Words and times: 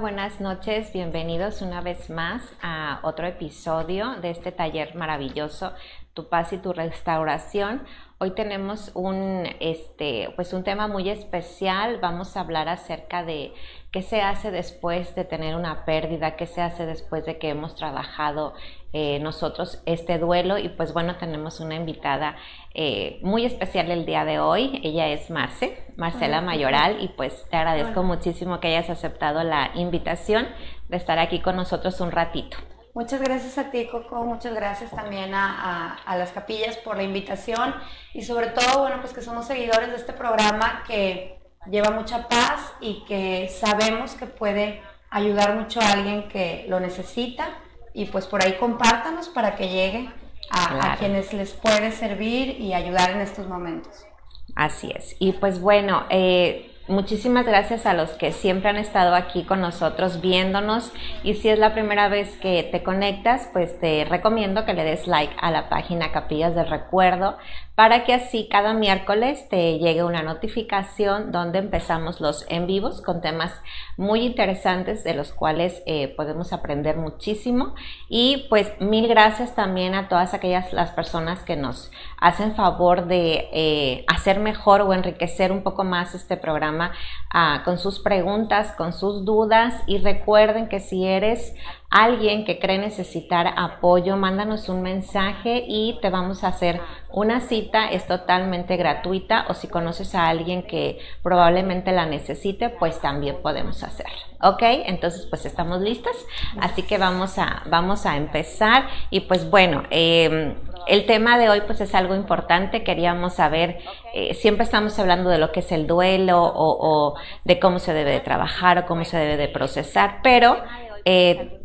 Buenas 0.00 0.40
noches, 0.40 0.92
bienvenidos 0.92 1.60
una 1.60 1.80
vez 1.80 2.08
más 2.08 2.42
a 2.62 3.00
otro 3.02 3.26
episodio 3.26 4.14
de 4.20 4.30
este 4.30 4.52
taller 4.52 4.94
maravilloso, 4.94 5.72
Tu 6.14 6.28
paz 6.28 6.52
y 6.52 6.58
tu 6.58 6.72
restauración. 6.72 7.82
Hoy 8.18 8.30
tenemos 8.30 8.92
un, 8.94 9.44
este, 9.58 10.32
pues 10.36 10.52
un 10.52 10.62
tema 10.62 10.86
muy 10.86 11.08
especial. 11.08 11.98
Vamos 12.00 12.36
a 12.36 12.40
hablar 12.40 12.68
acerca 12.68 13.24
de 13.24 13.52
qué 13.90 14.02
se 14.02 14.20
hace 14.20 14.52
después 14.52 15.14
de 15.16 15.24
tener 15.24 15.56
una 15.56 15.84
pérdida, 15.84 16.36
qué 16.36 16.46
se 16.46 16.62
hace 16.62 16.86
después 16.86 17.26
de 17.26 17.38
que 17.38 17.48
hemos 17.50 17.74
trabajado 17.74 18.54
eh, 18.92 19.18
nosotros 19.20 19.82
este 19.86 20.18
duelo. 20.18 20.58
Y 20.58 20.68
pues 20.70 20.92
bueno, 20.92 21.16
tenemos 21.16 21.60
una 21.60 21.74
invitada 21.74 22.36
eh, 22.74 23.18
muy 23.22 23.44
especial 23.44 23.90
el 23.90 24.06
día 24.06 24.24
de 24.24 24.38
hoy. 24.38 24.80
Ella 24.82 25.08
es 25.08 25.30
Marce, 25.30 25.92
Marcela 25.96 26.40
Mayoral, 26.40 27.02
y 27.02 27.08
pues 27.08 27.44
te 27.50 27.56
agradezco 27.56 28.02
muchísimo 28.02 28.60
que 28.60 28.68
hayas 28.68 28.90
aceptado 28.90 29.42
la 29.44 29.72
invitación 29.74 30.48
de 30.88 30.96
estar 30.96 31.18
aquí 31.18 31.40
con 31.40 31.56
nosotros 31.56 32.00
un 32.00 32.10
ratito. 32.12 32.56
Muchas 32.94 33.20
gracias 33.20 33.58
a 33.58 33.70
ti, 33.70 33.86
Coco. 33.86 34.24
Muchas 34.24 34.54
gracias 34.54 34.90
también 34.90 35.32
a, 35.32 36.00
las 36.08 36.32
capillas 36.32 36.76
por 36.78 36.96
la 36.96 37.04
invitación 37.04 37.74
y 38.12 38.22
sobre 38.22 38.48
todo, 38.48 38.80
bueno, 38.80 38.96
pues 39.00 39.12
que 39.12 39.22
somos 39.22 39.46
seguidores 39.46 39.90
de 39.90 39.96
este 39.96 40.12
programa 40.12 40.82
que 40.86 41.38
lleva 41.70 41.90
mucha 41.90 42.26
paz 42.26 42.72
y 42.80 43.04
que 43.04 43.48
sabemos 43.48 44.14
que 44.14 44.26
puede 44.26 44.82
ayudar 45.10 45.54
mucho 45.54 45.80
a 45.80 45.92
alguien 45.92 46.28
que 46.28 46.66
lo 46.68 46.80
necesita 46.80 47.58
y 47.98 48.04
pues 48.06 48.26
por 48.26 48.42
ahí 48.42 48.54
compártanos 48.60 49.28
para 49.28 49.56
que 49.56 49.68
llegue 49.68 50.08
a, 50.50 50.92
a 50.92 50.96
quienes 50.96 51.32
les 51.32 51.52
puede 51.52 51.90
servir 51.90 52.60
y 52.60 52.72
ayudar 52.72 53.10
en 53.10 53.20
estos 53.20 53.48
momentos. 53.48 54.06
Así 54.54 54.92
es. 54.94 55.16
Y 55.18 55.32
pues 55.32 55.60
bueno, 55.60 56.04
eh, 56.08 56.68
Muchísimas 56.88 57.44
gracias 57.44 57.84
a 57.84 57.92
los 57.92 58.12
que 58.12 58.32
siempre 58.32 58.70
han 58.70 58.78
estado 58.78 59.14
aquí 59.14 59.44
con 59.44 59.60
nosotros 59.60 60.22
viéndonos 60.22 60.90
y 61.22 61.34
si 61.34 61.50
es 61.50 61.58
la 61.58 61.74
primera 61.74 62.08
vez 62.08 62.34
que 62.38 62.62
te 62.62 62.82
conectas, 62.82 63.50
pues 63.52 63.78
te 63.78 64.06
recomiendo 64.06 64.64
que 64.64 64.72
le 64.72 64.84
des 64.84 65.06
like 65.06 65.34
a 65.38 65.50
la 65.50 65.68
página 65.68 66.12
Capillas 66.12 66.54
del 66.54 66.66
Recuerdo 66.66 67.36
para 67.78 68.02
que 68.02 68.12
así 68.12 68.48
cada 68.50 68.74
miércoles 68.74 69.48
te 69.48 69.78
llegue 69.78 70.02
una 70.02 70.24
notificación 70.24 71.30
donde 71.30 71.60
empezamos 71.60 72.20
los 72.20 72.44
en 72.48 72.66
vivos 72.66 73.00
con 73.00 73.20
temas 73.20 73.52
muy 73.96 74.22
interesantes 74.22 75.04
de 75.04 75.14
los 75.14 75.30
cuales 75.30 75.80
eh, 75.86 76.12
podemos 76.16 76.52
aprender 76.52 76.96
muchísimo. 76.96 77.76
Y 78.08 78.48
pues 78.48 78.72
mil 78.80 79.06
gracias 79.06 79.54
también 79.54 79.94
a 79.94 80.08
todas 80.08 80.34
aquellas 80.34 80.72
las 80.72 80.90
personas 80.90 81.44
que 81.44 81.54
nos 81.54 81.92
hacen 82.20 82.56
favor 82.56 83.06
de 83.06 83.48
eh, 83.52 84.04
hacer 84.08 84.40
mejor 84.40 84.80
o 84.80 84.92
enriquecer 84.92 85.52
un 85.52 85.62
poco 85.62 85.84
más 85.84 86.16
este 86.16 86.36
programa 86.36 86.90
ah, 87.32 87.62
con 87.64 87.78
sus 87.78 88.00
preguntas, 88.00 88.72
con 88.72 88.92
sus 88.92 89.24
dudas. 89.24 89.84
Y 89.86 89.98
recuerden 89.98 90.68
que 90.68 90.80
si 90.80 91.06
eres 91.06 91.54
alguien 91.90 92.44
que 92.44 92.58
cree 92.58 92.78
necesitar 92.78 93.54
apoyo, 93.56 94.16
mándanos 94.16 94.68
un 94.68 94.82
mensaje 94.82 95.64
y 95.66 95.98
te 96.02 96.10
vamos 96.10 96.44
a 96.44 96.48
hacer 96.48 96.80
una 97.10 97.40
cita, 97.40 97.90
es 97.90 98.06
totalmente 98.06 98.76
gratuita. 98.76 99.46
O 99.48 99.54
si 99.54 99.68
conoces 99.68 100.14
a 100.14 100.28
alguien 100.28 100.62
que 100.62 100.98
probablemente 101.22 101.92
la 101.92 102.04
necesite, 102.04 102.68
pues 102.68 103.00
también 103.00 103.36
podemos 103.42 103.82
hacerlo. 103.82 104.18
¿Ok? 104.42 104.62
Entonces 104.62 105.26
pues 105.26 105.46
estamos 105.46 105.80
listas, 105.80 106.14
así 106.60 106.82
que 106.82 106.98
vamos 106.98 107.38
a, 107.38 107.62
vamos 107.66 108.04
a 108.04 108.16
empezar. 108.16 108.86
Y 109.10 109.20
pues 109.20 109.50
bueno, 109.50 109.84
em, 109.88 110.54
el 110.86 111.06
tema 111.06 111.38
de 111.38 111.48
hoy 111.48 111.62
pues 111.62 111.80
es 111.80 111.94
algo 111.94 112.14
importante, 112.14 112.84
queríamos 112.84 113.34
saber, 113.34 113.78
eh, 114.14 114.34
siempre 114.34 114.64
estamos 114.64 114.98
hablando 114.98 115.30
de 115.30 115.38
lo 115.38 115.52
que 115.52 115.60
es 115.60 115.72
el 115.72 115.86
duelo 115.86 116.42
o, 116.42 116.76
o, 116.80 117.14
de 117.44 117.58
cómo 117.58 117.78
se 117.78 117.94
debe 117.94 118.12
de 118.12 118.20
trabajar 118.20 118.78
o 118.78 118.86
cómo 118.86 119.04
se 119.06 119.16
debe 119.16 119.38
de 119.38 119.48
procesar, 119.48 120.20
pero... 120.22 120.58
Eh, 121.04 121.57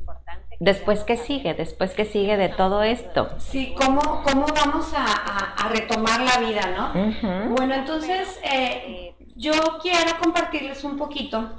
Después, 0.63 1.03
¿qué 1.03 1.17
sigue? 1.17 1.53
Después, 1.53 1.93
¿qué 1.93 2.05
sigue 2.05 2.37
de 2.37 2.47
todo 2.47 2.83
esto? 2.83 3.27
Sí, 3.37 3.75
¿cómo, 3.77 3.99
cómo 4.23 4.45
vamos 4.45 4.93
a, 4.95 5.67
retomar 5.67 6.21
la 6.21 6.37
vida, 6.37 6.69
no? 6.73 7.49
Bueno, 7.53 7.73
entonces, 7.73 8.39
eh, 8.43 9.13
yo 9.35 9.51
quiero 9.81 10.17
compartirles 10.21 10.85
un 10.85 10.97
poquito, 10.97 11.51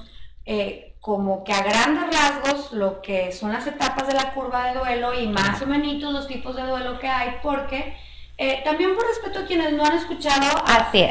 eh, 0.47 0.97
como 1.01 1.45
que 1.45 1.53
a 1.53 1.63
grandes 1.63 2.19
rasgos, 2.19 2.73
lo 2.73 3.03
que 3.03 3.31
son 3.33 3.53
las 3.53 3.67
etapas 3.67 4.09
de 4.09 4.15
la 4.15 4.33
curva 4.33 4.69
de 4.69 4.79
duelo 4.79 5.13
y 5.13 5.27
más 5.27 5.61
o 5.61 5.67
menos 5.67 6.11
los 6.11 6.27
tipos 6.27 6.57
de 6.57 6.63
duelo 6.63 6.99
que 6.99 7.09
hay, 7.09 7.37
porque 7.43 7.95
eh, 8.37 8.63
también 8.65 8.95
por 8.97 9.07
respeto 9.07 9.41
a 9.41 9.47
quienes 9.47 9.73
no 9.73 9.85
han 9.85 9.93
escuchado 9.93 10.63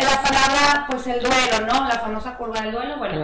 la 0.03 0.21
palabra, 0.21 0.85
pues 0.89 1.07
el 1.07 1.21
duelo, 1.21 1.65
¿no? 1.65 1.87
La 1.87 1.99
famosa 1.99 2.35
curva 2.37 2.61
del 2.61 2.73
duelo, 2.73 2.97
bueno, 2.97 3.15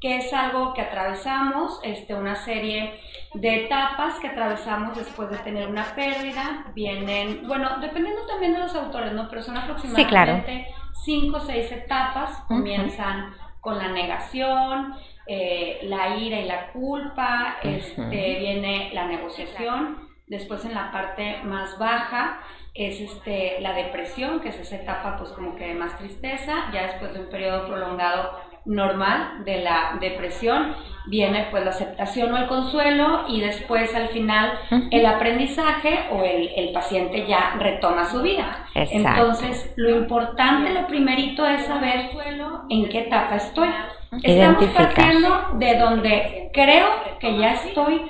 que 0.00 0.18
es 0.18 0.32
algo 0.32 0.74
que 0.74 0.82
atravesamos, 0.82 1.80
este, 1.82 2.14
una 2.14 2.36
serie 2.36 3.00
de 3.34 3.64
etapas 3.64 4.20
que 4.20 4.28
atravesamos 4.28 4.96
después 4.96 5.30
de 5.30 5.38
tener 5.38 5.68
una 5.68 5.84
pérdida. 5.94 6.66
Vienen, 6.74 7.48
bueno, 7.48 7.78
dependiendo 7.80 8.26
también 8.26 8.52
de 8.52 8.60
los 8.60 8.74
autores, 8.76 9.12
¿no? 9.12 9.28
Pero 9.28 9.42
son 9.42 9.56
aproximadamente 9.56 10.68
cinco 11.04 11.38
o 11.38 11.40
seis 11.40 11.70
etapas. 11.72 12.30
Comienzan 12.46 13.34
con 13.60 13.76
la 13.76 13.88
negación, 13.88 14.94
eh, 15.26 15.80
la 15.82 16.16
ira 16.16 16.40
y 16.40 16.44
la 16.44 16.68
culpa, 16.72 17.56
este, 17.62 18.38
viene 18.38 18.90
la 18.94 19.06
negociación. 19.06 20.07
Después 20.28 20.64
en 20.64 20.74
la 20.74 20.92
parte 20.92 21.42
más 21.44 21.78
baja 21.78 22.40
es 22.74 23.00
este, 23.00 23.60
la 23.60 23.72
depresión, 23.72 24.40
que 24.40 24.50
es 24.50 24.58
esa 24.58 24.76
etapa 24.76 25.16
pues 25.16 25.30
como 25.30 25.56
que 25.56 25.68
de 25.68 25.74
más 25.74 25.96
tristeza, 25.98 26.70
ya 26.72 26.82
después 26.82 27.14
de 27.14 27.20
un 27.20 27.30
periodo 27.30 27.66
prolongado 27.66 28.38
normal 28.68 29.44
de 29.44 29.62
la 29.62 29.96
depresión, 30.00 30.74
viene 31.06 31.48
pues 31.50 31.64
la 31.64 31.70
aceptación 31.70 32.32
o 32.32 32.36
el 32.36 32.46
consuelo 32.46 33.24
y 33.28 33.40
después 33.40 33.94
al 33.94 34.08
final 34.08 34.52
el 34.90 35.06
aprendizaje 35.06 36.00
o 36.12 36.22
el, 36.22 36.50
el 36.54 36.72
paciente 36.72 37.26
ya 37.26 37.54
retoma 37.58 38.04
su 38.04 38.20
vida. 38.22 38.66
Entonces 38.74 39.72
lo 39.76 39.90
importante, 39.90 40.72
lo 40.74 40.86
primerito 40.86 41.46
es 41.46 41.64
saber 41.64 42.10
en 42.68 42.88
qué 42.90 43.00
etapa 43.00 43.36
estoy. 43.36 43.68
Estamos 44.22 44.64
partiendo 44.66 45.48
de 45.54 45.78
donde 45.78 46.50
creo 46.54 46.86
que 47.20 47.38
ya 47.38 47.52
estoy 47.52 48.02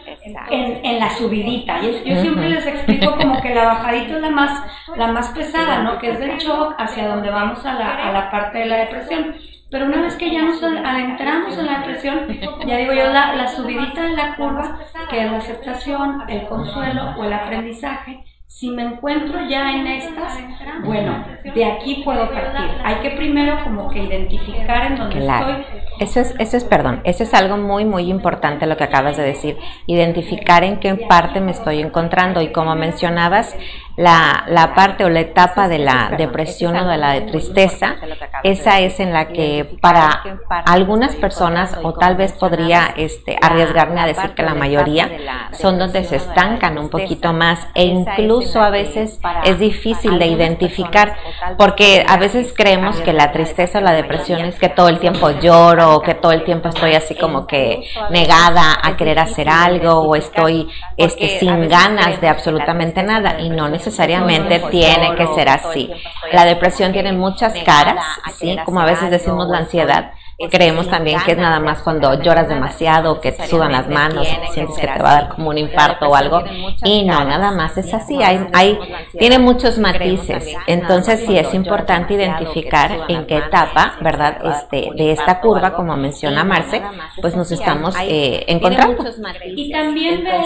en, 0.50 0.84
en 0.84 0.98
la 0.98 1.10
subidita. 1.10 1.80
Yo, 1.80 1.90
yo 2.04 2.20
siempre 2.20 2.48
les 2.48 2.66
explico 2.66 3.16
como 3.16 3.40
que 3.40 3.54
la 3.54 3.64
bajadita 3.64 4.14
es 4.16 4.22
la 4.22 4.30
más, 4.30 4.62
la 4.96 5.08
más 5.08 5.28
pesada, 5.30 5.82
¿no? 5.82 5.98
Que 5.98 6.10
es 6.10 6.20
del 6.20 6.38
shock 6.38 6.74
hacia 6.78 7.08
donde 7.08 7.30
vamos 7.30 7.64
a 7.64 7.74
la, 7.74 8.08
a 8.08 8.12
la 8.12 8.30
parte 8.30 8.58
de 8.58 8.66
la 8.66 8.76
depresión. 8.76 9.34
Pero 9.70 9.86
una 9.86 10.02
vez 10.02 10.16
que 10.16 10.30
ya 10.30 10.42
nos 10.42 10.62
adentramos 10.62 11.56
en 11.58 11.66
la 11.66 11.78
depresión, 11.78 12.26
ya 12.66 12.76
digo 12.78 12.92
yo, 12.92 13.12
la, 13.12 13.34
la 13.34 13.48
subidita 13.48 14.02
de 14.02 14.16
la 14.16 14.34
curva, 14.36 14.78
que 15.10 15.24
es 15.24 15.30
la 15.30 15.38
aceptación, 15.38 16.22
el 16.28 16.46
consuelo 16.46 17.14
o 17.18 17.24
el 17.24 17.32
aprendizaje, 17.32 18.24
si 18.48 18.70
me 18.70 18.82
encuentro 18.82 19.46
ya 19.46 19.72
en 19.72 19.86
estas, 19.86 20.38
bueno, 20.82 21.22
de 21.54 21.64
aquí 21.66 22.02
puedo 22.02 22.30
partir. 22.30 22.70
Hay 22.82 22.96
que 23.02 23.10
primero 23.10 23.62
como 23.62 23.90
que 23.90 24.02
identificar 24.02 24.86
en 24.86 24.96
dónde 24.96 25.18
estoy. 25.18 25.64
Eso 26.00 26.20
es, 26.20 26.34
eso 26.38 26.56
es, 26.56 26.64
perdón, 26.64 27.02
eso 27.04 27.24
es 27.24 27.34
algo 27.34 27.58
muy, 27.58 27.84
muy 27.84 28.10
importante 28.10 28.66
lo 28.66 28.78
que 28.78 28.84
acabas 28.84 29.18
de 29.18 29.22
decir. 29.22 29.58
Identificar 29.86 30.64
en 30.64 30.80
qué 30.80 30.94
parte 30.94 31.40
me 31.40 31.50
estoy 31.50 31.80
encontrando. 31.80 32.40
Y 32.40 32.50
como 32.50 32.74
mencionabas, 32.74 33.54
la, 33.98 34.44
la 34.46 34.76
parte 34.76 35.04
o 35.04 35.08
la 35.08 35.18
etapa 35.18 35.66
de 35.66 35.80
la 35.80 36.12
depresión 36.16 36.76
o 36.76 36.88
de 36.88 36.96
la 36.96 37.26
tristeza, 37.26 37.96
esa 38.44 38.78
es 38.78 39.00
en 39.00 39.12
la 39.12 39.26
que 39.26 39.68
para 39.80 40.22
algunas 40.66 41.16
personas, 41.16 41.76
o 41.82 41.94
tal 41.94 42.14
vez 42.14 42.32
podría 42.34 42.94
este, 42.96 43.36
arriesgarme 43.42 44.00
a 44.00 44.06
decir 44.06 44.34
que 44.34 44.44
la 44.44 44.54
mayoría, 44.54 45.10
son 45.50 45.80
donde 45.80 46.04
se 46.04 46.14
estancan 46.14 46.78
un 46.78 46.90
poquito 46.90 47.32
más 47.32 47.66
e 47.74 47.86
incluso 47.86 48.62
a 48.62 48.70
veces 48.70 49.18
es 49.44 49.58
difícil 49.58 50.16
de 50.20 50.26
identificar 50.26 51.16
porque 51.56 52.06
a 52.08 52.18
veces 52.18 52.54
creemos 52.56 53.00
que 53.00 53.12
la 53.12 53.32
tristeza 53.32 53.78
o 53.78 53.82
la 53.82 53.92
depresión 53.92 54.42
es 54.42 54.60
que 54.60 54.68
todo 54.68 54.88
el 54.88 55.00
tiempo 55.00 55.30
lloro 55.30 55.96
o 55.96 56.02
que 56.02 56.14
todo 56.14 56.30
el 56.30 56.44
tiempo 56.44 56.68
estoy 56.68 56.94
así 56.94 57.16
como 57.16 57.48
que 57.48 57.82
negada 58.10 58.78
a 58.80 58.96
querer 58.96 59.18
hacer 59.18 59.48
algo 59.48 60.02
o 60.02 60.14
estoy 60.14 60.68
este, 60.96 61.40
sin 61.40 61.68
ganas 61.68 62.20
de 62.20 62.28
absolutamente 62.28 63.02
nada 63.02 63.40
y 63.40 63.50
no 63.50 63.68
necesariamente 63.68 63.87
necesariamente 63.88 64.60
tiene 64.70 65.14
que 65.16 65.26
ser 65.34 65.48
así. 65.48 65.90
La 66.32 66.44
depresión 66.44 66.92
tiene 66.92 67.12
muchas 67.12 67.54
caras, 67.64 68.04
así 68.24 68.56
como 68.64 68.80
a 68.80 68.84
veces 68.84 69.10
decimos 69.10 69.48
la 69.48 69.58
ansiedad. 69.58 70.12
Creemos 70.50 70.88
también 70.88 71.18
que 71.24 71.32
es 71.32 71.38
nada 71.38 71.58
más 71.58 71.82
cuando 71.82 72.14
lloras 72.22 72.48
demasiado, 72.48 73.20
que 73.20 73.32
te 73.32 73.48
sudan 73.48 73.72
las 73.72 73.88
manos, 73.88 74.28
sientes 74.52 74.78
que 74.78 74.86
te 74.86 75.02
va 75.02 75.10
a 75.10 75.14
dar 75.14 75.28
como 75.30 75.50
un 75.50 75.58
infarto 75.58 76.08
o 76.08 76.14
algo. 76.14 76.44
Y 76.84 77.02
no, 77.02 77.24
nada 77.24 77.50
más 77.50 77.76
es 77.76 77.92
así. 77.92 78.22
Hay, 78.22 78.46
hay, 78.52 78.78
tiene 79.18 79.40
muchos 79.40 79.78
matices. 79.78 80.54
Entonces 80.68 81.24
sí 81.26 81.36
es 81.36 81.52
importante 81.54 82.14
identificar 82.14 83.06
en 83.08 83.26
qué 83.26 83.38
etapa, 83.38 83.96
¿verdad? 84.00 84.38
Este, 84.44 84.90
de 84.94 85.10
esta 85.10 85.40
curva, 85.40 85.72
como 85.74 85.96
menciona 85.96 86.44
Marce, 86.44 86.82
pues 87.20 87.34
nos 87.34 87.50
estamos 87.50 87.96
eh, 88.00 88.44
encontrando. 88.46 89.04
Y 89.44 89.72
también 89.72 90.22
ver 90.22 90.42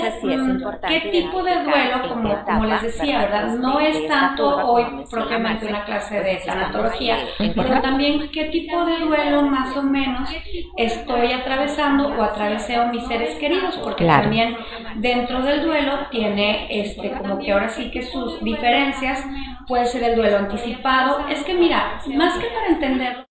qué 0.89 1.01
tipo 1.11 1.43
de 1.43 1.65
duelo, 1.65 2.09
como, 2.09 2.45
como 2.47 2.65
les 2.65 2.81
decía, 2.81 3.19
¿verdad? 3.19 3.49
No 3.59 3.79
es 3.79 4.09
tanto 4.09 4.57
hoy 4.67 5.05
propiamente 5.11 5.67
una 5.67 5.85
clase 5.85 6.19
de 6.21 6.37
tanatología, 6.47 7.19
pero 7.39 7.83
también 7.83 8.31
qué 8.31 8.45
tipo 8.45 8.87
de 8.87 8.99
duelo 9.01 9.43
más 9.43 9.77
o 9.77 9.82
o 9.83 9.85
menos 9.85 10.31
estoy 10.77 11.33
atravesando 11.33 12.09
o 12.09 12.23
atravesé 12.23 12.77
a 12.77 12.87
mis 12.87 13.07
seres 13.07 13.37
queridos, 13.37 13.77
porque 13.79 14.07
también 14.07 14.57
dentro 14.97 15.43
del 15.43 15.63
duelo 15.63 16.07
tiene 16.11 16.67
este 16.71 17.11
como 17.13 17.39
que 17.39 17.53
ahora 17.53 17.69
sí 17.69 17.91
que 17.91 18.03
sus 18.03 18.43
diferencias 18.43 19.25
puede 19.67 19.87
ser 19.87 20.05
el 20.05 20.17
duelo 20.17 20.39
anticipado. 20.39 21.27
Es 21.29 21.43
que 21.43 21.55
mira, 21.55 22.01
más 22.15 22.39
que 22.39 22.47
para 22.47 22.69
entenderlo, 22.69 23.25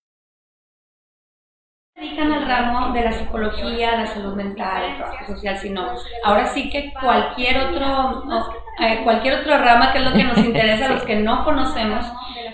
dedican 2.02 2.32
al 2.32 2.46
ramo 2.46 2.92
de 2.92 3.02
la 3.02 3.12
psicología, 3.12 3.96
la 3.96 4.06
salud 4.06 4.34
mental, 4.34 4.82
el 4.82 4.96
trabajo 4.96 5.24
social, 5.26 5.56
sino 5.56 5.86
ahora 6.24 6.46
sí 6.46 6.68
que 6.68 6.92
cualquier 7.00 7.58
otro, 7.58 8.24
eh, 8.80 9.00
cualquier 9.04 9.40
otra 9.40 9.58
rama 9.58 9.92
que 9.92 9.98
es 9.98 10.04
lo 10.04 10.12
que 10.12 10.24
nos 10.24 10.38
interesa, 10.44 10.88
los 10.88 11.02
que 11.04 11.16
no 11.16 11.44
conocemos, 11.44 12.04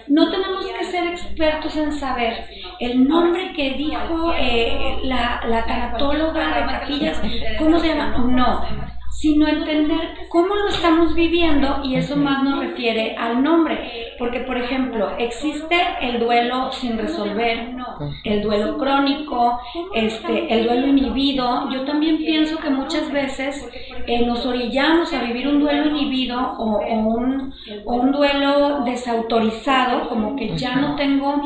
no 0.09 0.31
tenemos 0.31 0.67
que 0.67 0.85
ser 0.85 1.07
expertos 1.09 1.77
en 1.77 1.93
saber. 1.93 2.45
El 2.79 3.09
nombre 3.09 3.53
que 3.55 3.75
dijo 3.75 4.35
eh, 4.39 4.99
la, 5.03 5.41
la 5.47 5.65
tanatóloga 5.65 6.61
de 6.61 6.67
capillas, 6.67 7.21
¿cómo 7.59 7.79
se 7.81 7.89
llama? 7.89 8.19
No 8.19 8.98
sino 9.19 9.49
entender 9.49 9.99
cómo 10.29 10.55
lo 10.55 10.69
estamos 10.69 11.13
viviendo 11.13 11.81
y 11.83 11.97
eso 11.97 12.15
más 12.17 12.45
nos 12.45 12.61
refiere 12.61 13.17
al 13.17 13.43
nombre. 13.43 14.15
Porque, 14.17 14.41
por 14.41 14.57
ejemplo, 14.57 15.11
existe 15.19 15.77
el 16.01 16.21
duelo 16.21 16.71
sin 16.71 16.97
resolver, 16.97 17.75
el 18.23 18.43
duelo 18.43 18.79
crónico, 18.79 19.59
este, 19.93 20.55
el 20.55 20.65
duelo 20.67 20.87
inhibido. 20.87 21.69
Yo 21.71 21.85
también 21.85 22.19
pienso 22.19 22.59
que 22.59 22.71
muchas 22.71 23.11
veces 23.11 23.69
eh, 24.07 24.25
nos 24.25 24.47
orillamos 24.47 25.13
a 25.13 25.25
vivir 25.25 25.49
un 25.49 25.59
duelo 25.61 25.91
inhibido 25.91 26.39
o, 26.57 26.79
un, 26.79 27.53
o, 27.85 27.95
un, 27.95 28.13
duelo 28.13 28.83
desautorizado, 28.85 30.09
como 30.09 30.37
que 30.37 30.57
ya 30.57 30.77
no 30.77 30.95
tengo, 30.95 31.43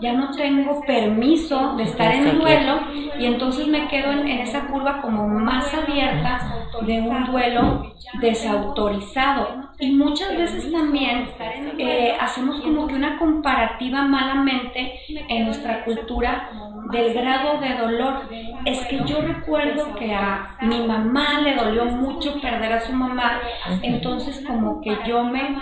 ya 0.00 0.14
no 0.14 0.30
tengo 0.30 0.80
permiso 0.86 1.74
de 1.76 1.82
estar 1.82 2.14
en 2.14 2.28
el 2.28 2.38
duelo 2.38 2.80
y 3.18 3.26
entonces 3.26 3.66
me 3.68 3.88
quedo 3.88 4.10
en, 4.10 4.26
en 4.26 4.38
esa 4.40 4.68
curva 4.68 5.02
como 5.02 5.28
más 5.28 5.74
abierta 5.74 6.66
de 6.82 7.00
un 7.00 7.09
duelo 7.26 7.94
desautorizado. 8.20 9.70
Y 9.78 9.92
muchas 9.92 10.36
veces 10.36 10.70
también 10.70 11.28
eh, 11.78 12.16
hacemos 12.20 12.60
como 12.60 12.86
que 12.86 12.94
una 12.94 13.18
comparativa 13.18 14.02
malamente 14.02 15.00
en 15.28 15.46
nuestra 15.46 15.84
cultura 15.84 16.50
del 16.90 17.14
grado 17.14 17.60
de 17.60 17.74
dolor. 17.74 18.22
Es 18.64 18.86
que 18.86 19.00
yo 19.06 19.22
recuerdo 19.22 19.94
que 19.94 20.12
a 20.12 20.56
mi 20.62 20.86
mamá 20.86 21.40
le 21.40 21.54
dolió 21.54 21.84
mucho 21.86 22.40
perder 22.40 22.72
a 22.72 22.80
su 22.80 22.92
mamá, 22.92 23.40
entonces 23.82 24.44
como 24.46 24.80
que 24.80 24.96
yo 25.06 25.24
me, 25.24 25.56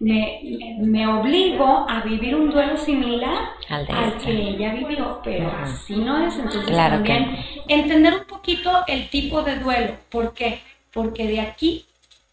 me, 0.00 1.06
obligo 1.06 1.86
a 1.88 2.00
vivir 2.00 2.34
un 2.36 2.50
duelo 2.50 2.76
similar 2.76 3.50
al, 3.68 3.86
que 4.18 4.30
ella 4.30 4.72
vivió, 4.72 5.20
pero 5.22 5.52
así 5.62 5.96
no 5.96 6.26
es. 6.26 6.38
Entonces 6.38 6.74
también 6.74 7.36
entender 7.68 8.14
un 8.14 8.24
poquito 8.24 8.70
el 8.86 9.08
tipo 9.08 9.42
de 9.42 9.58
duelo. 9.58 9.94
¿Por 10.10 10.32
qué? 10.32 10.60
Porque 10.92 11.26
de 11.26 11.40
aquí, 11.40 11.84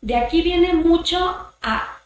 de 0.01 0.15
aquí 0.15 0.41
viene 0.41 0.73
mucho 0.73 1.17
a, 1.61 1.97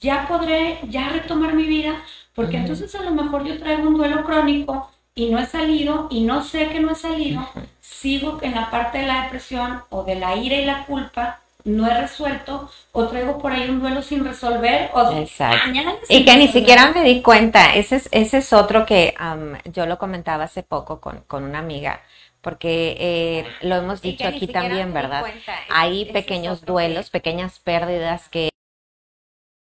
ya 0.00 0.26
podré, 0.28 0.80
ya 0.88 1.08
retomar 1.08 1.54
mi 1.54 1.64
vida, 1.64 2.02
porque 2.34 2.56
entonces 2.56 2.94
a 2.94 3.02
lo 3.02 3.10
mejor 3.10 3.44
yo 3.44 3.58
traigo 3.58 3.88
un 3.88 3.96
duelo 3.96 4.24
crónico 4.24 4.90
y 5.14 5.30
no 5.30 5.38
he 5.38 5.46
salido 5.46 6.08
y 6.10 6.22
no 6.22 6.42
sé 6.42 6.68
que 6.68 6.80
no 6.80 6.92
he 6.92 6.94
salido, 6.94 7.46
sigo 7.80 8.38
en 8.42 8.54
la 8.54 8.70
parte 8.70 8.98
de 8.98 9.06
la 9.06 9.24
depresión 9.24 9.82
o 9.90 10.04
de 10.04 10.14
la 10.14 10.36
ira 10.36 10.56
y 10.56 10.64
la 10.64 10.84
culpa, 10.86 11.40
no 11.64 11.86
he 11.86 12.00
resuelto 12.00 12.68
o 12.92 13.06
traigo 13.06 13.38
por 13.38 13.52
ahí 13.52 13.68
un 13.68 13.80
duelo 13.80 14.02
sin 14.02 14.24
resolver 14.24 14.90
o 14.94 15.12
Exacto. 15.12 15.70
y 16.08 16.24
que 16.24 16.36
ni 16.36 16.48
siquiera 16.48 16.90
me 16.90 17.02
di 17.04 17.22
cuenta 17.22 17.74
ese 17.74 17.96
es, 17.96 18.08
ese 18.10 18.38
es 18.38 18.52
otro 18.52 18.84
que 18.84 19.14
yo 19.72 19.86
lo 19.86 19.98
comentaba 19.98 20.44
hace 20.44 20.62
poco 20.64 21.00
con, 21.00 21.20
con 21.28 21.44
una 21.44 21.60
amiga 21.60 22.00
porque 22.42 22.96
eh, 22.98 23.46
lo 23.62 23.76
hemos 23.76 24.02
dicho 24.02 24.26
aquí 24.26 24.48
también, 24.48 24.92
¿verdad? 24.92 25.24
Hay 25.70 26.06
pequeños 26.06 26.64
duelos, 26.64 27.08
pequeñas 27.08 27.60
pérdidas 27.60 28.28
que 28.28 28.50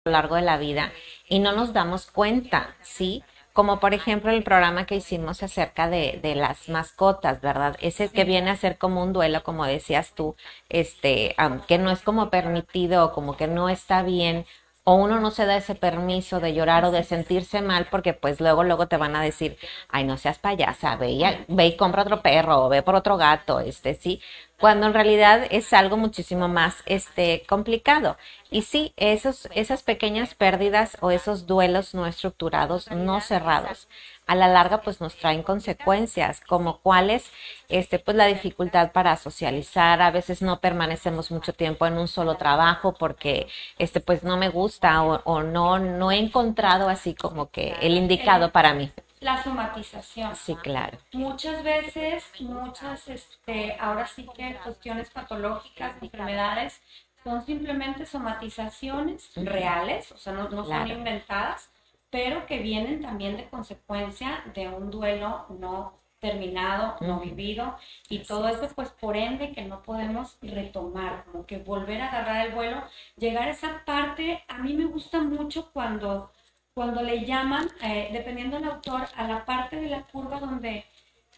a 0.05 0.09
lo 0.09 0.11
largo 0.11 0.35
de 0.35 0.41
la 0.43 0.57
vida 0.57 0.91
y 1.27 1.39
no 1.39 1.53
nos 1.53 1.73
damos 1.73 2.11
cuenta, 2.11 2.75
¿sí? 2.81 3.23
Como 3.53 3.79
por 3.79 3.93
ejemplo 3.93 4.31
el 4.31 4.43
programa 4.43 4.85
que 4.85 4.95
hicimos 4.95 5.41
acerca 5.41 5.89
de, 5.89 6.19
de 6.21 6.35
las 6.35 6.67
mascotas, 6.67 7.39
¿verdad? 7.39 7.77
Ese 7.79 8.09
que 8.09 8.25
viene 8.25 8.51
a 8.51 8.57
ser 8.57 8.77
como 8.77 9.01
un 9.01 9.13
duelo, 9.13 9.43
como 9.43 9.65
decías 9.65 10.13
tú, 10.13 10.35
este, 10.67 11.35
que 11.67 11.77
no 11.77 11.89
es 11.89 12.01
como 12.01 12.29
permitido, 12.29 13.13
como 13.13 13.37
que 13.37 13.47
no 13.47 13.69
está 13.69 14.03
bien 14.03 14.45
o 14.85 14.95
uno 14.95 15.19
no 15.19 15.31
se 15.31 15.45
da 15.45 15.57
ese 15.57 15.75
permiso 15.75 16.39
de 16.39 16.53
llorar 16.53 16.85
o 16.85 16.91
de 16.91 17.03
sentirse 17.03 17.61
mal 17.61 17.87
porque 17.89 18.13
pues 18.13 18.39
luego 18.39 18.63
luego 18.63 18.87
te 18.87 18.97
van 18.97 19.15
a 19.15 19.21
decir, 19.21 19.57
ay, 19.89 20.03
no 20.05 20.17
seas 20.17 20.37
payasa, 20.39 20.95
ve 20.95 21.11
y, 21.11 21.23
ve 21.47 21.65
y 21.67 21.75
compra 21.75 22.03
otro 22.03 22.21
perro 22.21 22.65
o 22.65 22.69
ve 22.69 22.83
por 22.83 22.95
otro 22.95 23.17
gato, 23.17 23.59
este 23.59 23.95
sí, 23.95 24.21
cuando 24.59 24.85
en 24.87 24.93
realidad 24.93 25.47
es 25.49 25.73
algo 25.73 25.97
muchísimo 25.97 26.47
más 26.47 26.83
este 26.85 27.43
complicado. 27.47 28.17
Y 28.51 28.61
sí, 28.61 28.93
esos 28.95 29.49
esas 29.55 29.83
pequeñas 29.83 30.35
pérdidas 30.35 30.97
o 31.01 31.11
esos 31.11 31.47
duelos 31.47 31.93
no 31.95 32.05
estructurados, 32.05 32.89
no 32.91 33.21
cerrados, 33.21 33.87
a 34.27 34.35
la 34.35 34.47
larga 34.47 34.81
pues 34.81 35.01
nos 35.01 35.15
traen 35.15 35.43
consecuencias 35.43 36.41
como 36.41 36.79
cuáles 36.79 37.31
este 37.69 37.99
pues 37.99 38.17
la 38.17 38.25
dificultad 38.25 38.91
para 38.91 39.15
socializar 39.17 40.01
a 40.01 40.11
veces 40.11 40.41
no 40.41 40.59
permanecemos 40.59 41.31
mucho 41.31 41.53
tiempo 41.53 41.85
en 41.85 41.97
un 41.97 42.07
solo 42.07 42.35
trabajo 42.35 42.93
porque 42.93 43.47
este 43.77 43.99
pues 43.99 44.23
no 44.23 44.37
me 44.37 44.49
gusta 44.49 45.03
o, 45.03 45.43
no 45.43 45.79
no 45.79 46.11
he 46.11 46.17
encontrado 46.17 46.89
así 46.89 47.13
como 47.13 47.49
que 47.49 47.75
el 47.81 47.95
indicado 47.95 48.51
para 48.51 48.73
mí 48.73 48.91
la 49.21 49.43
somatización. 49.43 50.35
Sí, 50.35 50.55
claro. 50.55 50.99
Muchas 51.11 51.63
veces, 51.63 52.23
muchas, 52.41 53.07
este, 53.07 53.75
ahora 53.79 54.05
sí 54.05 54.27
que 54.35 54.55
cuestiones 54.63 55.09
patológicas, 55.09 55.95
enfermedades, 55.99 56.79
son 57.23 57.43
simplemente 57.43 58.05
somatizaciones 58.05 59.31
reales, 59.35 60.11
o 60.11 60.17
sea, 60.17 60.33
no, 60.33 60.47
no 60.49 60.63
son 60.63 60.87
inventadas, 60.87 61.71
pero 62.15 62.45
que 62.45 62.59
vienen 62.59 63.01
también 63.01 63.35
de 63.35 63.49
consecuencia 63.49 64.41
de 64.53 64.69
un 64.69 64.89
duelo 64.89 65.47
no 65.59 65.99
terminado, 66.21 66.95
no 67.01 67.19
vivido, 67.19 67.75
y 68.07 68.19
todo 68.19 68.47
eso 68.47 68.69
pues 68.73 68.87
por 68.91 69.17
ende 69.17 69.51
que 69.51 69.65
no 69.65 69.83
podemos 69.83 70.37
retomar, 70.41 71.25
como 71.25 71.45
que 71.45 71.57
volver 71.57 72.01
a 72.01 72.07
agarrar 72.07 72.47
el 72.47 72.53
vuelo, 72.53 72.81
llegar 73.17 73.49
a 73.49 73.51
esa 73.51 73.83
parte, 73.83 74.41
a 74.47 74.59
mí 74.59 74.71
me 74.75 74.85
gusta 74.85 75.19
mucho 75.19 75.69
cuando, 75.73 76.31
cuando 76.73 77.03
le 77.03 77.25
llaman, 77.25 77.67
eh, 77.83 78.07
dependiendo 78.13 78.59
del 78.59 78.69
autor, 78.69 79.09
a 79.17 79.27
la 79.27 79.43
parte 79.43 79.75
de 79.75 79.89
la 79.89 80.03
curva 80.03 80.39
donde 80.39 80.85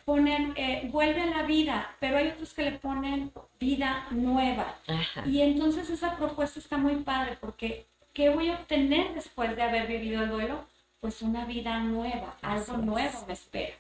ponen, 0.06 0.54
eh, 0.58 0.88
vuelve 0.92 1.24
a 1.24 1.38
la 1.38 1.42
vida, 1.42 1.96
pero 2.00 2.18
hay 2.18 2.28
otros 2.28 2.54
que 2.54 2.62
le 2.62 2.74
ponen 2.74 3.32
vida 3.60 4.06
nueva. 4.12 4.76
Y 5.26 5.42
entonces 5.42 5.90
esa 5.90 6.16
propuesta 6.18 6.60
está 6.60 6.78
muy 6.78 6.98
padre 6.98 7.36
porque 7.42 7.88
¿qué 8.18 8.30
voy 8.32 8.50
a 8.50 8.56
obtener 8.56 9.14
después 9.14 9.56
de 9.56 9.62
haber 9.62 9.86
vivido 9.86 10.24
el 10.24 10.30
duelo? 10.30 10.66
Pues 11.00 11.22
una 11.22 11.46
vida 11.46 11.78
nueva, 11.78 12.36
algo 12.42 12.78
nuevo 12.78 13.26
me 13.28 13.34
espera. 13.34 13.76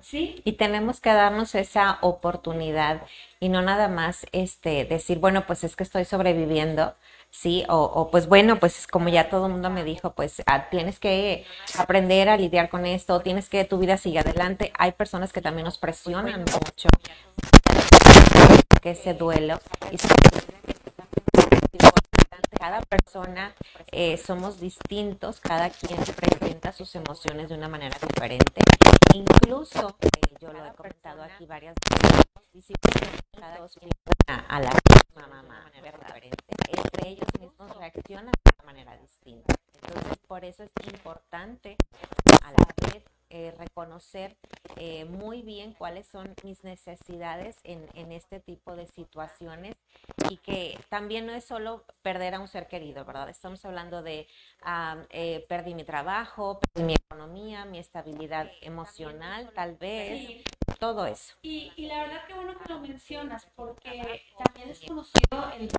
¿Sí? 0.00 0.40
Y 0.46 0.52
tenemos 0.52 1.00
que 1.00 1.12
darnos 1.12 1.54
esa 1.54 1.98
oportunidad 2.00 3.02
y 3.40 3.50
no 3.50 3.60
nada 3.60 3.88
más 3.88 4.24
este 4.32 4.86
decir, 4.86 5.18
bueno, 5.18 5.46
pues 5.46 5.64
es 5.64 5.76
que 5.76 5.82
estoy 5.82 6.06
sobreviviendo, 6.06 6.94
¿sí? 7.30 7.64
O, 7.68 8.08
pues 8.10 8.26
bueno, 8.26 8.58
pues 8.58 8.86
como 8.86 9.10
ya 9.10 9.28
todo 9.28 9.46
el 9.46 9.52
mundo 9.52 9.68
me 9.68 9.84
dijo, 9.84 10.14
pues 10.14 10.42
ah, 10.46 10.70
tienes 10.70 10.98
que 10.98 11.44
aprender 11.76 12.30
a 12.30 12.38
lidiar 12.38 12.70
con 12.70 12.86
esto, 12.86 13.20
tienes 13.20 13.50
que 13.50 13.66
tu 13.66 13.76
vida 13.76 13.98
siga 13.98 14.22
adelante. 14.22 14.72
Hay 14.78 14.92
personas 14.92 15.30
que 15.30 15.42
también 15.42 15.66
nos 15.66 15.76
presionan 15.76 16.40
mucho 16.40 16.88
que 18.80 18.90
ese 18.92 19.12
duelo 19.12 19.60
y 19.90 19.96
cada 22.64 22.80
persona 22.80 23.54
eh, 23.92 24.16
somos 24.16 24.58
distintos, 24.58 25.38
cada 25.38 25.68
quien 25.68 26.00
presenta 26.02 26.72
sus 26.72 26.94
emociones 26.94 27.50
de 27.50 27.56
una 27.56 27.68
manera 27.68 27.94
diferente. 28.00 28.62
Incluso, 29.12 29.98
eh, 30.00 30.08
yo 30.40 30.50
lo 30.50 30.64
he 30.64 30.72
comentado 30.72 31.22
aquí 31.22 31.44
varias 31.44 31.74
veces, 32.54 32.74
cada 33.38 33.66
a, 34.28 34.56
a 34.56 34.60
la 34.62 34.70
misma 34.70 35.26
mamá, 35.26 35.70
diferente, 35.74 36.30
entre 36.68 37.10
ellos 37.10 37.28
mismos 37.38 37.76
reaccionan 37.76 38.32
de 38.32 38.52
una 38.58 38.64
manera 38.64 38.96
distinta. 38.96 39.54
Entonces, 39.82 40.18
por 40.26 40.42
eso 40.46 40.62
es 40.62 40.72
importante 40.90 41.76
a 42.42 42.50
la 42.50 42.66
vez 42.90 43.04
eh, 43.28 43.54
reconocer 43.58 44.38
muy 45.10 45.42
bien 45.42 45.74
cuáles 45.74 46.06
son 46.06 46.34
mis 46.42 46.64
necesidades 46.64 47.56
en, 47.62 47.86
en, 47.94 48.10
este 48.12 48.40
tipo 48.40 48.74
de 48.74 48.86
situaciones 48.86 49.76
y 50.30 50.36
que 50.38 50.78
también 50.88 51.26
no 51.26 51.32
es 51.32 51.44
solo 51.44 51.84
perder 52.02 52.34
a 52.34 52.40
un 52.40 52.48
ser 52.48 52.68
querido, 52.68 53.04
¿verdad? 53.04 53.28
Estamos 53.28 53.64
hablando 53.64 54.02
de 54.02 54.26
eh, 55.10 55.44
perdí 55.48 55.74
mi 55.74 55.84
trabajo, 55.84 56.60
perdí 56.60 56.86
mi 56.86 56.94
economía, 56.94 57.64
mi 57.64 57.78
estabilidad 57.78 58.50
emocional, 58.60 59.50
tal 59.54 59.76
vez, 59.76 60.44
todo 60.78 61.06
eso. 61.06 61.34
Y, 61.42 61.72
y, 61.76 61.86
la 61.86 62.02
verdad 62.02 62.26
que 62.26 62.34
bueno 62.34 62.58
que 62.58 62.72
lo 62.72 62.80
mencionas 62.80 63.46
porque 63.54 64.22
también 64.44 64.70
es 64.70 64.80
conocido 64.80 65.52
el, 65.58 65.70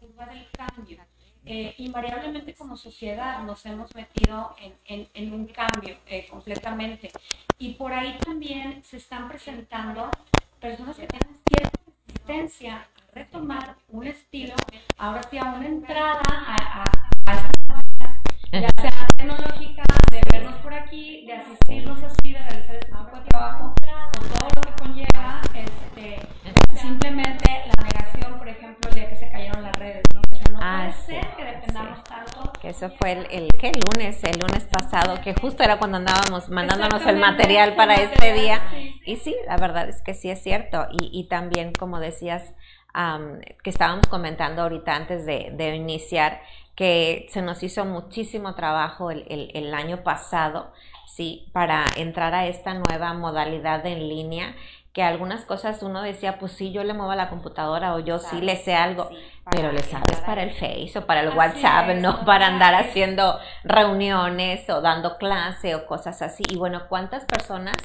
el 0.00 0.50
cambio 0.52 1.04
eh, 1.44 1.74
invariablemente 1.78 2.54
como 2.54 2.76
sociedad 2.76 3.42
nos 3.42 3.66
hemos 3.66 3.92
metido 3.96 4.54
en, 4.86 5.32
un 5.32 5.46
cambio 5.46 5.96
eh, 6.06 6.28
completamente. 6.30 7.10
Y 7.58 7.74
por 7.74 7.92
ahí 7.92 8.16
también 8.24 8.82
se 8.84 8.98
están 8.98 9.28
presentando 9.28 10.08
personas 10.60 10.96
que 10.96 11.06
tienen 11.08 11.36
cierta 11.48 11.80
resistencia 12.06 12.86
retomar 13.12 13.76
un 13.90 14.06
estilo, 14.06 14.54
ahora 14.96 15.22
sí 15.30 15.36
a 15.36 15.44
una 15.44 15.66
entrada 15.66 16.22
a, 16.26 16.84
a, 17.26 17.34
esta 17.34 17.82
ya 18.52 18.68
sea 18.80 19.06
tecnológica, 19.16 19.82
de 20.10 20.20
vernos 20.30 20.56
por 20.56 20.72
aquí, 20.72 21.26
de 21.26 21.34
asistirnos 21.34 22.02
así, 22.02 22.32
de 22.32 22.38
realizar 22.38 22.76
este 22.76 22.92
tipo 22.92 23.16
de 23.16 23.24
trabajo, 23.28 23.74
con 24.18 24.28
todo 24.28 24.48
lo 24.56 24.62
que 24.62 24.82
conlleva, 24.82 25.42
este, 25.54 26.26
simplemente 26.74 27.50
la 27.76 27.84
negación, 27.84 28.38
por 28.38 28.48
ejemplo, 28.48 28.90
el 28.90 28.94
día 28.94 29.08
que 29.08 29.16
se 29.16 29.30
cayeron 29.30 29.62
las 29.62 29.78
redes, 29.78 30.02
¿no? 30.14 30.22
no 30.52 30.58
ah, 30.60 30.90
puede 30.90 31.20
ser 31.20 31.36
que 31.36 31.44
dependamos 31.44 32.04
tanto. 32.04 32.52
Que 32.60 32.68
eso 32.70 32.90
fue 32.90 33.12
el, 33.12 33.26
el, 33.30 33.48
¿qué? 33.58 33.72
lunes, 33.72 34.22
el 34.24 34.38
lunes 34.38 34.64
pasado, 34.64 35.20
que 35.22 35.34
justo 35.34 35.62
era 35.62 35.78
cuando 35.78 35.98
andábamos 35.98 36.48
mandándonos 36.48 37.06
el 37.06 37.16
material 37.16 37.74
para 37.74 37.94
este 37.94 38.32
día. 38.34 38.60
Y 39.04 39.16
sí, 39.16 39.34
la 39.46 39.56
verdad 39.56 39.88
es 39.88 40.02
que 40.02 40.14
sí 40.14 40.30
es 40.30 40.42
cierto. 40.42 40.86
Y, 40.92 41.10
y 41.12 41.28
también, 41.28 41.72
como 41.72 42.00
decías, 42.00 42.54
que 43.62 43.70
estábamos 43.70 44.06
comentando 44.06 44.62
ahorita 44.62 44.94
antes 44.94 45.24
de, 45.26 45.52
de, 45.54 45.76
iniciar, 45.76 46.40
que 46.74 47.26
se 47.30 47.42
nos 47.42 47.62
hizo 47.62 47.84
muchísimo 47.84 48.54
trabajo 48.54 49.10
el, 49.10 49.24
el, 49.28 49.50
el 49.54 49.74
año 49.74 50.02
pasado, 50.02 50.72
sí, 51.06 51.48
para 51.52 51.84
entrar 51.96 52.34
a 52.34 52.46
esta 52.46 52.74
nueva 52.74 53.14
modalidad 53.14 53.84
en 53.86 54.08
línea 54.08 54.54
que 54.92 55.02
algunas 55.02 55.44
cosas 55.46 55.82
uno 55.82 56.02
decía, 56.02 56.38
pues 56.38 56.52
sí, 56.52 56.70
yo 56.70 56.84
le 56.84 56.92
muevo 56.92 57.12
a 57.12 57.16
la 57.16 57.30
computadora 57.30 57.94
o 57.94 58.00
yo 58.00 58.18
sí 58.18 58.42
le 58.42 58.56
sé 58.56 58.74
algo, 58.74 59.08
pero 59.50 59.72
le 59.72 59.82
sabes 59.82 60.20
para 60.20 60.42
el 60.42 60.52
Face 60.52 60.92
o 60.98 61.06
para 61.06 61.20
el 61.20 61.30
WhatsApp, 61.30 61.96
no 61.96 62.24
para 62.26 62.48
andar 62.48 62.74
haciendo 62.74 63.38
reuniones 63.64 64.68
o 64.68 64.82
dando 64.82 65.16
clase 65.16 65.74
o 65.74 65.86
cosas 65.86 66.20
así. 66.20 66.42
Y 66.50 66.56
bueno, 66.56 66.88
¿cuántas 66.90 67.24
personas 67.24 67.76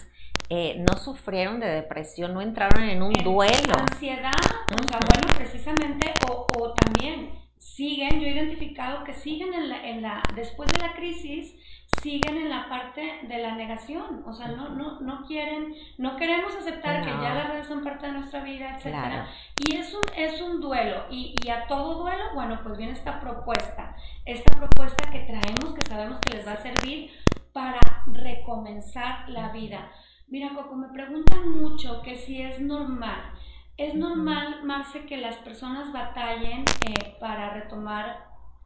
eh, 0.50 0.84
no 0.89 0.98
sufrieron 0.98 1.60
de 1.60 1.68
depresión, 1.68 2.34
no 2.34 2.42
entraron 2.42 2.84
en 2.84 3.01
un 3.01 3.13
duelo? 3.13 3.74
Ansiedad, 3.80 4.32
o 4.32 4.88
sea, 4.88 5.00
bueno, 5.13 5.34
precisamente, 5.36 6.13
o, 6.30 6.48
o 6.58 6.74
también 6.74 7.38
siguen, 7.58 8.20
yo 8.20 8.27
he 8.27 8.32
identificado 8.32 9.04
que 9.04 9.13
siguen 9.13 9.54
en 9.54 9.70
la, 9.70 9.88
en 9.88 10.01
la, 10.01 10.24
después 10.36 10.72
de 10.72 10.80
la 10.80 10.94
crisis, 10.94 11.54
siguen 12.01 12.38
en 12.38 12.50
la 12.50 12.70
parte 12.70 13.20
de 13.24 13.38
la 13.39 13.56
negación, 13.56 14.24
o 14.25 14.34
sea, 14.34 14.48
no, 14.50 14.70
no, 14.70 15.00
no 15.01 15.25
quieren, 15.25 15.75
no 15.98 16.16
queremos 16.16 16.56
aceptar 16.56 17.01
que 17.04 17.10
ya 17.10 17.34
las 17.34 17.50
redes 17.50 17.68
son 17.68 17.84
parte 17.84 18.08
de 18.08 18.13
nuestra 18.13 18.44
vida, 18.44 18.75
etcétera. 18.75 19.27
Y 19.68 19.75
es 19.75 19.94
un, 19.94 20.01
es 20.16 20.42
un 20.42 20.62
duelo, 20.62 21.06
y, 21.10 21.36
y, 21.44 21.50
a 21.50 21.68
todo 21.68 22.04
duelo, 22.04 22.24
bueno, 22.34 22.60
pues 22.63 22.77
viene 22.77 22.94
esta 22.94 23.20
propuesta, 23.20 23.96
esta 24.25 24.58
propuesta 24.58 25.10
que 25.12 25.20
traemos, 25.20 25.74
que 25.74 25.86
sabemos 25.88 26.20
que 26.20 26.38
les 26.38 26.48
va 26.48 26.54
a 26.54 26.58
servir 26.58 27.12
para 27.54 27.80
recomenzar 28.08 29.27
la 29.30 29.50
vida. 29.50 29.92
Mira, 30.27 30.50
Coco, 30.53 30.75
me 30.75 30.89
preguntan 30.89 31.51
mucho 31.51 32.01
que 32.01 32.15
si 32.15 32.41
es 32.41 32.60
normal. 32.60 33.34
Es 33.77 33.93
normal, 33.93 34.63
Marce, 34.63 35.05
que 35.05 35.17
las 35.17 35.38
personas 35.38 35.93
batallen 35.93 36.65
eh, 36.86 37.15
para 37.19 37.51
retomar 37.51 38.25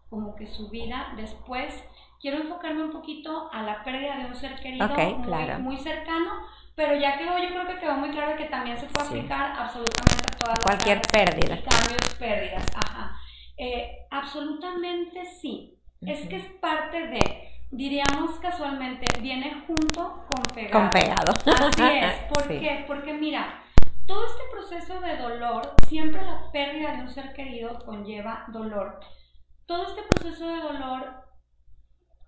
como 0.10 0.36
que 0.36 0.48
su 0.48 0.70
vida 0.70 1.14
después 1.16 1.74
quiero 2.20 2.38
enfocarme 2.38 2.84
un 2.84 2.92
poquito 2.92 3.50
a 3.52 3.62
la 3.64 3.84
pérdida 3.84 4.18
de 4.18 4.26
un 4.26 4.36
ser 4.36 4.60
querido 4.60 4.88
muy, 5.60 5.78
cercano, 5.78 6.32
pero 6.76 6.96
ya 6.96 7.18
quedó, 7.18 7.38
yo 7.38 7.50
creo 7.50 7.68
que 7.68 7.80
quedó 7.80 7.96
muy 7.96 8.10
claro 8.12 8.38
que 8.38 8.46
también 8.46 8.78
se 8.78 8.88
puede 8.88 9.08
aplicar 9.08 9.54
absolutamente 9.58 10.24
a 10.34 10.38
todas 10.38 10.60
Cualquier 10.60 10.98
las 10.98 11.08
pérdida. 11.08 11.56
Cambios, 11.58 12.16
pérdidas, 12.18 12.66
ajá. 12.76 13.18
Eh, 13.58 14.08
absolutamente 14.10 15.26
sí. 15.26 15.78
Es 16.02 16.28
que 16.28 16.38
es 16.38 16.46
parte 16.60 17.08
de, 17.08 17.51
diríamos 17.72 18.38
casualmente, 18.40 19.06
viene 19.22 19.64
junto 19.66 20.26
con 20.30 20.44
pegado. 20.54 20.80
Con 20.80 20.90
pegado. 20.90 21.34
Así 21.46 21.84
es. 21.84 22.14
¿Por 22.34 22.48
qué? 22.48 22.84
Porque 22.88 23.14
mira, 23.14 23.64
todo 24.06 24.26
este 24.26 24.44
proceso 24.52 25.00
de 25.00 25.18
dolor, 25.18 25.76
siempre 25.88 26.22
la 26.24 26.52
pérdida 26.52 26.96
de 26.96 27.02
un 27.04 27.10
ser 27.10 27.34
querido 27.34 27.80
conlleva 27.86 28.46
dolor. 28.50 29.00
Todo 29.66 29.88
este 29.88 30.02
proceso 30.04 30.48
de 30.48 30.58
dolor 30.58 31.24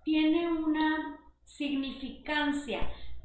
tiene 0.02 0.48
una 0.48 1.18
significancia, 1.44 2.80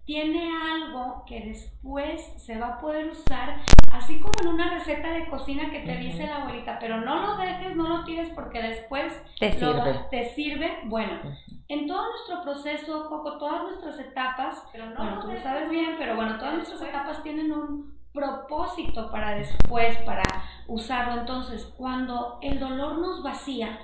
tiene 0.09 0.49
algo 0.73 1.23
que 1.27 1.39
después 1.39 2.19
se 2.37 2.57
va 2.57 2.69
a 2.69 2.81
poder 2.81 3.09
usar, 3.09 3.61
así 3.91 4.19
como 4.19 4.33
en 4.41 4.47
una 4.55 4.71
receta 4.71 5.11
de 5.11 5.27
cocina 5.29 5.69
que 5.69 5.81
te 5.81 5.97
dice 5.97 6.25
la 6.25 6.37
abuelita, 6.37 6.79
pero 6.79 6.99
no 7.01 7.27
lo 7.27 7.37
dejes, 7.37 7.75
no 7.75 7.87
lo 7.87 8.03
tires 8.05 8.29
porque 8.33 8.59
después 8.59 9.13
te 9.39 9.51
sirve. 9.51 9.99
Te 10.09 10.29
sirve. 10.29 10.79
Bueno, 10.85 11.19
en 11.67 11.85
todo 11.85 12.07
nuestro 12.09 12.41
proceso, 12.41 13.07
Coco, 13.07 13.37
todas 13.37 13.61
nuestras 13.61 13.99
etapas, 13.99 14.63
pero 14.71 14.85
bueno, 14.97 15.19
tú 15.19 15.31
lo 15.31 15.39
sabes 15.43 15.69
bien, 15.69 15.93
pero 15.99 16.15
bueno, 16.15 16.39
todas 16.39 16.55
nuestras 16.55 16.81
etapas 16.81 17.21
tienen 17.21 17.51
un 17.51 17.93
propósito 18.11 19.11
para 19.11 19.35
después, 19.35 19.95
para 19.97 20.23
usarlo. 20.67 21.21
Entonces, 21.21 21.71
cuando 21.77 22.39
el 22.41 22.59
dolor 22.59 22.97
nos 22.97 23.21
vacía, 23.21 23.77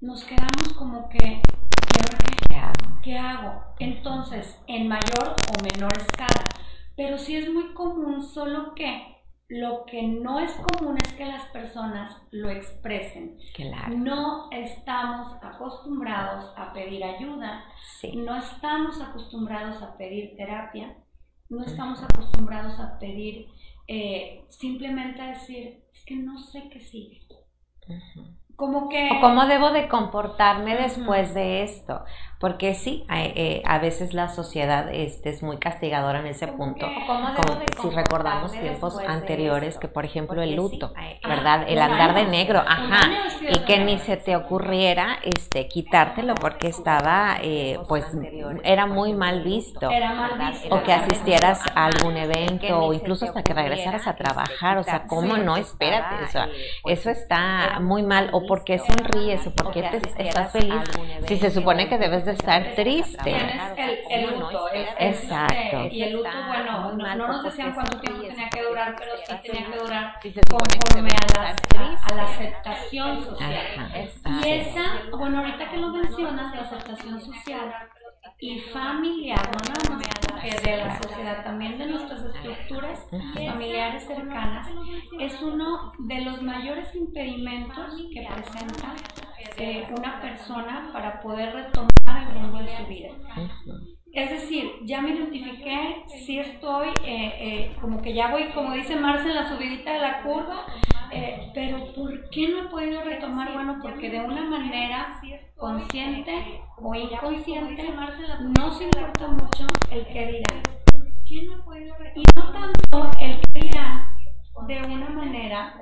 nos 0.00 0.24
quedamos 0.24 0.72
como 0.76 1.08
que 1.08 1.40
¿qué 2.48 2.56
hago? 2.56 2.93
¿Qué 3.04 3.18
hago? 3.18 3.62
Entonces, 3.78 4.58
en 4.66 4.88
mayor 4.88 5.36
o 5.36 5.62
menor 5.62 5.92
escala. 5.98 6.48
Pero 6.96 7.18
sí 7.18 7.36
es 7.36 7.52
muy 7.52 7.74
común, 7.74 8.22
solo 8.22 8.74
que 8.74 9.14
lo 9.46 9.84
que 9.84 10.02
no 10.02 10.40
es 10.40 10.52
común 10.52 10.96
es 11.04 11.12
que 11.12 11.26
las 11.26 11.44
personas 11.48 12.16
lo 12.30 12.48
expresen. 12.48 13.36
Claro. 13.54 13.94
No 13.98 14.50
estamos 14.50 15.34
acostumbrados 15.42 16.50
a 16.56 16.72
pedir 16.72 17.04
ayuda, 17.04 17.64
no 18.14 18.36
estamos 18.36 18.98
acostumbrados 19.02 19.82
a 19.82 19.98
pedir 19.98 20.34
terapia, 20.36 20.96
no 21.50 21.62
estamos 21.62 22.02
acostumbrados 22.02 22.80
a 22.80 22.98
pedir 22.98 23.48
eh, 23.86 24.46
simplemente 24.48 25.20
a 25.20 25.28
decir, 25.28 25.84
es 25.92 26.04
que 26.06 26.16
no 26.16 26.38
sé 26.38 26.70
qué 26.70 26.80
sigue. 26.80 27.20
Como 28.56 28.88
que... 28.88 29.10
O 29.10 29.20
cómo 29.20 29.46
debo 29.46 29.72
de 29.72 29.88
comportarme 29.88 30.76
después 30.76 31.34
de 31.34 31.64
esto 31.64 32.02
porque 32.38 32.74
sí, 32.74 33.06
eh, 33.10 33.62
a 33.64 33.78
veces 33.78 34.12
la 34.12 34.28
sociedad 34.28 34.92
este, 34.92 35.30
es 35.30 35.42
muy 35.42 35.58
castigadora 35.58 36.20
en 36.20 36.26
ese 36.26 36.48
punto, 36.48 36.86
como 37.06 37.60
si 37.80 37.90
recordamos 37.94 38.52
tiempos 38.52 38.98
anteriores, 38.98 39.78
que 39.78 39.88
por 39.88 40.04
ejemplo 40.04 40.42
el 40.42 40.56
luto, 40.56 40.92
¿verdad? 41.26 41.64
El 41.68 41.80
andar 41.80 42.14
de 42.14 42.26
negro, 42.26 42.60
ajá, 42.60 43.00
y 43.48 43.58
que 43.60 43.78
ni 43.78 43.98
se 43.98 44.16
te 44.16 44.36
ocurriera 44.36 45.18
este, 45.22 45.68
quitártelo 45.68 46.34
porque 46.34 46.68
estaba, 46.68 47.36
eh, 47.40 47.78
pues, 47.88 48.04
era 48.62 48.86
muy 48.86 49.14
mal 49.14 49.42
visto, 49.42 49.88
o 50.70 50.82
que 50.82 50.92
asistieras 50.92 51.60
a 51.74 51.86
algún 51.86 52.16
evento, 52.16 52.78
o 52.78 52.92
incluso 52.92 53.26
hasta 53.26 53.42
que 53.42 53.54
regresaras 53.54 54.06
a 54.06 54.16
trabajar, 54.16 54.78
o 54.78 54.84
sea, 54.84 55.06
¿cómo 55.06 55.36
no? 55.36 55.56
Espérate, 55.56 56.24
o 56.24 56.28
sea, 56.28 56.48
eso 56.86 57.10
está 57.10 57.78
muy 57.80 58.02
mal, 58.02 58.30
o 58.32 58.46
porque 58.46 58.78
sonríes, 58.78 59.46
o 59.46 59.54
porque 59.54 59.82
te, 59.82 60.24
estás 60.28 60.52
feliz, 60.52 60.82
si 61.26 61.38
se 61.38 61.50
supone 61.50 61.88
que 61.88 61.98
debes 61.98 62.23
de 62.24 62.32
estar 62.32 62.74
triste. 62.74 63.22
Tienes 63.22 63.62
el, 63.76 63.98
el 64.10 64.38
luto. 64.38 64.66
Exacto. 64.98 65.88
y 65.90 66.02
el 66.02 66.12
luto, 66.14 66.28
bueno, 66.46 66.92
no, 66.92 67.14
nos 67.28 67.44
decían 67.44 67.72
cuánto 67.72 68.00
tiempo 68.00 68.22
tenía 68.22 68.48
que 68.50 68.62
durar, 68.62 68.94
pero 68.98 69.16
sí 69.16 69.34
tenía 69.42 69.70
que 69.70 69.78
durar 69.78 70.14
conforme 70.48 71.10
a 71.10 71.40
la, 71.40 71.96
a, 72.02 72.14
la 72.14 72.22
aceptación 72.24 73.24
social. 73.24 73.66
Y 74.44 74.48
esa, 74.48 74.82
bueno, 75.16 75.38
ahorita 75.38 75.70
que 75.70 75.76
lo 75.76 75.88
mencionas, 75.88 76.54
la 76.54 76.62
aceptación 76.62 77.20
social 77.20 77.74
y 78.44 78.60
familiar, 78.60 79.40
no 79.52 79.72
nada 79.72 79.96
más 79.96 80.42
que 80.42 80.70
de 80.70 80.76
la 80.76 81.00
sociedad, 81.00 81.42
también 81.44 81.78
de 81.78 81.86
nuestras 81.86 82.22
estructuras 82.26 83.00
familiares 83.32 84.04
cercanas, 84.04 84.68
es 85.18 85.40
uno 85.40 85.92
de 85.98 86.20
los 86.20 86.42
mayores 86.42 86.94
impedimentos 86.94 87.94
que 88.12 88.26
presenta 88.30 88.94
eh, 89.56 89.86
una 89.96 90.20
persona 90.20 90.90
para 90.92 91.22
poder 91.22 91.54
retomar 91.54 92.28
el 92.28 92.34
rumbo 92.34 92.58
de 92.58 92.76
su 92.76 92.86
vida. 92.86 93.08
Es 94.12 94.30
decir, 94.30 94.70
ya 94.84 95.00
me 95.00 95.10
identifiqué, 95.10 96.04
sí 96.06 96.38
estoy, 96.38 96.88
eh, 97.04 97.32
eh, 97.38 97.76
como 97.80 98.02
que 98.02 98.12
ya 98.12 98.30
voy, 98.30 98.50
como 98.50 98.74
dice 98.74 98.94
Marce, 98.94 99.28
en 99.28 99.36
la 99.36 99.48
subidita 99.48 99.92
de 99.92 100.00
la 100.00 100.22
curva, 100.22 100.66
pero 101.54 101.92
¿por 101.94 102.28
qué 102.30 102.48
no 102.48 102.60
he 102.60 102.68
podido 102.68 103.02
retomar? 103.02 103.52
Bueno, 103.52 103.78
porque 103.80 104.10
de 104.10 104.20
una 104.20 104.42
manera 104.42 105.20
consciente 105.56 106.60
o 106.76 106.94
inconsciente 106.94 107.84
no 108.58 108.72
se 108.72 108.84
importa 108.84 109.28
mucho 109.28 109.66
el 109.90 110.06
que 110.06 110.26
dirá. 110.26 110.62
Y 111.26 111.46
no 112.36 112.52
tanto 112.52 113.10
el 113.20 113.40
que 113.40 113.60
dirá 113.60 114.10
de 114.66 114.82
una 114.82 115.08
manera, 115.10 115.74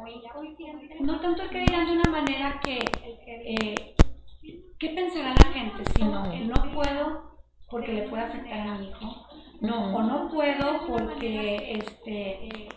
no 1.01 1.21
tanto 1.21 1.43
el 1.43 1.51
que 1.51 1.59
dirán 1.61 1.87
de 1.87 1.93
una 1.93 2.11
manera 2.11 2.61
que, 2.63 2.79
eh, 3.27 3.95
¿qué 4.79 4.89
pensará 4.91 5.35
la 5.35 5.53
gente? 5.53 5.85
Sino, 5.95 6.25
no 6.25 6.73
puedo 6.73 7.33
porque 7.71 7.93
le 7.93 8.09
puede 8.09 8.23
afectar 8.25 8.67
a 8.67 8.79
mi 8.79 8.89
hijo, 8.89 9.27
no, 9.61 9.95
o 9.95 10.03
no 10.03 10.29
puedo 10.31 10.87
porque, 10.87 11.73
este, 11.73 12.69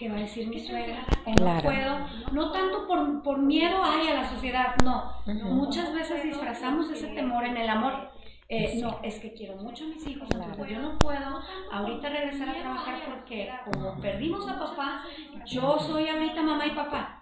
¿qué 0.00 0.08
va 0.08 0.16
a 0.16 0.20
decir 0.20 0.48
mi 0.48 0.58
suegra? 0.58 1.06
O 1.26 1.30
no 1.32 1.60
puedo, 1.62 1.98
no 2.32 2.50
tanto 2.52 2.86
por, 2.86 3.22
por 3.22 3.38
miedo 3.38 3.76
ay, 3.84 4.08
a 4.08 4.14
la 4.14 4.30
sociedad, 4.30 4.74
no. 4.82 5.12
Muchas 5.26 5.92
veces 5.92 6.24
disfrazamos 6.24 6.90
ese 6.90 7.08
temor 7.08 7.44
en 7.44 7.58
el 7.58 7.68
amor. 7.68 8.08
Eh, 8.48 8.80
no, 8.80 8.98
es 9.04 9.20
que 9.20 9.32
quiero 9.34 9.56
mucho 9.56 9.84
a 9.84 9.88
mis 9.88 10.04
hijos, 10.08 10.26
entonces 10.32 10.68
yo 10.68 10.80
no 10.80 10.98
puedo 10.98 11.40
ahorita 11.70 12.08
regresar 12.08 12.48
a 12.48 12.54
trabajar 12.54 12.98
porque 13.06 13.48
como 13.64 14.00
perdimos 14.00 14.48
a 14.48 14.58
papá, 14.58 15.04
yo 15.46 15.78
soy 15.78 16.08
ahorita 16.08 16.42
mamá 16.42 16.66
y 16.66 16.70
papá. 16.70 17.20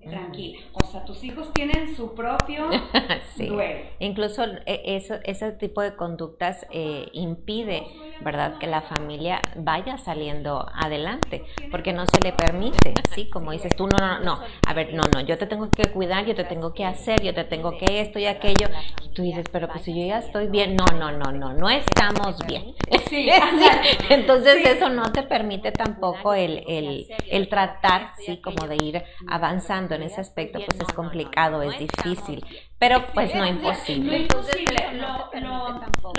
Tranquila, 0.00 0.60
o 0.74 0.86
sea, 0.86 1.04
tus 1.04 1.24
hijos 1.24 1.52
tienen 1.52 1.96
su 1.96 2.14
propio 2.14 2.68
duelo. 3.36 3.80
Incluso 3.98 4.44
eh, 4.64 4.80
eso, 4.84 5.16
ese 5.24 5.50
tipo 5.50 5.80
de 5.80 5.96
conductas 5.96 6.64
eh, 6.70 7.08
impide, 7.12 7.82
¿verdad?, 8.20 8.58
que 8.58 8.66
la 8.66 8.82
familia 8.82 9.40
vaya 9.56 9.98
saliendo 9.98 10.66
adelante, 10.74 11.44
porque 11.70 11.92
no 11.92 12.04
se 12.06 12.20
le 12.22 12.32
permite, 12.32 12.94
¿sí? 13.14 13.28
Como 13.28 13.52
dices 13.52 13.74
tú, 13.76 13.86
no, 13.86 13.96
no, 13.98 14.20
no, 14.20 14.40
a 14.66 14.74
ver, 14.74 14.94
no, 14.94 15.02
no, 15.12 15.20
yo 15.20 15.36
te 15.38 15.46
tengo 15.46 15.70
que 15.70 15.90
cuidar, 15.90 16.24
yo 16.24 16.34
te 16.34 16.44
tengo 16.44 16.72
que 16.72 16.84
hacer, 16.84 17.22
yo 17.22 17.34
te 17.34 17.44
tengo 17.44 17.76
que 17.76 18.00
esto 18.00 18.18
y 18.18 18.26
aquello, 18.26 18.68
y 19.02 19.08
tú 19.10 19.22
dices, 19.22 19.44
pero 19.50 19.68
pues 19.68 19.82
si 19.82 19.94
yo 19.98 20.06
ya 20.06 20.18
estoy 20.18 20.48
bien, 20.48 20.76
no, 20.76 20.86
no, 20.98 21.12
no, 21.12 21.32
no, 21.32 21.52
no 21.52 21.68
estamos 21.70 22.38
bien. 22.46 22.74
Sí, 23.08 23.28
Entonces 24.08 24.64
eso 24.64 24.88
no 24.88 25.12
te 25.12 25.22
permite 25.22 25.72
tampoco 25.72 26.34
el, 26.34 26.62
el, 26.66 27.06
el 27.30 27.48
tratar, 27.48 28.12
¿sí? 28.18 28.40
Como 28.40 28.66
de 28.66 28.76
ir 28.76 29.02
avanzando 29.28 29.94
en 29.94 30.02
ese 30.02 30.20
aspecto, 30.20 30.60
pues 30.66 30.80
es 30.80 30.94
complicado, 30.94 31.62
es 31.62 31.78
difícil, 31.78 32.44
pero 32.86 33.02
pues 33.14 33.34
no 33.34 33.46
imposible. 33.46 34.10
No 34.10 34.16
imposible. 34.24 34.76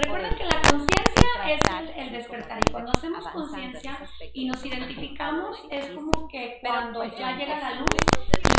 recuerden 0.01 0.35
que 0.35 0.45
la 0.45 0.61
conciencia 0.63 1.29
es 1.47 1.59
el, 1.95 2.11
despertar 2.11 2.59
y 2.67 2.71
cuando 2.71 2.91
hacemos 2.91 3.27
conciencia 3.27 3.99
y 4.33 4.45
nos 4.47 4.65
identificamos 4.65 5.59
es 5.69 5.91
como 5.91 6.27
que 6.27 6.57
cuando 6.61 7.03
ya 7.03 7.37
llega 7.37 7.59
la 7.59 7.75
luz 7.75 7.89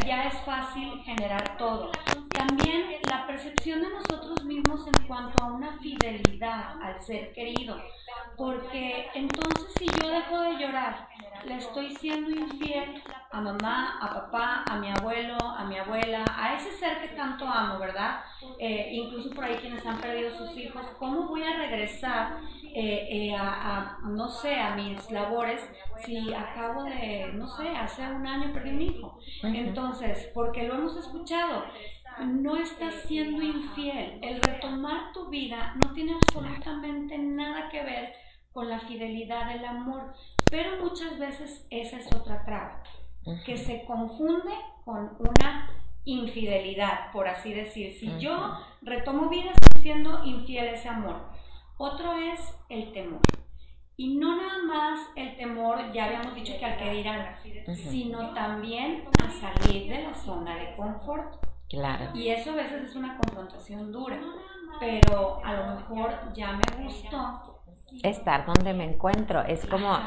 ya 0.07 0.29
es 0.29 0.35
fácil 0.45 1.03
generar 1.03 1.59
todo. 1.59 1.91
También 2.31 3.01
la 3.11 3.27
percepción 3.27 3.83
de 3.83 3.89
nosotros 3.89 4.45
mismos 4.45 4.87
en 4.87 5.07
cuanto 5.09 5.43
a 5.43 5.47
una 5.47 5.77
fidelidad 5.79 6.81
al 6.81 7.03
ser 7.03 7.33
querido, 7.33 7.77
porque 8.37 9.09
entonces 9.15 9.67
si 9.77 9.87
yo 9.87 10.09
dejo 10.11 10.43
de 10.43 10.59
llorar, 10.59 11.09
le 11.45 11.57
estoy 11.57 11.95
siendo 11.97 12.31
infiel 12.31 13.03
a 13.31 13.41
mamá, 13.41 13.99
a 14.01 14.15
papá, 14.15 14.65
a 14.67 14.77
mi 14.79 14.89
abuelo, 14.91 15.37
a 15.37 15.65
mi 15.65 15.77
abuela, 15.77 16.25
a 16.37 16.55
ese 16.55 16.73
ser 16.73 17.01
que 17.01 17.09
tanto 17.09 17.47
amo, 17.47 17.79
¿verdad? 17.79 18.21
Eh, 18.59 18.91
incluso 18.93 19.31
por 19.31 19.45
ahí 19.45 19.57
quienes 19.57 19.85
han 19.85 19.99
perdido 19.99 20.31
sus 20.31 20.57
hijos, 20.57 20.87
¿cómo 20.99 21.29
voy 21.29 21.43
a 21.43 21.57
regresar 21.57 22.39
eh, 22.75 23.09
eh, 23.11 23.35
a, 23.35 23.99
no 24.05 24.29
sé, 24.29 24.55
a 24.57 24.75
mis 24.75 25.11
labores 25.11 25.61
si 26.05 26.33
acabo 26.33 26.85
de, 26.85 27.33
no 27.35 27.47
sé, 27.49 27.69
hace 27.69 28.03
un 28.03 28.27
año 28.27 28.53
perdí 28.53 28.71
un 28.71 28.83
hijo? 28.83 29.19
Entonces, 29.43 30.31
porque 30.35 30.67
lo 30.67 30.75
hemos 30.75 30.97
escuchado, 30.97 31.65
no 32.25 32.57
estás 32.57 32.95
siendo 33.07 33.43
infiel. 33.43 34.19
El 34.23 34.41
retomar 34.41 35.13
tu 35.13 35.29
vida 35.29 35.75
no 35.83 35.93
tiene 35.93 36.15
absolutamente 36.15 37.19
nada 37.19 37.69
que 37.69 37.83
ver 37.83 38.13
con 38.53 38.71
la 38.71 38.81
fidelidad 38.81 39.53
del 39.53 39.65
amor, 39.67 40.15
pero 40.51 40.83
muchas 40.83 41.19
veces 41.19 41.67
esa 41.71 41.99
es 41.99 42.07
otra 42.15 42.45
traba 42.45 42.83
que 43.45 43.57
se 43.57 43.85
confunde 43.85 44.53
con 44.85 45.17
una 45.19 45.71
infidelidad, 46.05 47.11
por 47.13 47.27
así 47.27 47.53
decir. 47.53 47.93
Si 47.99 48.19
yo 48.19 48.57
retomo 48.83 49.29
vida, 49.29 49.51
estoy 49.51 49.83
siendo 49.83 50.25
infiel 50.25 50.69
a 50.69 50.73
ese 50.73 50.89
amor. 50.89 51.21
Otro 51.77 52.13
es 52.15 52.41
el 52.69 52.93
temor. 52.93 53.21
Y 53.97 54.17
no 54.17 54.37
nada 54.37 54.63
más 54.63 55.01
el 55.17 55.37
temor, 55.37 55.93
ya 55.93 56.05
habíamos 56.05 56.35
dicho 56.35 56.53
que 56.59 56.65
al 56.65 56.79
que 56.79 56.91
dirán, 56.93 57.35
sino 57.67 58.35
también 58.35 59.05
a 59.19 59.31
salir 59.31 59.89
de 59.89 60.03
la 60.05 60.15
zona 60.15 60.57
de 60.57 60.77
confort. 60.77 61.45
Claro. 61.69 62.11
Y 62.15 62.29
eso 62.29 62.53
a 62.53 62.57
veces 62.57 62.91
es 62.91 62.95
una 62.95 63.19
confrontación 63.19 63.91
dura, 63.91 64.21
pero 64.79 65.45
a 65.45 65.55
lo 65.55 65.75
mejor 65.75 66.33
ya 66.35 66.53
me 66.53 66.85
gustó 66.85 67.56
estar 68.03 68.47
donde 68.47 68.75
me 68.75 68.85
encuentro. 68.85 69.43
Es 69.43 69.65
como 69.67 69.99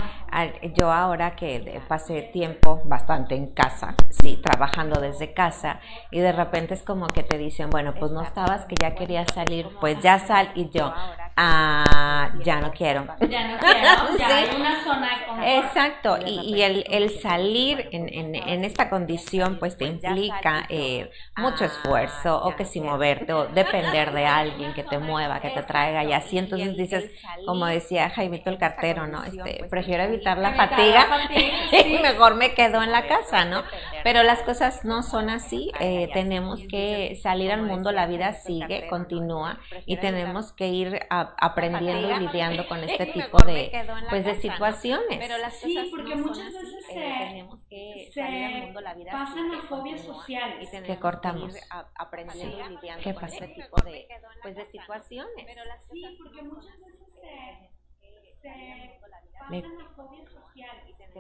yo 0.76 0.92
ahora 0.92 1.36
que 1.36 1.82
pasé 1.88 2.22
tiempo 2.22 2.82
bastante 2.86 3.36
en 3.36 3.48
casa, 3.48 3.96
sí, 4.10 4.40
trabajando 4.42 5.00
desde 5.02 5.34
casa, 5.34 5.80
y 6.12 6.20
de 6.20 6.32
repente 6.32 6.74
es 6.74 6.84
como 6.84 7.08
que 7.08 7.24
te 7.24 7.38
dicen, 7.38 7.70
bueno, 7.70 7.94
pues 8.00 8.12
no 8.12 8.22
estabas 8.22 8.66
que 8.66 8.76
ya 8.80 8.96
querías 8.96 9.28
salir, 9.34 9.68
pues 9.80 10.00
ya 10.02 10.20
sal, 10.20 10.52
y 10.56 10.70
yo, 10.70 10.94
ah, 11.36 12.32
ya 12.44 12.62
no 12.62 12.72
quiero. 12.72 13.06
Ya 13.28 13.48
no 13.48 13.58
quiero, 13.58 14.18
ya 14.20 14.38
hay 14.38 14.56
una 14.56 14.84
zona 14.84 15.10
de 15.42 15.58
Exacto, 15.58 16.18
y, 16.26 16.62
el, 16.62 16.86
el, 16.90 17.10
salir 17.22 17.90
en, 17.92 18.36
en, 18.36 18.66
esta 18.66 18.90
condición, 18.90 19.58
pues 19.58 19.78
te 19.78 19.86
implica 19.86 20.66
eh, 20.70 21.10
mucho 21.38 21.66
esfuerzo, 21.66 22.42
o 22.44 22.56
que 22.56 22.66
si 22.66 22.82
moverte, 22.82 23.34
o 23.34 23.48
depender 23.54 24.12
de 24.14 24.26
alguien 24.26 24.74
que 24.74 24.84
te 24.84 25.00
mueva, 25.00 25.40
que 25.40 25.50
te 25.50 25.64
traiga, 25.64 26.04
y 26.04 26.14
así, 26.14 26.38
entonces 26.38 26.76
dices, 26.78 27.12
como 27.46 27.69
decía 27.70 28.10
Jaimito 28.10 28.50
el 28.50 28.58
cartero, 28.58 29.08
¿no? 29.08 29.24
Este, 29.24 29.66
prefiero 29.70 30.04
evitar 30.04 30.38
la 30.38 30.54
fatiga 30.54 31.08
y 31.86 31.98
mejor 32.00 32.36
me 32.36 32.54
quedo 32.54 32.84
en 32.84 32.92
la 32.92 33.08
casa, 33.08 33.46
¿no? 33.46 33.64
Pero 34.04 34.24
las 34.24 34.42
cosas 34.44 34.86
no 34.86 35.04
son 35.04 35.30
así, 35.30 35.72
eh, 35.80 36.10
tenemos 36.14 36.62
que 36.70 37.18
salir 37.22 37.52
al 37.52 37.64
mundo, 37.64 37.92
la 37.92 38.08
vida 38.08 38.34
sigue, 38.34 38.88
continúa 38.88 39.60
y 39.86 39.98
tenemos 39.98 40.52
que 40.54 40.68
ir 40.68 41.00
aprendiendo 41.10 42.10
y 42.12 42.20
lidiando 42.28 42.68
con 42.68 42.84
este 42.84 43.06
tipo 43.08 43.38
de, 43.44 43.72
pues, 44.10 44.26
de 44.26 44.36
situaciones. 44.36 45.20
Sí, 45.62 45.90
porque 45.92 46.16
muchas 46.16 46.54
veces 46.54 46.88
tenemos 46.88 47.64
que 47.66 48.10
salir 48.14 48.46
al 48.46 48.62
mundo, 48.64 48.82
la 48.82 48.94
vida 48.94 49.12
pasan 49.12 49.52
a 49.54 49.62
fobias 49.62 50.02
sociales. 50.02 50.70
Que 50.86 50.98
cortamos. 50.98 51.56
Aprendiendo 51.96 52.58
y 52.58 52.76
lidiando 52.76 53.16
con 53.16 53.26
este 53.26 53.48
tipo 53.48 53.82
de, 53.82 54.08
pues, 54.42 54.56
de 54.56 54.66
situaciones. 54.66 55.48
Sí, 55.92 56.18
porque 56.22 56.42
muchas 56.44 56.80
veces 56.80 57.09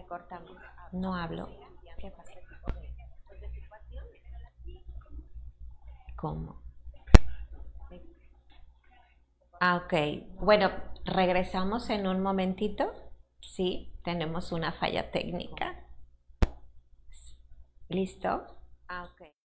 cortamos. 0.09 0.57
No 0.91 1.15
hablo. 1.15 1.47
¿Qué 1.99 2.11
pasa? 2.11 2.33
¿Cómo? 6.15 6.61
Ah, 9.61 9.83
ok. 9.85 9.93
Bueno, 10.41 10.71
regresamos 11.05 11.89
en 11.89 12.07
un 12.07 12.21
momentito. 12.21 12.91
Sí, 13.41 13.93
tenemos 14.03 14.51
una 14.51 14.73
falla 14.73 15.11
técnica. 15.11 15.85
¿Listo? 17.87 18.45
Ah, 18.87 19.09
ok. 19.11 19.38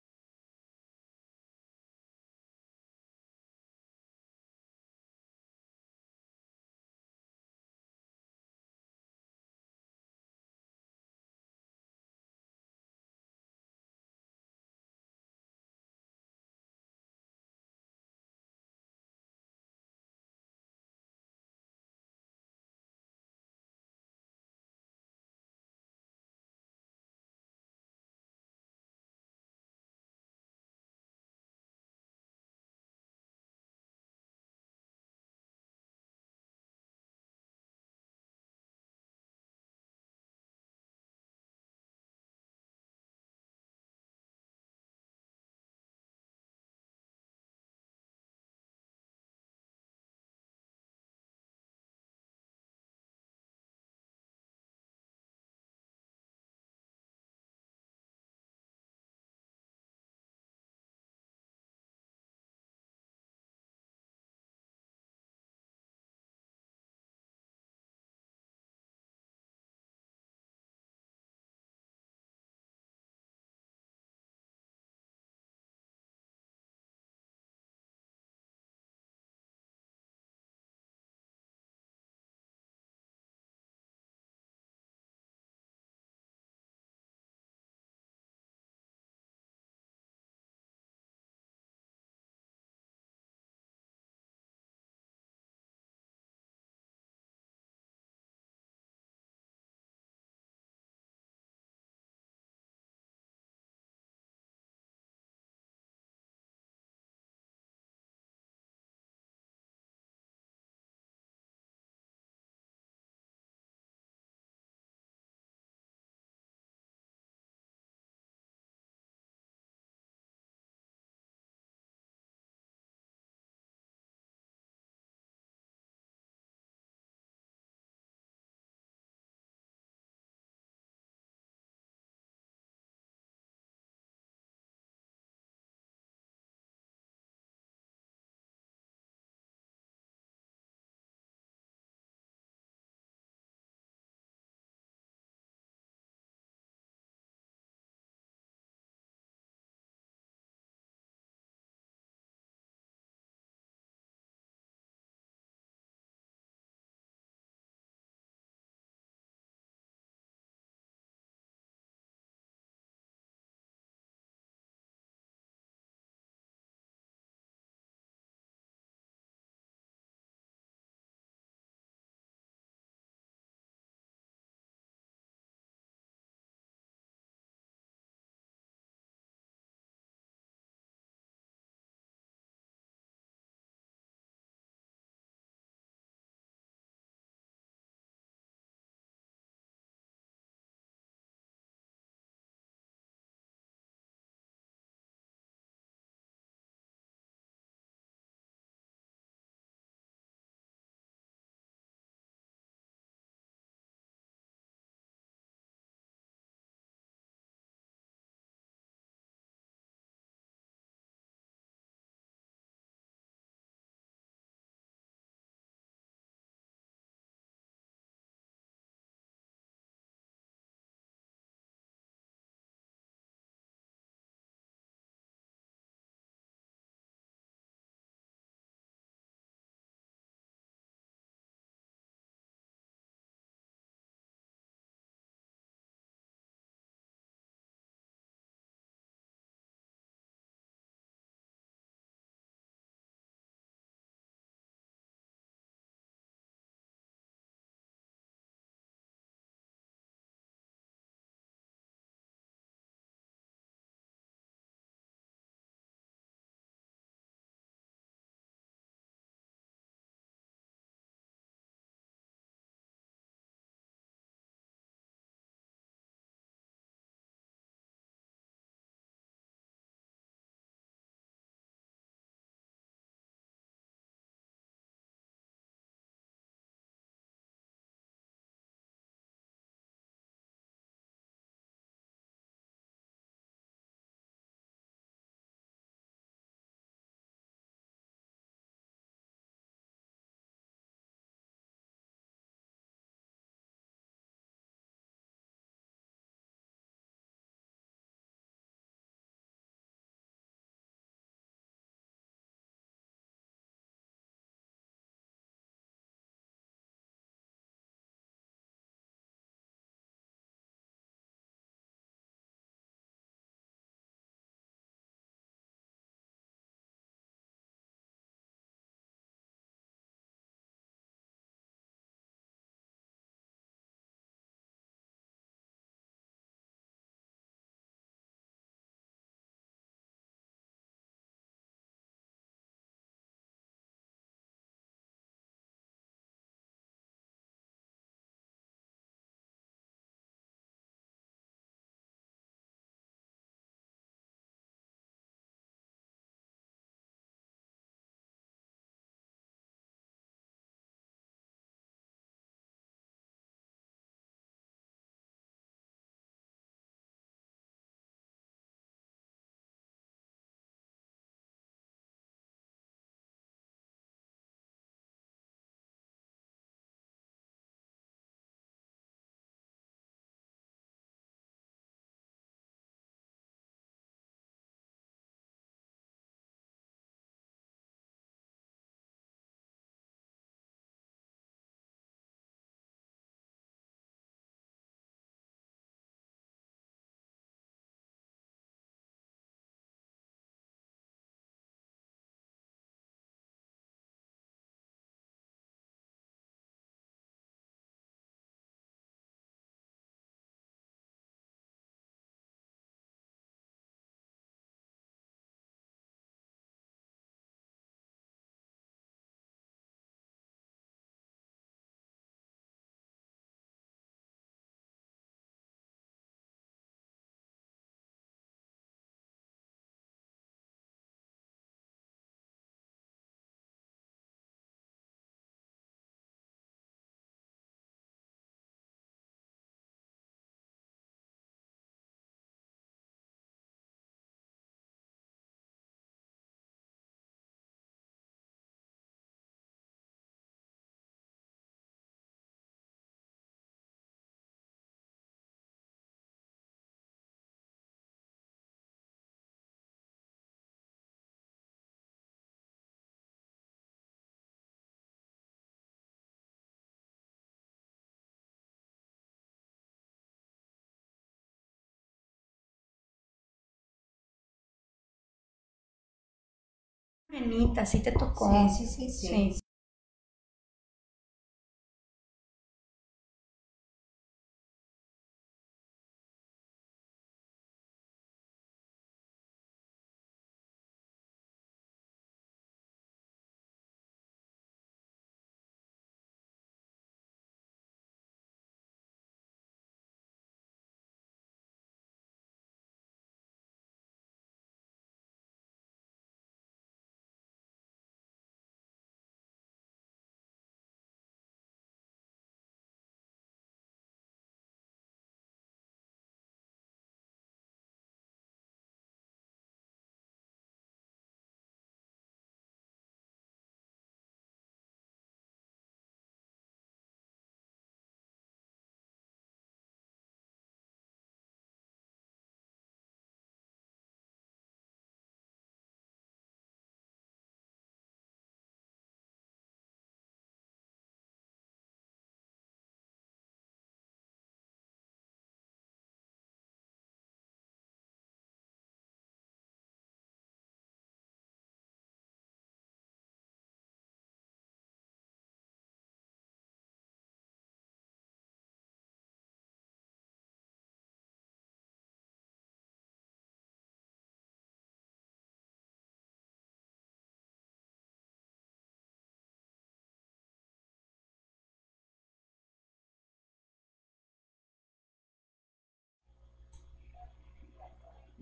Benita, 467.39 467.85
sí 467.85 468.01
te 468.01 468.11
tocó. 468.11 468.49
Sí, 468.51 468.87
sí, 468.87 469.09
sí, 469.09 469.09
sí. 469.09 469.59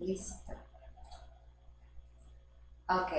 Listo. 0.05 0.53
Ok, 2.89 3.11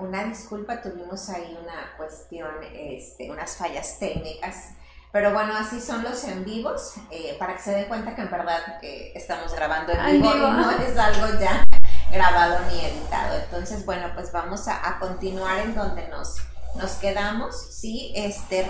una 0.00 0.24
disculpa, 0.24 0.80
tuvimos 0.80 1.28
ahí 1.28 1.56
una 1.62 1.96
cuestión, 1.96 2.50
este, 2.72 3.30
unas 3.30 3.56
fallas 3.56 3.98
técnicas, 3.98 4.70
pero 5.12 5.32
bueno, 5.32 5.54
así 5.54 5.80
son 5.80 6.02
los 6.02 6.24
en 6.24 6.44
vivos, 6.44 6.94
eh, 7.10 7.36
para 7.38 7.54
que 7.54 7.62
se 7.62 7.72
den 7.72 7.84
cuenta 7.86 8.16
que 8.16 8.22
en 8.22 8.30
verdad 8.30 8.60
eh, 8.82 9.12
estamos 9.14 9.54
grabando 9.54 9.92
en 9.92 10.22
vivo, 10.22 10.34
y 10.34 10.40
no 10.40 10.70
es 10.70 10.96
algo 10.98 11.38
ya 11.38 11.62
grabado 12.10 12.58
ni 12.70 12.80
editado. 12.80 13.36
Entonces, 13.36 13.84
bueno, 13.84 14.08
pues 14.14 14.32
vamos 14.32 14.66
a, 14.66 14.98
continuar 14.98 15.58
en 15.58 15.74
donde 15.74 16.08
nos, 16.08 16.38
nos 16.74 16.92
quedamos, 16.92 17.54
¿sí? 17.74 18.12
Este, 18.16 18.66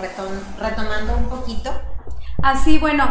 retomando 0.59 1.17
un 1.17 1.29
poquito 1.29 1.71
Así, 2.43 2.77
bueno, 2.77 3.03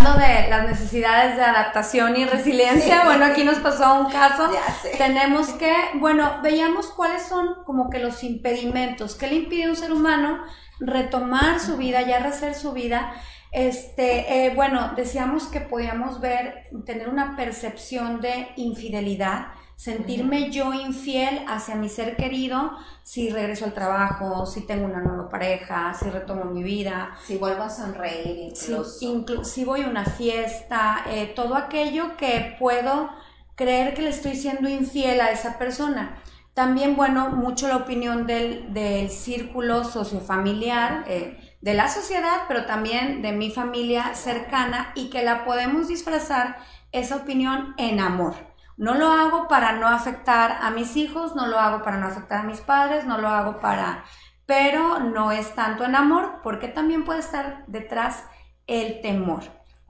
de 0.00 0.48
las 0.48 0.66
necesidades 0.66 1.36
de 1.36 1.42
adaptación 1.42 2.16
y 2.16 2.24
resiliencia, 2.24 3.04
bueno, 3.04 3.26
aquí 3.26 3.44
nos 3.44 3.58
pasó 3.58 4.00
un 4.00 4.10
caso. 4.10 4.50
Tenemos 4.96 5.48
que, 5.50 5.74
bueno, 5.96 6.40
veíamos 6.42 6.86
cuáles 6.86 7.22
son 7.22 7.62
como 7.66 7.90
que 7.90 7.98
los 7.98 8.24
impedimentos, 8.24 9.14
qué 9.14 9.26
le 9.26 9.34
impide 9.36 9.64
a 9.64 9.68
un 9.68 9.76
ser 9.76 9.92
humano 9.92 10.42
retomar 10.80 11.60
su 11.60 11.76
vida, 11.76 12.00
ya 12.00 12.18
rehacer 12.18 12.54
su 12.54 12.72
vida. 12.72 13.12
Este, 13.52 14.46
eh, 14.46 14.54
bueno, 14.54 14.92
decíamos 14.96 15.48
que 15.48 15.60
podíamos 15.60 16.20
ver, 16.20 16.62
tener 16.86 17.10
una 17.10 17.36
percepción 17.36 18.22
de 18.22 18.48
infidelidad, 18.56 19.48
sentirme 19.80 20.50
yo 20.50 20.74
infiel 20.74 21.42
hacia 21.48 21.74
mi 21.74 21.88
ser 21.88 22.14
querido 22.14 22.76
si 23.02 23.30
regreso 23.30 23.64
al 23.64 23.72
trabajo, 23.72 24.44
si 24.44 24.66
tengo 24.66 24.84
una 24.84 25.00
nueva 25.00 25.30
pareja, 25.30 25.94
si 25.94 26.10
retomo 26.10 26.44
mi 26.44 26.62
vida. 26.62 27.16
Si 27.24 27.38
vuelvo 27.38 27.62
a 27.62 27.70
sonreír 27.70 28.50
incluso. 28.50 29.42
Si, 29.42 29.64
voy 29.64 29.80
a 29.80 29.88
una 29.88 30.04
fiesta, 30.04 31.04
eh, 31.08 31.32
todo 31.34 31.54
aquello 31.54 32.18
que 32.18 32.56
puedo 32.58 33.08
creer 33.54 33.94
que 33.94 34.02
le 34.02 34.10
estoy 34.10 34.36
siendo 34.36 34.68
infiel 34.68 35.18
a 35.22 35.30
esa 35.30 35.56
persona. 35.56 36.22
También, 36.52 36.94
bueno, 36.94 37.30
mucho 37.30 37.66
la 37.66 37.78
opinión 37.78 38.26
del, 38.26 38.74
del 38.74 39.08
círculo 39.08 39.84
sociofamiliar, 39.84 41.04
eh, 41.06 41.56
de 41.62 41.72
la 41.72 41.88
sociedad, 41.88 42.42
pero 42.48 42.66
también 42.66 43.22
de 43.22 43.32
mi 43.32 43.50
familia 43.50 44.14
cercana 44.14 44.92
y 44.94 45.08
que 45.08 45.22
la 45.22 45.46
podemos 45.46 45.88
disfrazar 45.88 46.58
esa 46.92 47.16
opinión 47.16 47.74
en 47.78 48.00
amor 48.00 48.49
no 48.80 48.94
lo 48.94 49.12
hago 49.12 49.46
para 49.46 49.72
no 49.72 49.88
afectar 49.88 50.56
a 50.62 50.70
mis 50.70 50.96
hijos, 50.96 51.36
no 51.36 51.46
lo 51.46 51.58
hago 51.58 51.82
para 51.82 51.98
no 51.98 52.06
afectar 52.06 52.40
a 52.40 52.44
mis 52.44 52.62
padres, 52.62 53.04
no 53.04 53.18
lo 53.18 53.28
hago 53.28 53.60
para... 53.60 54.04
Pero 54.46 55.00
no 55.00 55.32
es 55.32 55.54
tanto 55.54 55.84
en 55.84 55.94
amor, 55.94 56.40
porque 56.42 56.66
también 56.66 57.04
puede 57.04 57.20
estar 57.20 57.64
detrás 57.66 58.24
el 58.66 59.02
temor. 59.02 59.42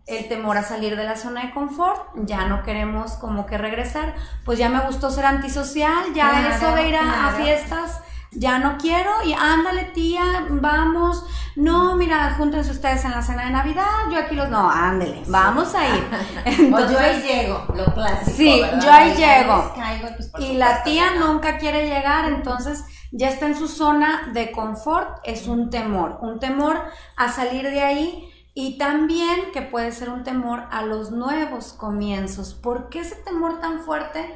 El 0.07 0.29
temor 0.29 0.57
a 0.57 0.65
salir 0.65 0.97
de 0.97 1.05
la 1.05 1.15
zona 1.15 1.43
de 1.43 1.53
confort, 1.53 2.03
ya 2.17 2.47
no 2.47 2.65
queremos 2.65 3.13
como 3.13 3.47
que 3.47 3.59
regresar, 3.59 4.17
pues 4.45 4.59
ya 4.59 4.69
me 4.69 4.81
gustó 4.81 5.11
ser 5.11 5.25
antisocial, 5.25 6.13
ya 6.13 6.49
eso 6.49 6.75
de 6.75 6.89
ir 6.89 6.97
a 6.97 7.31
fiestas 7.37 8.03
ya 8.33 8.59
no 8.59 8.79
quiero 8.79 9.11
y 9.25 9.33
ándale 9.33 9.85
tía, 9.85 10.47
vamos, 10.51 11.25
no, 11.57 11.97
mira, 11.97 12.35
júntense 12.37 12.71
ustedes 12.71 13.05
en 13.05 13.11
la 13.11 13.23
cena 13.23 13.45
de 13.45 13.51
Navidad, 13.51 14.09
yo 14.11 14.19
aquí 14.19 14.35
los, 14.35 14.49
no, 14.49 14.71
ándale, 14.71 15.23
vamos 15.27 15.75
a 15.75 15.89
ir. 15.89 16.09
Entonces, 16.45 16.91
yo 16.93 16.99
ahí 16.99 17.23
llego, 17.23 17.65
lo 17.75 17.85
clásico. 17.93 18.37
Sí, 18.37 18.63
yo 18.83 18.93
ahí 18.93 19.15
llego. 19.15 19.73
Pues, 20.17 20.31
y 20.39 20.55
la 20.55 20.83
tía 20.85 21.15
nunca 21.19 21.59
quiere 21.59 21.89
llegar, 21.89 22.27
entonces 22.33 22.85
ya 23.11 23.29
está 23.29 23.47
en 23.47 23.57
su 23.57 23.67
zona 23.67 24.31
de 24.33 24.53
confort, 24.53 25.19
es 25.25 25.49
un 25.49 25.71
temor, 25.71 26.19
un 26.23 26.39
temor 26.39 26.81
a 27.17 27.31
salir 27.31 27.65
de 27.65 27.83
ahí. 27.83 28.27
Y 28.53 28.79
también 28.79 29.53
que 29.53 29.63
puede 29.63 29.93
ser 29.93 30.11
un 30.11 30.25
temor 30.25 30.65
a 30.73 30.83
los 30.83 31.13
nuevos 31.13 31.73
comienzos. 31.73 32.53
¿Por 32.53 32.89
qué 32.89 33.01
ese 33.01 33.15
temor 33.15 33.61
tan 33.61 33.81
fuerte? 33.81 34.29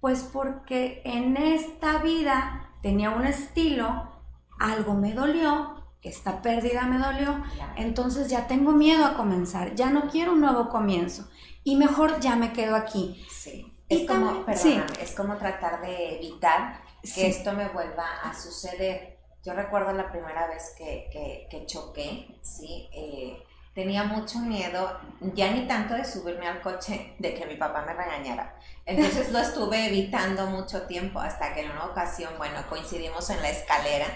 Pues 0.00 0.28
porque 0.32 1.02
en 1.04 1.36
esta 1.36 1.98
vida 1.98 2.69
tenía 2.82 3.10
un 3.10 3.26
estilo, 3.26 4.10
algo 4.58 4.94
me 4.94 5.12
dolió, 5.12 5.80
esta 6.02 6.40
pérdida 6.42 6.82
me 6.86 6.98
dolió, 6.98 7.42
entonces 7.76 8.28
ya 8.28 8.46
tengo 8.46 8.72
miedo 8.72 9.04
a 9.04 9.14
comenzar, 9.14 9.74
ya 9.74 9.90
no 9.90 10.08
quiero 10.08 10.32
un 10.32 10.40
nuevo 10.40 10.68
comienzo 10.68 11.28
y 11.62 11.76
mejor 11.76 12.20
ya 12.20 12.36
me 12.36 12.52
quedo 12.52 12.76
aquí. 12.76 13.24
Sí. 13.30 13.66
Es 13.88 14.06
como, 14.06 14.44
es 14.46 15.14
como 15.16 15.36
tratar 15.36 15.80
de 15.80 16.16
evitar 16.16 16.80
que 17.02 17.26
esto 17.26 17.52
me 17.52 17.68
vuelva 17.68 18.06
a 18.22 18.32
suceder. 18.32 19.18
Yo 19.44 19.52
recuerdo 19.54 19.92
la 19.92 20.12
primera 20.12 20.46
vez 20.46 20.74
que, 20.78 21.48
que, 21.50 21.66
choqué, 21.66 22.38
¿sí? 22.40 22.88
Eh, 22.92 23.42
tenía 23.74 24.04
mucho 24.04 24.38
miedo, 24.40 24.98
ya 25.34 25.50
ni 25.52 25.66
tanto 25.66 25.94
de 25.94 26.04
subirme 26.04 26.46
al 26.46 26.60
coche, 26.60 27.14
de 27.18 27.34
que 27.34 27.46
mi 27.46 27.56
papá 27.56 27.82
me 27.86 27.94
regañara. 27.94 28.56
Entonces 28.84 29.30
lo 29.30 29.38
estuve 29.38 29.86
evitando 29.86 30.46
mucho 30.46 30.82
tiempo 30.86 31.20
hasta 31.20 31.54
que 31.54 31.62
en 31.62 31.70
una 31.70 31.86
ocasión, 31.86 32.32
bueno, 32.38 32.60
coincidimos 32.68 33.30
en 33.30 33.40
la 33.42 33.50
escalera 33.50 34.06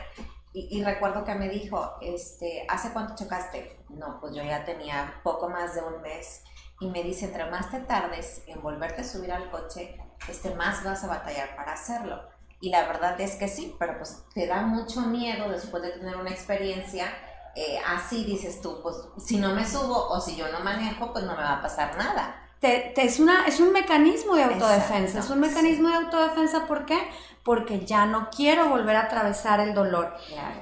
y, 0.57 0.85
recuerdo 0.85 1.25
que 1.25 1.35
me 1.35 1.49
dijo, 1.49 1.95
este, 2.01 2.65
¿hace 2.69 2.93
cuánto 2.93 3.17
chocaste? 3.17 3.77
No, 3.89 4.21
pues 4.21 4.37
yo 4.37 4.45
ya 4.45 4.65
tenía 4.65 5.21
poco 5.25 5.49
más 5.49 5.75
de 5.75 5.83
un 5.83 6.01
mes 6.01 6.45
y 6.79 6.89
me 6.91 7.03
dice, 7.03 7.25
entre 7.25 7.51
más 7.51 7.73
te 7.73 7.81
tardes 7.81 8.45
en 8.47 8.63
volverte 8.63 9.01
a 9.01 9.05
subir 9.05 9.33
al 9.33 9.51
coche, 9.51 9.99
este, 10.29 10.55
más 10.55 10.85
vas 10.85 11.03
a 11.03 11.09
batallar 11.09 11.57
para 11.57 11.73
hacerlo. 11.73 12.23
Y 12.61 12.71
la 12.71 12.87
verdad 12.87 13.21
es 13.21 13.35
que 13.35 13.49
sí, 13.49 13.75
pero 13.81 13.99
pues 13.99 14.25
te 14.33 14.47
da 14.47 14.63
mucho 14.63 15.01
miedo 15.01 15.49
después 15.49 15.83
de 15.83 15.91
tener 15.91 16.17
una 16.17 16.31
experiencia 16.31 17.09
eh, 17.57 17.79
así 17.87 18.25
dices 18.25 18.61
tú, 18.61 18.81
pues 18.83 18.97
si 19.19 19.37
no 19.37 19.55
me 19.55 19.67
subo 19.67 20.09
o 20.09 20.21
si 20.21 20.37
yo 20.37 20.51
no 20.51 20.61
manejo, 20.61 21.13
pues 21.13 21.25
no 21.25 21.37
me 21.37 21.43
va 21.43 21.55
a 21.55 21.63
pasar 21.63 21.97
nada. 21.97 22.41
Te, 22.61 22.95
es, 23.01 23.21
una, 23.21 23.47
es 23.47 23.61
un 23.61 23.73
mecanismo 23.73 24.35
de 24.37 24.45
autodefensa, 24.45 25.19
es 25.19 25.31
un 25.31 25.41
mecanismo 25.41 25.89
de 25.89 25.97
autodefensa, 25.97 26.67
¿por 26.67 26.87
qué? 26.87 26.99
Porque 27.45 27.85
ya 27.85 28.07
no 28.07 28.31
quiero 28.35 28.71
volver 28.71 28.97
a 28.97 29.03
atravesar 29.03 29.61
el 29.61 29.75
dolor. 29.75 30.15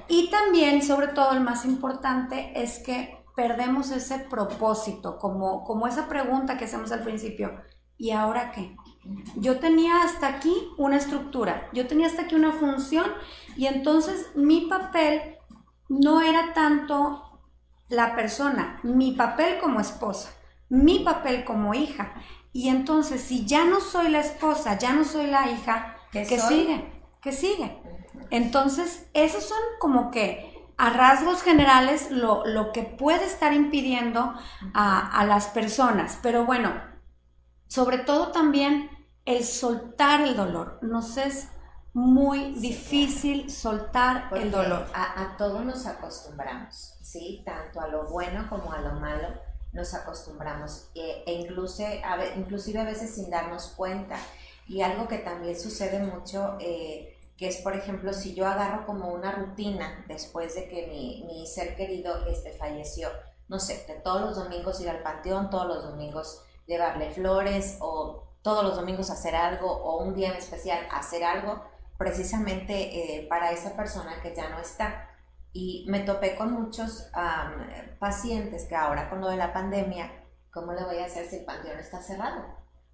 Y 0.08 0.28
también, 0.30 0.82
sobre 0.82 1.08
todo, 1.08 1.32
el 1.32 1.40
más 1.40 1.64
importante 1.64 2.52
es 2.60 2.80
que 2.80 3.22
perdemos 3.36 3.90
ese 3.90 4.18
propósito, 4.18 5.18
como, 5.18 5.64
como 5.64 5.86
esa 5.86 6.08
pregunta 6.08 6.58
que 6.58 6.64
hacemos 6.64 6.92
al 6.92 7.04
principio, 7.04 7.52
¿y 7.96 8.10
ahora 8.10 8.50
qué? 8.50 8.76
Yo 9.36 9.58
tenía 9.58 10.02
hasta 10.02 10.28
aquí 10.28 10.54
una 10.76 10.96
estructura, 10.96 11.68
yo 11.72 11.86
tenía 11.86 12.06
hasta 12.06 12.22
aquí 12.22 12.34
una 12.34 12.52
función 12.52 13.06
y 13.56 13.66
entonces 13.66 14.30
mi 14.34 14.62
papel 14.62 15.38
no 15.88 16.22
era 16.22 16.52
tanto 16.54 17.40
la 17.88 18.14
persona, 18.14 18.80
mi 18.82 19.12
papel 19.12 19.58
como 19.58 19.80
esposa, 19.80 20.30
mi 20.68 21.00
papel 21.00 21.44
como 21.44 21.74
hija. 21.74 22.14
Y 22.52 22.68
entonces 22.68 23.20
si 23.22 23.46
ya 23.46 23.64
no 23.64 23.80
soy 23.80 24.08
la 24.08 24.20
esposa, 24.20 24.78
ya 24.78 24.92
no 24.92 25.04
soy 25.04 25.26
la 25.26 25.50
hija, 25.50 25.96
¿qué, 26.10 26.24
sigue? 26.24 26.92
¿Qué 27.20 27.32
sigue? 27.32 27.80
Entonces, 28.30 29.08
esos 29.14 29.44
son 29.44 29.58
como 29.78 30.10
que 30.10 30.52
a 30.78 30.90
rasgos 30.90 31.42
generales 31.42 32.10
lo, 32.10 32.72
que 32.72 32.82
puede 32.82 33.24
estar 33.24 33.52
impidiendo 33.52 34.34
a, 34.74 35.20
a 35.20 35.24
las 35.26 35.48
personas. 35.48 36.18
Pero 36.22 36.44
bueno, 36.46 36.72
sobre 37.68 37.98
todo 37.98 38.32
también 38.32 38.90
el 39.24 39.44
soltar 39.44 40.22
el 40.22 40.36
dolor. 40.36 40.78
Nos 40.82 41.16
es 41.16 41.48
muy 41.94 42.54
difícil 42.54 43.50
soltar 43.50 44.30
el 44.34 44.50
dolor. 44.50 44.86
A, 44.94 45.34
todos 45.36 45.64
nos 45.64 45.86
acostumbramos, 45.86 46.94
¿sí? 47.02 47.42
Tanto 47.44 47.80
a 47.80 47.88
lo 47.88 48.08
bueno 48.08 48.46
como 48.48 48.72
a 48.72 48.80
lo 48.80 48.92
malo 48.92 49.28
nos 49.72 49.94
acostumbramos. 49.94 50.90
E, 50.94 51.22
e 51.26 51.32
incluso, 51.34 51.84
a, 51.84 52.24
inclusive 52.36 52.80
a 52.80 52.84
veces 52.84 53.14
sin 53.14 53.30
darnos 53.30 53.68
cuenta. 53.76 54.16
Y 54.66 54.80
algo 54.80 55.06
que 55.06 55.18
también 55.18 55.58
sucede 55.58 55.98
mucho, 55.98 56.56
eh, 56.60 57.18
que 57.36 57.48
es, 57.48 57.58
por 57.58 57.76
ejemplo, 57.76 58.12
si 58.12 58.34
yo 58.34 58.46
agarro 58.46 58.86
como 58.86 59.08
una 59.08 59.32
rutina 59.32 60.04
después 60.08 60.54
de 60.54 60.68
que 60.68 60.86
mi, 60.86 61.24
mi 61.26 61.46
ser 61.46 61.76
querido 61.76 62.24
este, 62.26 62.52
falleció, 62.52 63.08
no 63.48 63.58
sé, 63.58 63.84
de 63.86 63.94
todos 63.96 64.20
los 64.22 64.36
domingos 64.36 64.80
ir 64.80 64.88
al 64.88 65.02
panteón, 65.02 65.50
todos 65.50 65.66
los 65.66 65.82
domingos 65.82 66.42
llevarle 66.66 67.10
flores 67.10 67.76
o 67.80 68.22
todos 68.42 68.64
los 68.64 68.76
domingos 68.76 69.10
hacer 69.10 69.34
algo 69.34 69.70
o 69.70 70.02
un 70.02 70.14
día 70.14 70.30
en 70.30 70.36
especial 70.36 70.86
hacer 70.90 71.24
algo 71.24 71.62
precisamente 72.02 72.72
eh, 72.74 73.26
para 73.28 73.52
esa 73.52 73.76
persona 73.76 74.20
que 74.20 74.34
ya 74.34 74.48
no 74.48 74.58
está. 74.58 75.08
Y 75.52 75.84
me 75.88 76.00
topé 76.00 76.34
con 76.34 76.52
muchos 76.52 77.08
pacientes 77.98 78.66
que 78.66 78.74
ahora 78.74 79.08
con 79.08 79.20
lo 79.20 79.28
de 79.28 79.36
la 79.36 79.52
pandemia, 79.52 80.10
¿cómo 80.50 80.72
le 80.72 80.82
voy 80.82 80.98
a 80.98 81.04
hacer 81.04 81.28
si 81.28 81.36
el 81.36 81.44
panteón 81.44 81.78
está 81.78 82.02
cerrado? 82.02 82.42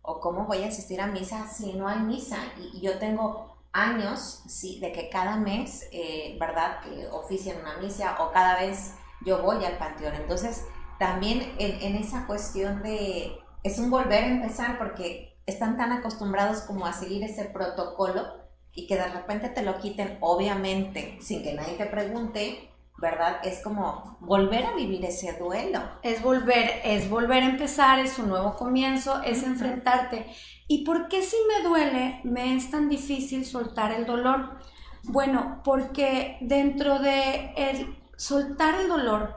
¿O 0.03 0.21
cómo 0.21 0.45
voy 0.45 0.65
a 0.65 0.69
asistir 0.69 1.01
a 1.01 1.07
misa 1.07 1.47
si 1.47 1.73
no 1.75 1.89
hay 1.89 2.01
misa? 2.01 2.37
Y, 2.59 2.81
yo 2.81 2.99
tengo 2.99 3.57
años, 3.73 4.43
sí, 4.47 4.79
de 4.81 4.93
que 4.93 5.09
cada 5.09 5.37
mes, 5.37 5.89
eh, 5.93 6.37
¿verdad?, 6.39 6.81
que 6.83 7.07
ofician 7.07 7.61
una 7.61 7.79
misa 7.79 8.17
o 8.21 8.33
cada 8.33 8.61
vez 8.61 8.93
yo 9.25 9.41
voy 9.43 9.65
al 9.65 9.79
panteón. 9.79 10.17
Entonces, 10.17 10.67
también 10.99 11.55
en, 11.59 11.81
en 11.81 11.97
esa 11.97 12.27
cuestión 12.27 12.83
de, 12.83 13.39
es 13.63 13.79
un 13.79 13.89
volver 13.89 14.25
a 14.25 14.29
empezar 14.29 14.77
porque 14.79 15.41
están 15.47 15.79
tan 15.79 15.93
acostumbrados 15.93 16.61
como 16.63 16.85
a 16.87 16.93
seguir 16.93 17.23
ese 17.23 17.47
protocolo 17.47 18.38
y 18.79 18.87
que 18.87 18.95
de 18.95 19.09
repente 19.09 19.49
te 19.49 19.63
lo 19.63 19.77
quiten, 19.81 20.19
obviamente, 20.21 21.19
sin 21.21 21.43
que 21.43 21.53
nadie 21.53 21.75
te 21.75 21.87
pregunte, 21.87 22.71
¿verdad? 22.97 23.41
Es 23.43 23.61
como 23.61 24.17
volver 24.21 24.67
a 24.67 24.75
vivir 24.77 25.05
ese 25.05 25.33
duelo. 25.33 25.81
Es 26.05 26.23
volver, 26.23 26.81
es 26.85 27.11
volver 27.11 27.43
a 27.43 27.49
empezar, 27.49 27.99
es 27.99 28.21
un 28.21 28.29
nuevo 28.29 28.55
comienzo, 28.55 29.21
es 29.25 29.43
enfrentarte. 29.43 30.27
¿Y 30.69 30.85
por 30.85 31.09
qué 31.09 31.23
si 31.23 31.37
me 31.49 31.69
duele 31.69 32.21
me 32.23 32.55
es 32.55 32.71
tan 32.71 32.89
difícil 32.89 33.45
soltar 33.45 33.91
el 33.91 34.07
dolor? 34.07 34.61
Bueno, 35.03 35.61
porque 35.65 36.39
dentro 36.41 37.01
de 37.01 37.53
el 37.57 37.99
soltar 38.17 38.77
el 38.81 38.87
dolor 38.87 39.35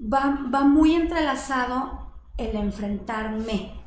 va, 0.00 0.40
va 0.52 0.62
muy 0.62 0.96
entrelazado 0.96 2.12
el 2.36 2.56
enfrentarme. 2.56 3.80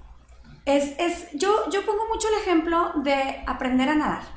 Es, 0.63 0.95
es, 0.99 1.27
yo, 1.33 1.69
yo 1.69 1.85
pongo 1.85 2.07
mucho 2.07 2.29
el 2.29 2.41
ejemplo 2.41 2.93
de 3.03 3.43
aprender 3.45 3.89
a 3.89 3.95
nadar. 3.95 4.34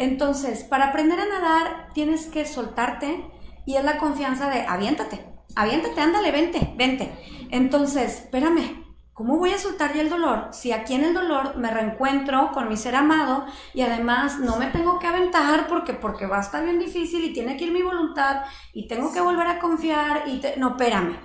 Entonces, 0.00 0.64
para 0.64 0.86
aprender 0.86 1.20
a 1.20 1.26
nadar 1.26 1.88
tienes 1.92 2.24
que 2.24 2.46
soltarte 2.46 3.22
y 3.66 3.76
es 3.76 3.84
la 3.84 3.98
confianza 3.98 4.48
de 4.48 4.62
aviéntate, 4.62 5.22
aviéntate, 5.54 6.00
ándale, 6.00 6.32
vente, 6.32 6.72
vente. 6.78 7.12
Entonces, 7.50 8.22
espérame, 8.22 8.82
¿cómo 9.12 9.36
voy 9.36 9.50
a 9.50 9.58
soltar 9.58 9.92
ya 9.92 10.00
el 10.00 10.08
dolor? 10.08 10.48
Si 10.52 10.72
aquí 10.72 10.94
en 10.94 11.04
el 11.04 11.12
dolor 11.12 11.58
me 11.58 11.70
reencuentro 11.70 12.50
con 12.52 12.70
mi 12.70 12.78
ser 12.78 12.96
amado 12.96 13.44
y 13.74 13.82
además 13.82 14.38
no 14.38 14.56
me 14.56 14.68
tengo 14.68 14.98
que 14.98 15.06
aventar 15.06 15.66
porque, 15.68 15.92
porque 15.92 16.24
va 16.24 16.38
a 16.38 16.40
estar 16.40 16.64
bien 16.64 16.78
difícil 16.78 17.22
y 17.22 17.34
tiene 17.34 17.58
que 17.58 17.66
ir 17.66 17.72
mi 17.72 17.82
voluntad 17.82 18.44
y 18.72 18.88
tengo 18.88 19.12
que 19.12 19.20
volver 19.20 19.48
a 19.48 19.58
confiar 19.58 20.22
y 20.26 20.40
no, 20.56 20.70
espérame 20.70 21.18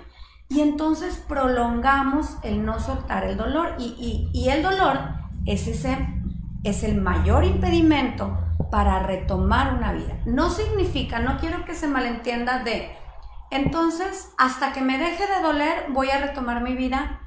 y 0.50 0.60
entonces 0.60 1.16
prolongamos 1.26 2.36
el 2.42 2.62
no 2.62 2.78
soltar 2.78 3.24
el 3.24 3.38
dolor 3.38 3.74
y, 3.78 4.28
y, 4.32 4.48
el 4.50 4.62
dolor 4.62 5.00
es, 5.46 5.66
ese, 5.66 5.96
es 6.62 6.84
el 6.84 7.00
mayor 7.00 7.44
impedimento 7.44 8.45
para 8.70 9.00
retomar 9.00 9.74
una 9.74 9.92
vida. 9.92 10.18
No 10.24 10.50
significa, 10.50 11.18
no 11.18 11.38
quiero 11.38 11.64
que 11.64 11.74
se 11.74 11.88
malentienda 11.88 12.62
de, 12.62 12.96
entonces, 13.50 14.30
hasta 14.38 14.72
que 14.72 14.80
me 14.80 14.98
deje 14.98 15.26
de 15.26 15.42
doler, 15.42 15.90
voy 15.92 16.10
a 16.10 16.18
retomar 16.18 16.62
mi 16.62 16.74
vida. 16.74 17.20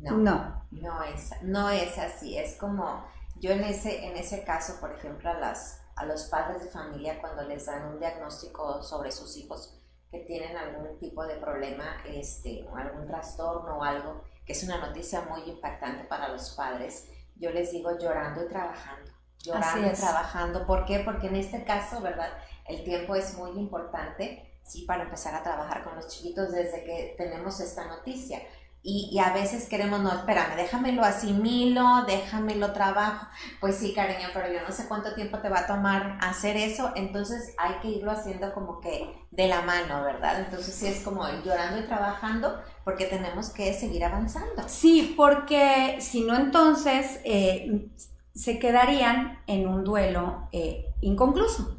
No, 0.00 0.18
no, 0.18 0.66
no, 0.70 1.02
es, 1.02 1.30
no 1.42 1.70
es 1.70 1.98
así. 1.98 2.36
Es 2.36 2.56
como 2.56 3.04
yo 3.36 3.50
en 3.50 3.64
ese, 3.64 4.06
en 4.06 4.16
ese 4.16 4.44
caso, 4.44 4.80
por 4.80 4.92
ejemplo, 4.92 5.30
a, 5.30 5.34
las, 5.34 5.82
a 5.96 6.04
los 6.04 6.24
padres 6.24 6.62
de 6.62 6.70
familia 6.70 7.20
cuando 7.20 7.42
les 7.42 7.66
dan 7.66 7.86
un 7.86 7.98
diagnóstico 7.98 8.82
sobre 8.82 9.10
sus 9.10 9.36
hijos, 9.36 9.80
que 10.10 10.20
tienen 10.20 10.56
algún 10.56 10.98
tipo 10.98 11.26
de 11.26 11.36
problema, 11.36 11.96
este, 12.06 12.66
o 12.70 12.76
algún 12.76 13.06
trastorno 13.06 13.78
o 13.78 13.82
algo, 13.82 14.22
que 14.46 14.52
es 14.52 14.62
una 14.62 14.78
noticia 14.78 15.22
muy 15.22 15.42
impactante 15.42 16.04
para 16.04 16.28
los 16.28 16.50
padres, 16.50 17.08
yo 17.36 17.50
les 17.50 17.72
digo 17.72 17.98
llorando 17.98 18.44
y 18.44 18.48
trabajando, 18.48 19.10
llorando 19.44 19.88
y 19.88 19.92
trabajando. 19.92 20.66
¿Por 20.66 20.84
qué? 20.84 21.00
Porque 21.00 21.28
en 21.28 21.36
este 21.36 21.64
caso, 21.64 22.00
¿verdad? 22.00 22.30
El 22.66 22.82
tiempo 22.84 23.14
es 23.14 23.36
muy 23.36 23.50
importante, 23.52 24.58
sí, 24.62 24.84
para 24.86 25.04
empezar 25.04 25.34
a 25.34 25.42
trabajar 25.42 25.84
con 25.84 25.96
los 25.96 26.08
chiquitos 26.08 26.50
desde 26.50 26.84
que 26.84 27.14
tenemos 27.18 27.60
esta 27.60 27.86
noticia. 27.86 28.40
Y, 28.86 29.18
a 29.18 29.32
veces 29.32 29.66
queremos, 29.66 30.00
no, 30.00 30.12
espérame, 30.12 30.56
déjamelo 30.56 31.02
asimilo, 31.02 32.04
déjamelo 32.06 32.74
trabajo. 32.74 33.26
Pues 33.58 33.76
sí, 33.76 33.94
cariño, 33.94 34.28
pero 34.34 34.52
yo 34.52 34.60
no 34.60 34.70
sé 34.74 34.86
cuánto 34.88 35.14
tiempo 35.14 35.38
te 35.38 35.48
va 35.48 35.60
a 35.60 35.66
tomar 35.66 36.18
hacer 36.20 36.58
eso, 36.58 36.92
entonces 36.94 37.54
hay 37.56 37.76
que 37.80 37.88
irlo 37.88 38.10
haciendo 38.10 38.52
como 38.52 38.80
que 38.80 39.26
de 39.30 39.48
la 39.48 39.62
mano, 39.62 40.02
¿verdad? 40.04 40.38
Entonces 40.40 40.74
sí 40.74 40.86
es 40.86 41.02
como 41.02 41.26
llorando 41.42 41.80
y 41.80 41.86
trabajando 41.86 42.60
porque 42.84 43.06
tenemos 43.06 43.48
que 43.48 43.72
seguir 43.72 44.04
avanzando. 44.04 44.68
Sí, 44.68 45.14
porque 45.16 45.96
si 46.00 46.20
no, 46.20 46.36
entonces 46.36 47.20
eh, 47.24 47.88
se 48.34 48.58
quedarían 48.58 49.38
en 49.46 49.68
un 49.68 49.84
duelo 49.84 50.48
eh, 50.52 50.92
inconcluso. 51.00 51.78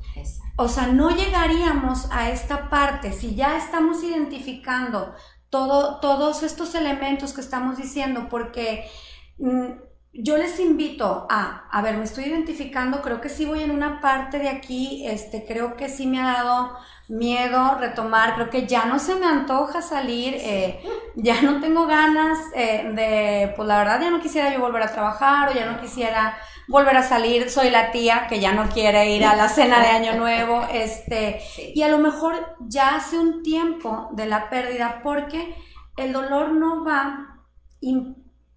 O 0.57 0.69
sea, 0.69 0.87
no 0.87 1.11
llegaríamos 1.11 2.09
a 2.11 2.29
esta 2.29 2.69
parte 2.69 3.11
si 3.11 3.35
ya 3.35 3.57
estamos 3.57 4.03
identificando 4.03 5.13
todos 5.49 6.43
estos 6.43 6.75
elementos 6.75 7.33
que 7.33 7.41
estamos 7.41 7.77
diciendo, 7.77 8.27
porque 8.29 8.89
mm, 9.37 9.71
yo 10.17 10.37
les 10.37 10.59
invito 10.59 11.27
a, 11.29 11.67
a 11.69 11.81
ver, 11.81 11.97
me 11.97 12.05
estoy 12.05 12.25
identificando, 12.25 13.01
creo 13.01 13.19
que 13.19 13.29
sí 13.29 13.45
voy 13.45 13.63
en 13.63 13.71
una 13.71 13.99
parte 14.01 14.39
de 14.39 14.49
aquí, 14.49 15.05
este, 15.07 15.45
creo 15.45 15.75
que 15.75 15.89
sí 15.89 16.07
me 16.07 16.21
ha 16.21 16.33
dado 16.33 16.77
miedo 17.07 17.75
retomar, 17.75 18.35
creo 18.35 18.49
que 18.49 18.65
ya 18.65 18.85
no 18.85 18.97
se 18.97 19.15
me 19.15 19.25
antoja 19.25 19.81
salir, 19.81 20.35
eh, 20.39 20.81
ya 21.15 21.41
no 21.41 21.59
tengo 21.59 21.85
ganas 21.85 22.39
eh, 22.55 22.91
de, 22.93 23.53
pues 23.55 23.67
la 23.67 23.77
verdad 23.77 24.01
ya 24.01 24.09
no 24.09 24.21
quisiera 24.21 24.51
yo 24.53 24.59
volver 24.59 24.83
a 24.83 24.91
trabajar 24.91 25.49
o 25.49 25.53
ya 25.53 25.65
no 25.65 25.79
quisiera 25.79 26.37
volver 26.67 26.97
a 26.97 27.03
salir, 27.03 27.49
soy 27.49 27.69
la 27.69 27.91
tía 27.91 28.25
que 28.27 28.39
ya 28.39 28.53
no 28.53 28.69
quiere 28.69 29.11
ir 29.11 29.25
a 29.25 29.35
la 29.35 29.49
cena 29.49 29.81
de 29.81 29.87
Año 29.87 30.15
Nuevo, 30.15 30.65
este, 30.71 31.41
y 31.75 31.81
a 31.83 31.89
lo 31.89 31.99
mejor 31.99 32.55
ya 32.61 32.95
hace 32.95 33.19
un 33.19 33.43
tiempo 33.43 34.09
de 34.13 34.25
la 34.25 34.49
pérdida 34.49 35.01
porque 35.03 35.55
el 35.97 36.13
dolor 36.13 36.53
no 36.53 36.83
va 36.83 37.41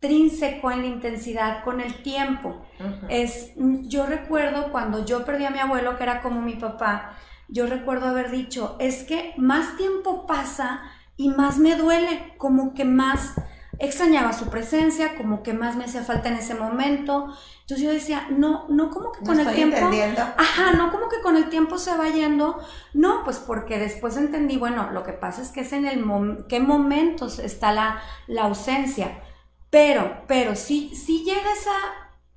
intrínseco 0.00 0.70
en 0.70 0.82
la 0.82 0.86
intensidad 0.86 1.64
con 1.64 1.80
el 1.80 2.02
tiempo. 2.02 2.62
Es, 3.08 3.52
yo 3.56 4.06
recuerdo 4.06 4.70
cuando 4.70 5.04
yo 5.04 5.24
perdí 5.24 5.44
a 5.44 5.50
mi 5.50 5.58
abuelo, 5.58 5.96
que 5.96 6.04
era 6.04 6.20
como 6.22 6.40
mi 6.40 6.54
papá, 6.54 7.16
yo 7.48 7.66
recuerdo 7.66 8.08
haber 8.08 8.30
dicho, 8.30 8.76
es 8.78 9.04
que 9.04 9.34
más 9.36 9.76
tiempo 9.76 10.26
pasa 10.26 10.82
y 11.16 11.30
más 11.30 11.58
me 11.58 11.74
duele, 11.74 12.34
como 12.36 12.74
que 12.74 12.84
más 12.84 13.34
extrañaba 13.80 14.32
su 14.32 14.48
presencia, 14.48 15.16
como 15.16 15.42
que 15.42 15.52
más 15.52 15.76
me 15.76 15.84
hacía 15.84 16.02
falta 16.02 16.28
en 16.28 16.34
ese 16.34 16.54
momento. 16.54 17.34
Entonces 17.62 17.84
yo 17.84 17.92
decía, 17.92 18.26
no, 18.30 18.66
no 18.68 18.90
como 18.90 19.12
que 19.12 19.24
con 19.24 19.38
el 19.38 19.52
tiempo, 19.54 19.90
ajá, 20.36 20.72
no 20.72 20.90
como 20.92 21.08
que 21.08 21.20
con 21.22 21.36
el 21.36 21.48
tiempo 21.48 21.78
se 21.78 21.96
va 21.96 22.08
yendo, 22.08 22.58
no, 22.92 23.24
pues 23.24 23.38
porque 23.38 23.78
después 23.78 24.16
entendí, 24.16 24.56
bueno, 24.58 24.90
lo 24.92 25.02
que 25.02 25.12
pasa 25.12 25.42
es 25.42 25.50
que 25.50 25.60
es 25.60 25.72
en 25.72 25.86
el 25.86 26.04
qué 26.48 26.60
momentos 26.60 27.38
está 27.38 27.72
la, 27.72 28.00
la 28.26 28.42
ausencia, 28.44 29.22
pero, 29.70 30.22
pero 30.26 30.56
sí, 30.56 30.94
sí 30.94 31.24
llega 31.24 31.52
esa, 31.52 31.76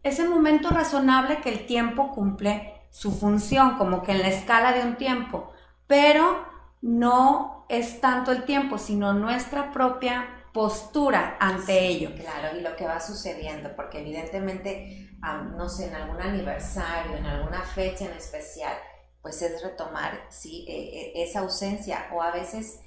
ese 0.03 0.27
momento 0.27 0.69
razonable 0.69 1.41
que 1.41 1.49
el 1.49 1.65
tiempo 1.65 2.11
cumple 2.11 2.81
su 2.89 3.11
función, 3.11 3.77
como 3.77 4.03
que 4.03 4.11
en 4.11 4.21
la 4.21 4.27
escala 4.27 4.73
de 4.73 4.83
un 4.83 4.97
tiempo, 4.97 5.51
pero 5.87 6.45
no 6.81 7.65
es 7.69 8.01
tanto 8.01 8.31
el 8.31 8.43
tiempo, 8.43 8.77
sino 8.77 9.13
nuestra 9.13 9.71
propia 9.71 10.27
postura 10.53 11.37
ante 11.39 11.87
ello. 11.87 12.11
Claro, 12.15 12.57
y 12.57 12.61
lo 12.61 12.75
que 12.75 12.85
va 12.85 12.99
sucediendo, 12.99 13.73
porque 13.75 13.99
evidentemente, 13.99 15.09
no 15.55 15.69
sé, 15.69 15.87
en 15.87 15.95
algún 15.95 16.21
aniversario, 16.21 17.15
en 17.15 17.25
alguna 17.25 17.61
fecha 17.61 18.05
en 18.05 18.11
especial, 18.11 18.73
pues 19.21 19.41
es 19.41 19.61
retomar 19.63 20.25
sí, 20.29 20.65
e, 20.67 21.19
e, 21.19 21.23
esa 21.23 21.41
ausencia 21.41 22.07
o 22.11 22.21
a 22.21 22.31
veces 22.31 22.81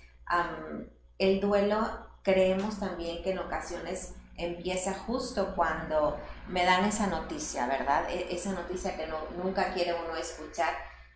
el 1.19 1.41
duelo 1.41 1.79
creemos 2.23 2.81
también 2.81 3.23
que 3.23 3.31
en 3.31 3.39
ocasiones 3.39 4.15
empieza 4.37 4.95
justo 4.95 5.55
cuando 5.55 6.19
me 6.49 6.65
dan 6.65 6.85
esa 6.85 7.07
noticia, 7.07 7.67
¿verdad? 7.67 8.09
E, 8.11 8.35
esa 8.35 8.53
noticia 8.53 8.97
que 8.97 9.07
no, 9.07 9.19
nunca 9.43 9.73
quiere 9.73 9.95
uno 9.95 10.17
escuchar. 10.17 10.75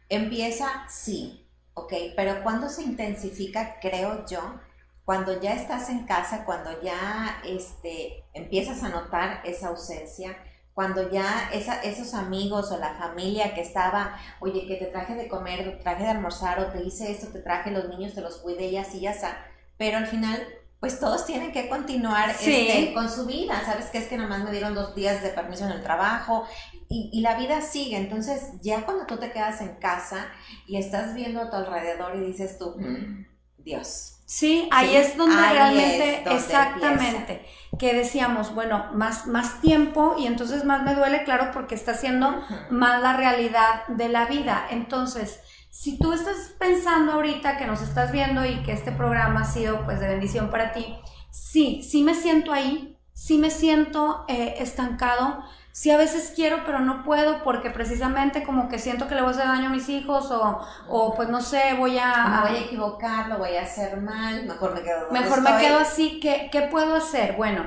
Empieza, 0.09 0.87
sí, 0.89 1.49
¿ok? 1.75 1.93
Pero 2.16 2.43
cuando 2.43 2.69
se 2.69 2.83
intensifica, 2.83 3.79
creo 3.81 4.27
yo, 4.27 4.61
cuando 5.05 5.41
ya 5.41 5.55
estás 5.55 5.89
en 5.91 6.05
casa, 6.05 6.45
cuando 6.45 6.83
ya 6.83 7.41
este, 7.45 8.25
empiezas 8.35 8.83
a 8.83 8.91
notar 8.91 9.41
esa 9.45 9.69
ausencia, 9.69 10.37
cuando 10.75 11.11
ya 11.11 11.51
esos 11.51 12.14
amigos 12.14 12.71
o 12.71 12.79
la 12.79 12.95
familia 12.95 13.53
que 13.53 13.62
estaba, 13.62 14.16
oye, 14.39 14.66
que 14.69 14.77
te 14.77 14.87
traje 14.87 15.16
de 15.16 15.27
comer, 15.27 15.64
te 15.64 15.83
traje 15.83 16.05
de 16.05 16.11
almorzar, 16.11 16.61
o 16.61 16.66
te 16.66 16.85
hice 16.85 17.11
esto, 17.11 17.29
te 17.29 17.41
traje 17.41 17.73
los 17.73 17.89
niños, 17.89 18.14
te 18.14 18.21
los 18.21 18.37
cuidé 18.37 18.66
y 18.66 18.77
así, 18.77 19.01
ya 19.01 19.11
está. 19.11 19.45
Pero 19.77 19.99
al 19.99 20.07
final 20.07 20.47
pues 20.81 21.01
todos 21.01 21.26
tienen 21.26 21.53
que 21.53 21.68
continuar 21.68 22.31
este, 22.31 22.93
con 22.95 23.11
su 23.11 23.26
vida. 23.26 23.61
Sabes 23.64 23.87
que 23.87 23.99
es 23.99 24.07
que 24.07 24.16
nada 24.16 24.29
más 24.29 24.45
me 24.45 24.53
dieron 24.53 24.74
dos 24.74 24.95
días 24.95 25.22
de 25.22 25.31
permiso 25.31 25.64
en 25.64 25.72
el 25.72 25.83
trabajo 25.83 26.47
y, 26.89 27.20
la 27.20 27.37
vida 27.37 27.61
sigue. 27.61 27.97
Entonces, 27.97 28.53
ya 28.62 28.85
cuando 28.85 29.05
tú 29.07 29.18
te 29.18 29.33
quedas 29.33 29.61
en 29.61 29.76
casa 29.76 30.29
y 30.66 30.76
estás 30.76 31.14
viendo 31.14 31.43
a 31.43 31.51
tu 31.51 31.57
alrededor 31.57 32.16
y 32.16 32.20
dices 32.20 32.59
tú, 32.59 32.76
mm, 32.79 33.26
Dios. 33.59 34.14
Sí, 34.24 34.68
ahí 34.72 34.95
es 34.95 35.16
donde 35.16 35.37
realmente, 35.37 36.22
exactamente, 36.31 37.47
que 37.79 37.95
decíamos, 37.95 38.55
bueno, 38.55 38.91
más, 38.93 39.26
más 39.26 39.61
tiempo 39.62 40.16
y 40.18 40.26
entonces 40.26 40.64
más 40.64 40.83
me 40.83 40.95
duele, 40.95 41.24
claro, 41.24 41.51
porque 41.53 41.74
está 41.74 41.95
siendo 41.95 42.43
más 42.70 43.03
la 43.03 43.16
realidad 43.16 43.87
de 43.89 44.11
la 44.11 44.26
vida. 44.26 44.66
Entonces, 44.70 45.41
si 45.79 45.97
tú 45.97 46.12
estás 46.12 46.57
pensando 46.59 47.12
ahorita 47.12 47.57
que 47.57 47.64
nos 47.64 47.83
estás 47.83 48.11
viendo 48.11 48.45
y 48.45 48.64
que 48.64 48.72
este 48.72 48.91
programa 48.91 49.43
ha 49.43 49.45
sido 49.45 49.85
pues 49.85 50.01
de 50.01 50.09
bendición 50.09 50.51
para 50.51 50.72
ti, 50.72 50.99
sí, 51.31 51.85
sí 51.89 52.03
me 52.03 52.16
siento 52.16 52.53
ahí, 52.53 52.99
sí 53.12 53.39
me 53.39 53.49
siento 53.49 54.24
eh, 54.26 54.57
estancado, 54.59 55.41
sí 55.70 55.93
a 55.93 55.97
veces 55.97 56.33
quiero 56.35 56.64
pero 56.66 56.81
no 56.81 57.05
puedo 57.05 57.45
porque 57.45 57.70
precisamente 57.70 58.43
como 58.43 58.68
que 58.68 58.81
siento 58.81 59.07
que 59.07 59.14
le 59.14 59.20
voy 59.20 59.31
a 59.31 59.35
hacer 59.35 59.47
daño 59.47 59.68
a 59.68 59.72
mis 59.72 59.89
hijos 59.89 60.33
o, 60.33 60.59
o 60.89 61.14
pues 61.14 61.29
no 61.29 61.41
sé, 61.41 61.74
voy 61.79 61.97
a... 61.97 62.43
Me 62.43 62.49
voy 62.49 62.59
a 62.59 62.64
equivocar, 62.64 63.29
lo 63.29 63.39
voy 63.39 63.55
a 63.55 63.62
hacer 63.62 64.01
mal, 64.01 64.47
mejor 64.47 64.74
me 64.74 64.83
quedo 64.83 65.12
Mejor 65.12 65.43
me 65.43 65.59
quedo 65.59 65.79
así, 65.79 66.18
¿qué, 66.18 66.49
¿qué 66.51 66.62
puedo 66.62 66.97
hacer? 66.97 67.37
Bueno, 67.37 67.64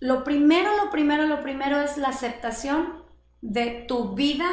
lo 0.00 0.24
primero, 0.24 0.76
lo 0.76 0.90
primero, 0.90 1.22
lo 1.28 1.40
primero 1.40 1.80
es 1.80 1.98
la 1.98 2.08
aceptación 2.08 3.04
de 3.42 3.84
tu 3.86 4.16
vida 4.16 4.48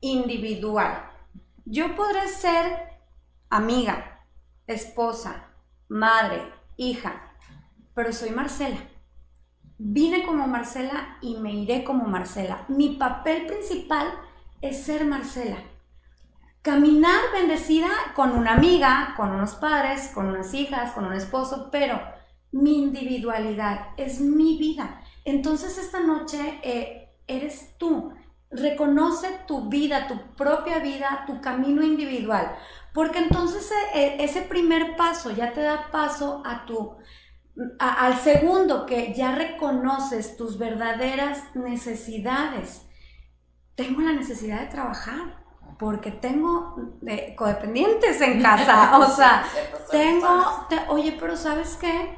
individual. 0.00 1.09
Yo 1.72 1.94
podré 1.94 2.26
ser 2.26 2.98
amiga, 3.48 4.26
esposa, 4.66 5.50
madre, 5.86 6.42
hija, 6.76 7.32
pero 7.94 8.12
soy 8.12 8.30
Marcela. 8.30 8.78
Vine 9.78 10.26
como 10.26 10.48
Marcela 10.48 11.18
y 11.20 11.36
me 11.36 11.54
iré 11.54 11.84
como 11.84 12.06
Marcela. 12.06 12.64
Mi 12.66 12.96
papel 12.96 13.46
principal 13.46 14.08
es 14.60 14.82
ser 14.82 15.04
Marcela. 15.04 15.58
Caminar 16.60 17.20
bendecida 17.32 17.88
con 18.16 18.32
una 18.32 18.54
amiga, 18.54 19.14
con 19.16 19.30
unos 19.30 19.54
padres, 19.54 20.10
con 20.12 20.26
unas 20.26 20.52
hijas, 20.54 20.90
con 20.90 21.04
un 21.04 21.12
esposo, 21.12 21.68
pero 21.70 22.00
mi 22.50 22.82
individualidad 22.82 23.90
es 23.96 24.20
mi 24.20 24.58
vida. 24.58 25.04
Entonces 25.24 25.78
esta 25.78 26.00
noche 26.00 26.58
eh, 26.64 27.16
eres 27.28 27.78
tú. 27.78 28.12
Reconoce 28.50 29.28
tu 29.46 29.68
vida, 29.68 30.08
tu 30.08 30.34
propia 30.34 30.80
vida, 30.80 31.22
tu 31.24 31.40
camino 31.40 31.84
individual, 31.84 32.56
porque 32.92 33.20
entonces 33.20 33.70
eh, 33.70 33.76
eh, 33.94 34.16
ese 34.20 34.42
primer 34.42 34.96
paso 34.96 35.30
ya 35.30 35.52
te 35.52 35.60
da 35.60 35.88
paso 35.92 36.42
a 36.44 36.66
tu 36.66 36.96
al 37.78 38.18
segundo 38.18 38.86
que 38.86 39.12
ya 39.14 39.34
reconoces 39.34 40.36
tus 40.36 40.58
verdaderas 40.58 41.54
necesidades. 41.54 42.86
Tengo 43.76 44.00
la 44.00 44.12
necesidad 44.12 44.60
de 44.60 44.66
trabajar 44.66 45.44
porque 45.78 46.10
tengo 46.10 46.76
eh, 47.06 47.34
codependientes 47.36 48.20
en 48.20 48.42
casa, 48.42 48.98
o 48.98 49.06
sea, 49.06 49.44
tengo, 49.90 50.66
oye, 50.88 51.16
pero 51.20 51.36
¿sabes 51.36 51.76
qué? 51.80 52.16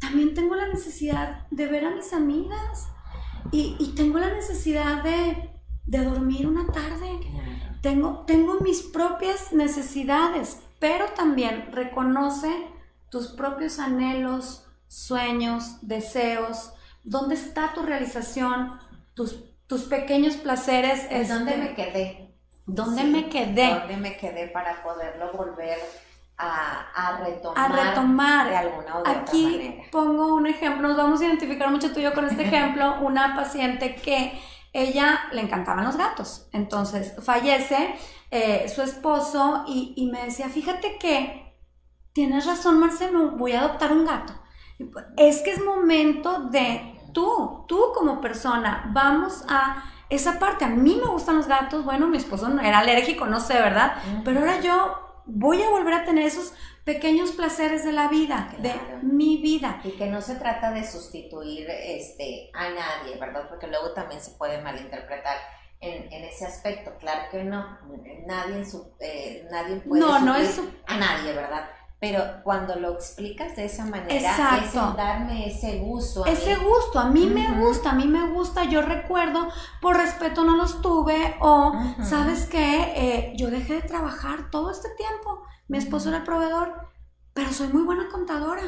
También 0.00 0.34
tengo 0.34 0.54
la 0.54 0.68
necesidad 0.68 1.46
de 1.50 1.66
ver 1.66 1.84
a 1.84 1.90
mis 1.90 2.12
amigas 2.12 2.88
y 3.50 3.94
tengo 3.96 4.18
la 4.18 4.30
necesidad 4.30 5.02
de, 5.02 5.57
de 5.88 6.04
dormir 6.04 6.46
una 6.46 6.66
tarde. 6.66 7.18
Tengo, 7.80 8.24
tengo 8.26 8.60
mis 8.60 8.82
propias 8.82 9.52
necesidades, 9.52 10.60
pero 10.78 11.06
también 11.16 11.70
reconoce 11.72 12.50
tus 13.10 13.28
propios 13.28 13.78
anhelos, 13.78 14.66
sueños, 14.86 15.78
deseos, 15.80 16.72
dónde 17.04 17.34
está 17.34 17.72
tu 17.72 17.82
realización, 17.82 18.78
tus, 19.14 19.44
tus 19.66 19.84
pequeños 19.84 20.36
placeres. 20.36 21.06
Es 21.10 21.28
¿Dónde 21.28 21.56
me 21.56 21.74
quedé? 21.74 22.34
¿Dónde 22.66 23.04
me 23.04 23.28
quedé? 23.30 23.74
¿Dónde 23.74 23.96
me 23.96 24.16
quedé 24.18 24.48
para 24.48 24.82
poderlo 24.82 25.32
volver 25.32 25.78
a, 26.36 26.90
a, 26.94 27.24
retomar, 27.24 27.72
a 27.72 27.84
retomar 27.84 28.50
de 28.50 28.56
alguna 28.56 28.98
u 28.98 29.02
Aquí 29.06 29.80
pongo 29.90 30.34
un 30.34 30.46
ejemplo, 30.46 30.86
nos 30.86 30.96
vamos 30.96 31.20
a 31.20 31.24
identificar 31.24 31.70
mucho 31.70 31.92
tú 31.92 32.00
y 32.00 32.02
yo 32.02 32.12
con 32.12 32.26
este 32.26 32.42
ejemplo, 32.46 33.00
una 33.00 33.34
paciente 33.34 33.96
que 33.96 34.38
ella 34.72 35.20
le 35.32 35.42
encantaban 35.42 35.84
los 35.84 35.96
gatos. 35.96 36.48
Entonces 36.52 37.14
fallece 37.22 37.94
eh, 38.30 38.68
su 38.68 38.82
esposo 38.82 39.64
y, 39.66 40.08
me 40.12 40.24
decía, 40.24 40.48
fíjate 40.48 40.98
que 40.98 41.56
tienes 42.12 42.46
razón, 42.46 42.78
Marcelo, 42.78 43.32
voy 43.32 43.52
a 43.52 43.60
adoptar 43.60 43.92
un 43.92 44.04
gato. 44.04 44.32
Pues, 44.92 45.04
es 45.16 45.42
que 45.42 45.52
es 45.52 45.64
momento 45.64 46.44
de 46.50 46.98
tú, 47.12 47.64
tú 47.66 47.92
como 47.94 48.20
persona, 48.20 48.90
vamos 48.92 49.44
a 49.48 49.84
esa 50.10 50.38
parte. 50.38 50.64
A 50.64 50.68
mí 50.68 50.98
me 51.02 51.10
gustan 51.10 51.36
los 51.36 51.46
gatos, 51.46 51.84
bueno, 51.84 52.06
mi 52.06 52.16
esposo 52.16 52.48
era 52.60 52.78
alérgico, 52.78 53.26
no 53.26 53.40
sé, 53.40 53.54
¿verdad? 53.54 53.96
Pero 54.24 54.40
ahora 54.40 54.60
yo 54.60 55.08
voy 55.26 55.62
a 55.62 55.70
volver 55.70 55.94
a 55.94 56.04
tener 56.04 56.24
esos 56.24 56.54
pequeños 56.88 57.32
placeres 57.32 57.84
de 57.84 57.92
la 57.92 58.08
vida, 58.08 58.50
de 58.60 58.72
mi 59.02 59.42
vida. 59.42 59.78
Y 59.84 59.90
que 59.90 60.06
no 60.06 60.22
se 60.22 60.36
trata 60.36 60.70
de 60.70 60.86
sustituir 60.86 61.68
este, 61.68 62.50
a 62.54 62.70
nadie, 62.70 63.18
¿verdad? 63.20 63.46
Porque 63.46 63.66
luego 63.66 63.92
también 63.92 64.22
se 64.22 64.30
puede 64.38 64.62
malinterpretar 64.62 65.36
en, 65.80 66.10
en 66.10 66.24
ese 66.24 66.46
aspecto. 66.46 66.96
Claro 66.98 67.28
que 67.30 67.44
no, 67.44 67.78
nadie, 68.26 68.64
eh, 69.00 69.46
nadie 69.50 69.76
puede 69.80 70.00
no, 70.00 70.18
no 70.20 70.34
es 70.34 70.58
a 70.86 70.96
nadie, 70.96 71.34
¿verdad? 71.34 71.68
Pero 72.00 72.22
cuando 72.44 72.76
lo 72.76 72.92
explicas 72.92 73.56
de 73.56 73.64
esa 73.64 73.84
manera, 73.84 74.14
es 74.62 74.72
darme 74.72 75.48
ese 75.48 75.78
gusto. 75.78 76.24
ese 76.26 76.54
gusto, 76.54 77.00
a 77.00 77.10
mí 77.10 77.26
me 77.26 77.60
gusta, 77.60 77.90
a 77.90 77.94
mí 77.94 78.06
me 78.06 78.28
gusta, 78.28 78.64
yo 78.64 78.82
recuerdo, 78.82 79.48
por 79.80 79.96
respeto 79.96 80.44
no 80.44 80.56
los 80.56 80.80
tuve, 80.80 81.36
o, 81.40 81.72
¿sabes 82.02 82.46
qué? 82.46 82.92
Eh, 82.94 83.32
yo 83.36 83.50
dejé 83.50 83.74
de 83.74 83.82
trabajar 83.82 84.48
todo 84.50 84.70
este 84.70 84.88
tiempo, 84.96 85.42
mi 85.66 85.78
esposo 85.78 86.10
era 86.10 86.18
el 86.18 86.24
proveedor, 86.24 86.88
pero 87.34 87.52
soy 87.52 87.68
muy 87.68 87.82
buena 87.82 88.08
contadora. 88.08 88.62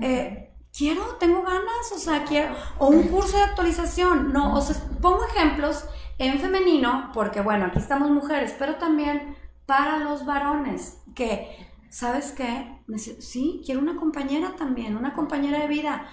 Eh, 0.00 0.52
quiero, 0.76 1.04
tengo 1.20 1.42
ganas, 1.42 1.92
o 1.94 1.98
sea, 1.98 2.24
quiero, 2.24 2.52
o 2.78 2.88
un 2.88 3.04
curso 3.08 3.36
de 3.36 3.44
actualización, 3.44 4.32
no, 4.32 4.56
o 4.56 4.60
sea, 4.60 4.74
pongo 5.00 5.24
ejemplos 5.24 5.84
en 6.18 6.40
femenino, 6.40 7.10
porque 7.14 7.40
bueno, 7.40 7.66
aquí 7.66 7.78
estamos 7.78 8.10
mujeres, 8.10 8.54
pero 8.58 8.74
también 8.76 9.36
para 9.66 9.98
los 9.98 10.26
varones, 10.26 10.98
que 11.14 11.71
¿sabes 11.92 12.32
qué? 12.32 12.78
Sí, 12.96 13.60
quiero 13.64 13.80
una 13.80 13.96
compañera 13.96 14.56
también, 14.56 14.96
una 14.96 15.12
compañera 15.12 15.60
de 15.60 15.68
vida. 15.68 16.08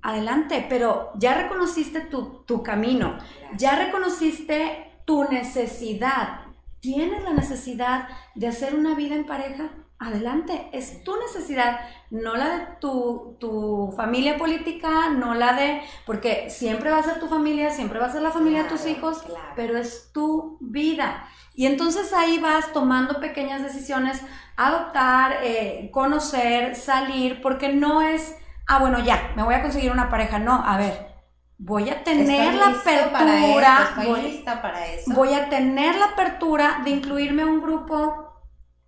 Adelante, 0.00 0.64
pero 0.68 1.10
ya 1.16 1.34
reconociste 1.34 2.02
tu, 2.02 2.44
tu 2.46 2.62
camino, 2.62 3.18
ya 3.56 3.74
reconociste 3.74 5.00
tu 5.04 5.24
necesidad. 5.24 6.42
¿Tienes 6.78 7.24
la 7.24 7.32
necesidad 7.32 8.08
de 8.36 8.46
hacer 8.46 8.76
una 8.76 8.94
vida 8.94 9.16
en 9.16 9.26
pareja? 9.26 9.70
Adelante, 9.98 10.68
es 10.72 11.02
tu 11.02 11.16
necesidad, 11.16 11.80
no 12.10 12.36
la 12.36 12.58
de 12.58 12.66
tu, 12.80 13.36
tu, 13.40 13.92
familia 13.96 14.36
política, 14.36 15.08
no 15.08 15.34
la 15.34 15.54
de, 15.54 15.80
porque 16.04 16.48
siempre 16.50 16.90
va 16.90 16.98
a 16.98 17.02
ser 17.02 17.18
tu 17.18 17.26
familia, 17.28 17.70
siempre 17.72 17.98
va 17.98 18.06
a 18.06 18.12
ser 18.12 18.22
la 18.22 18.30
familia 18.30 18.64
de 18.64 18.68
tus 18.68 18.86
hijos, 18.86 19.24
pero 19.56 19.78
es 19.78 20.10
tu 20.12 20.58
vida. 20.60 21.26
Y 21.56 21.64
entonces 21.64 22.12
ahí 22.12 22.38
vas 22.38 22.72
tomando 22.74 23.18
pequeñas 23.18 23.62
decisiones, 23.62 24.20
adoptar, 24.56 25.38
eh, 25.42 25.88
conocer, 25.90 26.76
salir, 26.76 27.40
porque 27.40 27.72
no 27.72 28.02
es, 28.02 28.36
ah, 28.66 28.78
bueno, 28.78 29.00
ya, 29.00 29.32
me 29.36 29.42
voy 29.42 29.54
a 29.54 29.62
conseguir 29.62 29.90
una 29.90 30.10
pareja. 30.10 30.38
No, 30.38 30.62
a 30.62 30.76
ver, 30.76 31.16
voy 31.56 31.88
a 31.88 32.04
tener 32.04 32.54
la 32.54 32.66
apertura, 32.66 33.94
voy, 34.04 34.44
para 34.44 34.86
eso. 34.86 35.10
voy 35.14 35.32
a 35.32 35.48
tener 35.48 35.96
la 35.96 36.06
apertura 36.06 36.82
de 36.84 36.90
incluirme 36.90 37.42
a 37.42 37.46
un 37.46 37.62
grupo 37.62 38.25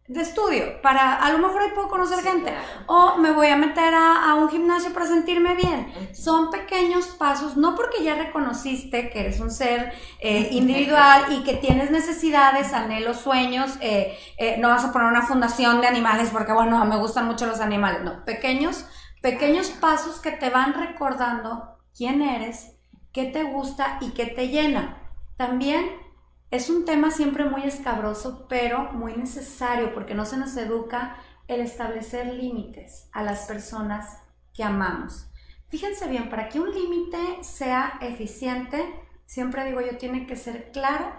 de 0.08 0.22
estudio, 0.22 0.80
para 0.80 1.16
a 1.16 1.30
lo 1.32 1.38
mejor 1.38 1.60
ahí 1.60 1.68
puedo 1.74 1.88
conocer 1.88 2.24
gente, 2.24 2.52
o 2.86 3.16
me 3.18 3.30
voy 3.30 3.48
a 3.48 3.56
meter 3.56 3.92
a, 3.94 4.34
un 4.34 4.48
un 4.48 4.52
gimnasio 4.52 4.92
para 4.92 5.06
sentirme 5.06 5.54
bien. 5.54 5.92
Son 6.14 6.50
pequeños 6.50 7.06
pasos, 7.06 7.56
no 7.56 7.74
porque 7.74 8.02
ya 8.02 8.14
reconociste 8.14 9.10
que 9.10 9.20
eres 9.20 9.40
un 9.40 9.50
ser 9.50 9.92
eh, 10.20 10.48
individual 10.52 11.26
y 11.30 11.42
que 11.44 11.54
tienes 11.54 11.90
necesidades, 11.90 12.72
anhelos, 12.72 13.18
sueños, 13.18 13.72
eh, 13.80 14.16
eh, 14.38 14.56
no 14.58 14.68
vas 14.68 14.84
a 14.84 14.92
poner 14.92 15.08
una 15.08 15.22
fundación 15.22 15.80
de 15.80 15.86
animales 15.86 16.30
porque, 16.32 16.52
bueno, 16.52 16.82
me 16.84 16.96
gustan 16.96 17.26
mucho 17.26 17.46
los 17.46 17.60
animales. 17.60 18.02
No, 18.02 18.24
pequeños, 18.24 18.86
pequeños 19.20 19.68
pasos 19.68 20.20
que 20.20 20.30
te 20.30 20.50
van 20.50 20.74
recordando 20.74 21.78
quién 21.96 22.22
eres, 22.22 22.72
qué 23.12 23.26
te 23.26 23.44
gusta 23.44 23.98
y 24.00 24.10
qué 24.10 24.26
te 24.26 24.48
llena. 24.48 25.02
También 25.36 26.07
es 26.50 26.70
un 26.70 26.84
tema 26.84 27.10
siempre 27.10 27.44
muy 27.44 27.62
escabroso, 27.64 28.46
pero 28.48 28.92
muy 28.92 29.14
necesario 29.14 29.92
porque 29.92 30.14
no 30.14 30.24
se 30.24 30.38
nos 30.38 30.56
educa 30.56 31.16
el 31.46 31.60
establecer 31.60 32.26
límites 32.34 33.08
a 33.12 33.22
las 33.22 33.46
personas 33.46 34.18
que 34.54 34.62
amamos. 34.62 35.26
Fíjense 35.68 36.08
bien, 36.08 36.30
para 36.30 36.48
que 36.48 36.60
un 36.60 36.72
límite 36.72 37.42
sea 37.42 37.98
eficiente, 38.00 38.82
siempre 39.26 39.64
digo 39.66 39.80
yo, 39.80 39.98
tiene 39.98 40.26
que 40.26 40.36
ser 40.36 40.70
claro, 40.72 41.12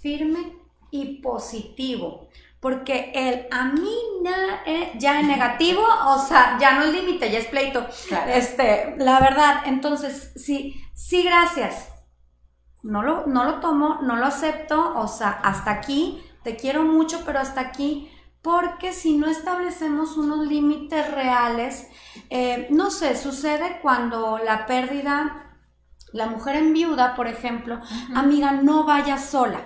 firme 0.00 0.56
y 0.90 1.20
positivo. 1.20 2.28
Porque 2.60 3.12
el 3.14 3.46
a 3.50 3.64
mí 3.64 3.90
eh, 4.64 4.92
ya 4.96 5.20
es 5.20 5.26
negativo, 5.26 5.82
o 6.06 6.18
sea, 6.18 6.56
ya 6.60 6.78
no 6.78 6.84
es 6.84 6.94
límite, 6.94 7.30
ya 7.30 7.40
es 7.40 7.46
pleito. 7.46 7.86
Este, 8.28 8.94
la 8.98 9.20
verdad, 9.20 9.62
entonces, 9.66 10.32
sí, 10.36 10.82
sí, 10.94 11.24
gracias. 11.24 11.93
No 12.84 13.02
lo, 13.02 13.26
no 13.26 13.44
lo 13.44 13.60
tomo, 13.60 13.98
no 14.02 14.14
lo 14.16 14.26
acepto, 14.26 14.96
o 14.96 15.08
sea, 15.08 15.30
hasta 15.42 15.72
aquí, 15.72 16.22
te 16.44 16.54
quiero 16.54 16.84
mucho, 16.84 17.22
pero 17.24 17.40
hasta 17.40 17.60
aquí 17.60 18.10
porque 18.44 18.92
si 18.92 19.16
no 19.16 19.26
establecemos 19.26 20.18
unos 20.18 20.46
límites 20.46 21.10
reales, 21.10 21.88
eh, 22.28 22.66
no 22.68 22.90
sé, 22.90 23.16
sucede 23.16 23.78
cuando 23.80 24.36
la 24.36 24.66
pérdida, 24.66 25.56
la 26.12 26.26
mujer 26.26 26.56
en 26.56 26.74
viuda, 26.74 27.14
por 27.14 27.26
ejemplo, 27.26 27.80
amiga, 28.14 28.52
no 28.52 28.84
vaya 28.84 29.16
sola, 29.16 29.62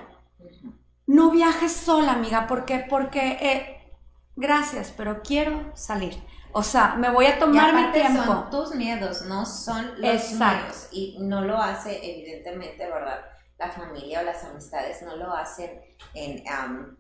no 1.09 1.33
viajes 1.33 1.73
sola, 1.73 2.13
amiga, 2.13 2.47
porque, 2.47 2.87
porque, 2.89 3.37
eh, 3.41 3.97
gracias, 4.37 4.95
pero 4.97 5.23
quiero 5.25 5.73
salir. 5.75 6.15
O 6.53 6.63
sea, 6.63 6.95
me 6.97 7.11
voy 7.11 7.27
a 7.27 7.39
tomar 7.39 7.75
mi 7.75 7.93
tiempo. 7.93 8.25
Son 8.25 8.51
tus 8.51 8.75
miedos, 8.75 9.23
no 9.23 9.45
son 9.45 10.01
los 10.01 10.33
míos. 10.33 10.89
Y 10.91 11.19
no 11.21 11.43
lo 11.43 11.59
hace, 11.59 11.99
evidentemente, 12.03 12.87
¿verdad? 12.87 13.21
la 13.59 13.71
familia 13.71 14.21
o 14.21 14.23
las 14.23 14.45
amistades 14.45 15.03
no 15.03 15.17
lo 15.17 15.33
hacen 15.35 15.81
en, 16.15 16.45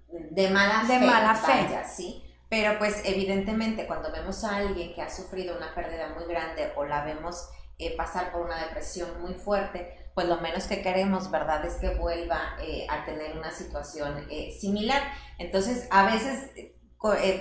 de 0.08 0.50
mala 0.50 0.82
de 0.82 0.98
fe. 0.98 1.06
Mala 1.06 1.34
fe. 1.34 1.84
¿sí? 1.86 2.24
Pero 2.48 2.78
pues 2.78 3.02
evidentemente 3.04 3.86
cuando 3.86 4.10
vemos 4.10 4.42
a 4.44 4.56
alguien 4.56 4.94
que 4.94 5.02
ha 5.02 5.08
sufrido 5.08 5.56
una 5.56 5.74
pérdida 5.74 6.08
muy 6.16 6.26
grande 6.26 6.72
o 6.76 6.84
la 6.84 7.04
vemos 7.04 7.48
eh, 7.78 7.96
pasar 7.96 8.32
por 8.32 8.42
una 8.42 8.58
depresión 8.58 9.20
muy 9.20 9.34
fuerte, 9.34 10.10
pues 10.14 10.26
lo 10.26 10.38
menos 10.38 10.64
que 10.64 10.82
queremos, 10.82 11.30
¿verdad? 11.30 11.64
Es 11.64 11.74
que 11.74 11.90
vuelva 11.90 12.56
eh, 12.60 12.88
a 12.90 13.04
tener 13.04 13.38
una 13.38 13.52
situación 13.52 14.26
eh, 14.28 14.56
similar. 14.58 15.00
Entonces, 15.38 15.86
a 15.92 16.06
veces 16.06 16.50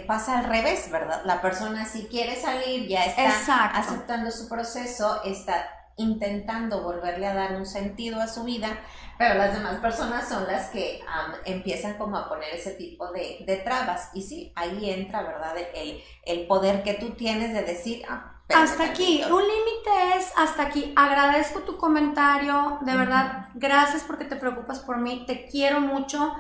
pasa 0.06 0.40
al 0.40 0.46
revés, 0.46 0.90
¿verdad? 0.92 1.22
La 1.26 1.42
persona 1.42 1.86
si 1.86 2.08
quiere 2.08 2.36
salir, 2.36 2.88
ya 2.88 3.06
está 3.06 3.66
aceptando 3.68 4.32
su 4.32 4.48
proceso, 4.48 5.22
está 5.24 5.70
intentando 5.98 6.84
volverle 6.84 7.26
a 7.28 7.34
dar 7.34 7.56
un 7.56 7.66
sentido 7.66 8.22
a 8.22 8.28
su 8.28 8.44
vida, 8.44 8.70
pero 9.18 9.34
las 9.36 9.54
demás 9.54 9.80
personas 9.80 10.30
son 10.30 10.46
las 10.46 10.70
que 10.70 11.02
empiezan 11.46 11.98
como 11.98 12.18
a 12.18 12.30
poner 12.30 12.54
ese 12.54 12.72
tipo 12.72 13.12
de, 13.12 13.44
de, 13.48 13.58
trabas. 13.58 14.12
Y 14.14 14.22
sí, 14.22 14.54
ahí 14.56 14.92
entra, 14.92 15.24
¿verdad? 15.24 15.56
El, 15.74 16.04
el 16.24 16.46
poder 16.46 16.84
que 16.84 16.94
tú 16.94 17.16
tienes 17.16 17.52
de 17.52 17.64
decir, 17.64 18.04
ah, 18.08 18.38
hasta 18.54 18.86
aquí, 18.86 19.24
un 19.24 19.42
límite 19.42 20.18
es 20.18 20.32
hasta 20.38 20.64
aquí. 20.64 20.94
Agradezco 20.96 21.62
tu 21.62 21.78
comentario, 21.78 22.78
de 22.82 22.96
verdad, 22.96 23.50
gracias 23.56 24.04
porque 24.04 24.26
te 24.26 24.36
preocupas 24.36 24.80
por 24.80 24.98
mí, 24.98 25.26
te 25.26 25.48
quiero 25.48 25.82
mucho, 25.82 26.34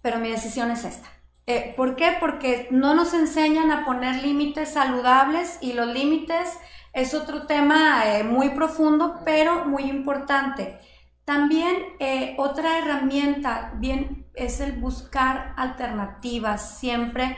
pero 0.00 0.18
mi 0.18 0.30
decisión 0.30 0.70
es 0.70 0.84
esta. 0.84 1.08
Eh, 1.46 1.74
¿Por 1.76 1.96
qué? 1.96 2.16
Porque 2.20 2.68
no 2.70 2.94
nos 2.94 3.14
enseñan 3.14 3.70
a 3.70 3.84
poner 3.84 4.22
límites 4.22 4.74
saludables 4.74 5.58
y 5.60 5.72
los 5.72 5.88
límites 5.88 6.58
es 6.92 7.14
otro 7.14 7.46
tema 7.46 8.04
eh, 8.06 8.24
muy 8.24 8.50
profundo, 8.50 9.20
pero 9.24 9.64
muy 9.64 9.84
importante. 9.84 10.78
También 11.24 11.76
eh, 12.00 12.34
otra 12.38 12.78
herramienta 12.78 13.72
bien 13.76 14.26
es 14.34 14.60
el 14.60 14.72
buscar 14.72 15.54
alternativas, 15.56 16.78
siempre 16.78 17.36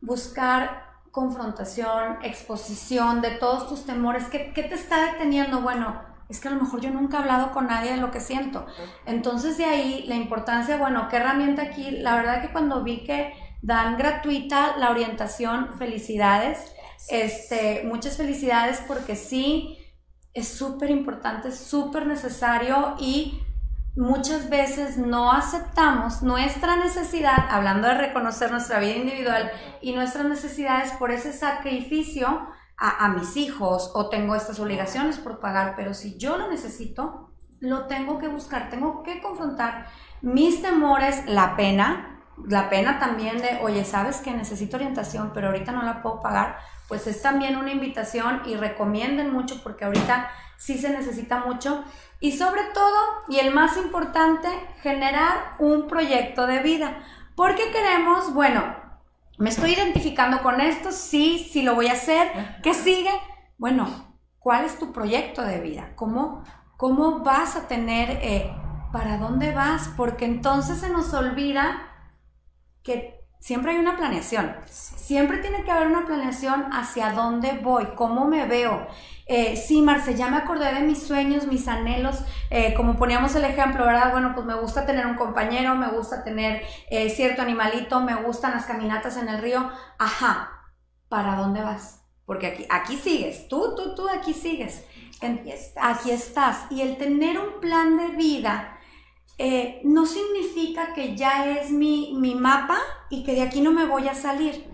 buscar 0.00 0.84
confrontación, 1.10 2.18
exposición 2.22 3.20
de 3.20 3.30
todos 3.32 3.68
tus 3.68 3.86
temores. 3.86 4.26
¿Qué, 4.26 4.52
¿Qué, 4.52 4.64
te 4.64 4.74
está 4.74 5.12
deteniendo? 5.12 5.60
Bueno, 5.60 6.02
es 6.28 6.40
que 6.40 6.48
a 6.48 6.50
lo 6.50 6.62
mejor 6.62 6.80
yo 6.80 6.90
nunca 6.90 7.18
he 7.18 7.20
hablado 7.20 7.52
con 7.52 7.66
nadie 7.66 7.92
de 7.92 7.96
lo 7.98 8.10
que 8.10 8.20
siento. 8.20 8.66
Entonces 9.06 9.58
de 9.58 9.64
ahí 9.64 10.04
la 10.06 10.14
importancia, 10.14 10.76
bueno, 10.76 11.08
¿qué 11.08 11.16
herramienta 11.16 11.62
aquí? 11.62 11.90
La 11.90 12.16
verdad 12.16 12.40
que 12.40 12.52
cuando 12.52 12.82
vi 12.82 13.04
que 13.04 13.32
dan 13.62 13.96
gratuita 13.96 14.76
la 14.76 14.90
orientación, 14.90 15.74
felicidades. 15.78 16.72
Este, 17.08 17.82
muchas 17.84 18.16
felicidades 18.16 18.82
porque 18.86 19.16
sí, 19.16 19.78
es 20.32 20.48
súper 20.48 20.90
importante, 20.90 21.52
súper 21.52 22.06
necesario 22.06 22.96
y 22.98 23.40
muchas 23.96 24.50
veces 24.50 24.96
no 24.98 25.30
aceptamos 25.30 26.22
nuestra 26.22 26.76
necesidad, 26.76 27.46
hablando 27.50 27.88
de 27.88 27.94
reconocer 27.94 28.50
nuestra 28.50 28.80
vida 28.80 28.96
individual 28.96 29.50
y 29.80 29.92
nuestras 29.92 30.26
necesidades 30.26 30.92
por 30.92 31.12
ese 31.12 31.32
sacrificio 31.32 32.46
a, 32.76 33.08
mis 33.08 33.36
hijos 33.36 33.92
o 33.94 34.08
tengo 34.08 34.34
estas 34.34 34.58
obligaciones 34.58 35.18
por 35.18 35.40
pagar, 35.40 35.74
pero 35.76 35.94
si 35.94 36.18
yo 36.18 36.36
lo 36.36 36.50
necesito, 36.50 37.30
lo 37.60 37.86
tengo 37.86 38.18
que 38.18 38.28
buscar, 38.28 38.68
tengo 38.68 39.02
que 39.02 39.22
confrontar 39.22 39.86
mis 40.22 40.60
temores, 40.60 41.24
la 41.26 41.56
pena, 41.56 42.20
la 42.46 42.68
pena 42.68 42.98
también 42.98 43.38
de, 43.38 43.60
oye, 43.62 43.84
sabes 43.84 44.18
que 44.18 44.32
necesito 44.32 44.76
orientación, 44.76 45.30
pero 45.32 45.48
ahorita 45.48 45.72
no 45.72 45.82
la 45.82 46.02
puedo 46.02 46.20
pagar, 46.20 46.58
pues 46.88 47.06
es 47.06 47.22
también 47.22 47.56
una 47.56 47.70
invitación 47.70 48.42
y 48.44 48.56
recomienden 48.56 49.32
mucho 49.32 49.62
porque 49.62 49.84
ahorita 49.84 50.30
sí 50.56 50.78
se 50.78 50.90
necesita 50.90 51.44
mucho. 51.44 51.84
Y 52.20 52.32
sobre 52.32 52.62
todo, 52.72 52.96
y 53.28 53.38
el 53.38 53.54
más 53.54 53.76
importante, 53.76 54.48
generar 54.82 55.54
un 55.58 55.88
proyecto 55.88 56.46
de 56.46 56.60
vida. 56.60 57.02
Porque 57.34 57.70
queremos, 57.70 58.32
bueno, 58.32 58.83
me 59.38 59.50
estoy 59.50 59.72
identificando 59.72 60.42
con 60.42 60.60
esto, 60.60 60.92
sí, 60.92 61.48
sí 61.50 61.62
lo 61.62 61.74
voy 61.74 61.88
a 61.88 61.92
hacer. 61.92 62.28
¿Qué 62.62 62.74
sigue? 62.74 63.10
Bueno, 63.58 63.88
¿cuál 64.38 64.64
es 64.64 64.78
tu 64.78 64.92
proyecto 64.92 65.42
de 65.42 65.60
vida? 65.60 65.92
¿Cómo, 65.96 66.44
cómo 66.76 67.20
vas 67.20 67.56
a 67.56 67.66
tener, 67.66 68.10
eh, 68.22 68.54
para 68.92 69.18
dónde 69.18 69.52
vas? 69.52 69.90
Porque 69.96 70.24
entonces 70.24 70.78
se 70.78 70.90
nos 70.90 71.12
olvida 71.14 71.90
que 72.82 73.23
siempre 73.44 73.72
hay 73.72 73.78
una 73.78 73.98
planeación. 73.98 74.56
Siempre 74.70 75.36
tiene 75.36 75.64
que 75.64 75.70
haber 75.70 75.88
una 75.88 76.06
planeación 76.06 76.64
hacia 76.72 77.12
dónde 77.12 77.52
voy, 77.62 77.88
cómo 77.94 78.26
me 78.26 78.46
veo. 78.46 78.86
Eh, 79.26 79.58
sí, 79.58 79.82
Marce, 79.82 80.14
ya 80.14 80.30
me 80.30 80.38
acordé 80.38 80.72
de 80.72 80.80
mis 80.80 81.02
sueños, 81.02 81.46
mis 81.46 81.68
anhelos, 81.68 82.24
eh, 82.48 82.72
como 82.72 82.96
poníamos 82.96 83.34
el 83.34 83.44
ejemplo, 83.44 83.84
¿verdad? 83.84 84.12
Bueno, 84.12 84.32
pues 84.34 84.46
me 84.46 84.54
gusta 84.54 84.86
tener 84.86 85.06
un 85.06 85.16
compañero, 85.16 85.74
me 85.74 85.88
gusta 85.88 86.24
tener 86.24 86.62
eh, 86.88 87.10
cierto 87.10 87.42
animalito, 87.42 88.00
me 88.00 88.14
gustan 88.14 88.52
las 88.52 88.64
caminatas 88.64 89.18
en 89.18 89.28
el 89.28 89.42
río. 89.42 89.70
Ajá, 89.98 90.50
¿para 91.10 91.36
dónde 91.36 91.60
vas? 91.60 92.02
Porque 92.24 92.46
aquí, 92.46 92.66
aquí 92.70 92.96
sigues, 92.96 93.46
tú, 93.48 93.74
tú, 93.76 93.94
tú, 93.94 94.08
aquí 94.08 94.32
sigues. 94.32 94.86
aquí 95.20 95.52
estás. 95.52 95.84
Aquí 96.00 96.10
estás. 96.12 96.64
Y 96.70 96.80
el 96.80 96.96
tener 96.96 97.38
un 97.38 97.60
plan 97.60 97.98
de 97.98 98.08
vida 98.16 98.73
eh, 99.38 99.80
no 99.84 100.06
significa 100.06 100.94
que 100.94 101.16
ya 101.16 101.50
es 101.50 101.70
mi, 101.70 102.14
mi 102.18 102.34
mapa 102.34 102.78
y 103.10 103.24
que 103.24 103.34
de 103.34 103.42
aquí 103.42 103.60
no 103.60 103.72
me 103.72 103.86
voy 103.86 104.08
a 104.08 104.14
salir, 104.14 104.64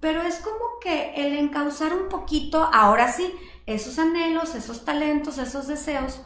pero 0.00 0.22
es 0.22 0.40
como 0.40 0.78
que 0.82 1.14
el 1.14 1.36
encauzar 1.36 1.94
un 1.94 2.08
poquito, 2.08 2.68
ahora 2.72 3.10
sí, 3.10 3.32
esos 3.66 3.98
anhelos, 3.98 4.54
esos 4.54 4.84
talentos, 4.84 5.38
esos 5.38 5.66
deseos, 5.66 6.22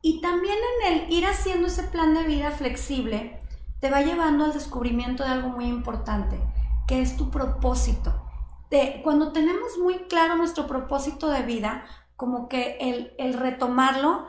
y 0.00 0.20
también 0.20 0.56
en 0.80 0.92
el 0.94 1.12
ir 1.12 1.26
haciendo 1.26 1.68
ese 1.68 1.84
plan 1.84 2.12
de 2.14 2.24
vida 2.24 2.50
flexible, 2.50 3.38
te 3.80 3.90
va 3.90 4.02
llevando 4.02 4.44
al 4.44 4.52
descubrimiento 4.52 5.22
de 5.22 5.30
algo 5.30 5.50
muy 5.50 5.66
importante, 5.66 6.40
que 6.88 7.02
es 7.02 7.16
tu 7.16 7.30
propósito. 7.30 8.28
De, 8.70 9.00
cuando 9.04 9.32
tenemos 9.32 9.78
muy 9.78 10.06
claro 10.08 10.36
nuestro 10.36 10.66
propósito 10.66 11.28
de 11.28 11.42
vida, 11.42 11.84
como 12.16 12.48
que 12.48 12.78
el, 12.80 13.12
el 13.18 13.34
retomarlo 13.34 14.26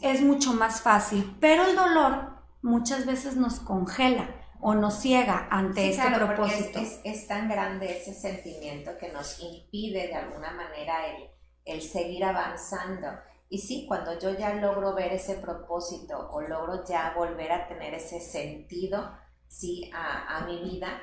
es 0.00 0.20
mucho 0.20 0.52
más 0.52 0.82
fácil, 0.82 1.36
pero 1.40 1.64
el 1.64 1.76
dolor 1.76 2.33
muchas 2.64 3.04
veces 3.04 3.36
nos 3.36 3.60
congela 3.60 4.34
o 4.58 4.74
nos 4.74 4.94
ciega 4.94 5.46
ante 5.50 5.90
este 5.90 6.10
propósito. 6.10 6.80
Es, 7.04 7.28
tan 7.28 7.48
grande 7.48 7.98
ese 7.98 8.14
sentimiento 8.14 8.96
que 8.98 9.12
nos 9.12 9.38
impide 9.38 10.08
de 10.08 10.14
alguna 10.14 10.50
manera 10.52 11.06
el, 11.06 11.28
el 11.66 11.82
seguir 11.82 12.24
avanzando. 12.24 13.08
Y 13.50 13.58
sí, 13.58 13.84
cuando 13.86 14.18
yo 14.18 14.30
ya 14.30 14.54
logro 14.54 14.94
ver 14.94 15.12
ese 15.12 15.34
propósito 15.34 16.30
o 16.32 16.40
logro 16.40 16.82
ya 16.86 17.12
volver 17.14 17.52
a 17.52 17.68
tener 17.68 17.92
ese 17.92 18.18
sentido, 18.18 19.12
sí, 19.46 19.90
a, 19.94 20.38
a 20.38 20.46
mi 20.46 20.62
vida, 20.62 21.00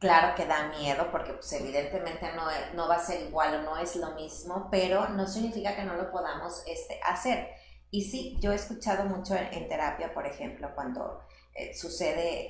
Claro 0.00 0.34
que 0.34 0.46
da 0.46 0.68
miedo 0.68 1.10
porque 1.12 1.34
pues 1.34 1.52
evidentemente 1.52 2.32
no, 2.32 2.44
no 2.72 2.88
va 2.88 2.94
a 2.94 3.04
ser 3.04 3.20
igual 3.20 3.56
o 3.56 3.62
no 3.62 3.76
es 3.76 3.96
lo 3.96 4.12
mismo, 4.12 4.68
pero 4.70 5.10
no 5.10 5.26
significa 5.26 5.76
que 5.76 5.84
no 5.84 5.94
lo 5.94 6.10
podamos 6.10 6.62
este, 6.66 6.98
hacer. 7.04 7.50
Y 7.90 8.02
sí, 8.02 8.38
yo 8.40 8.52
he 8.52 8.54
escuchado 8.54 9.04
mucho 9.04 9.34
en, 9.34 9.68
terapia, 9.68 10.14
por 10.14 10.26
ejemplo, 10.26 10.70
cuando 10.74 11.22
eh, 11.54 11.74
sucede 11.74 12.48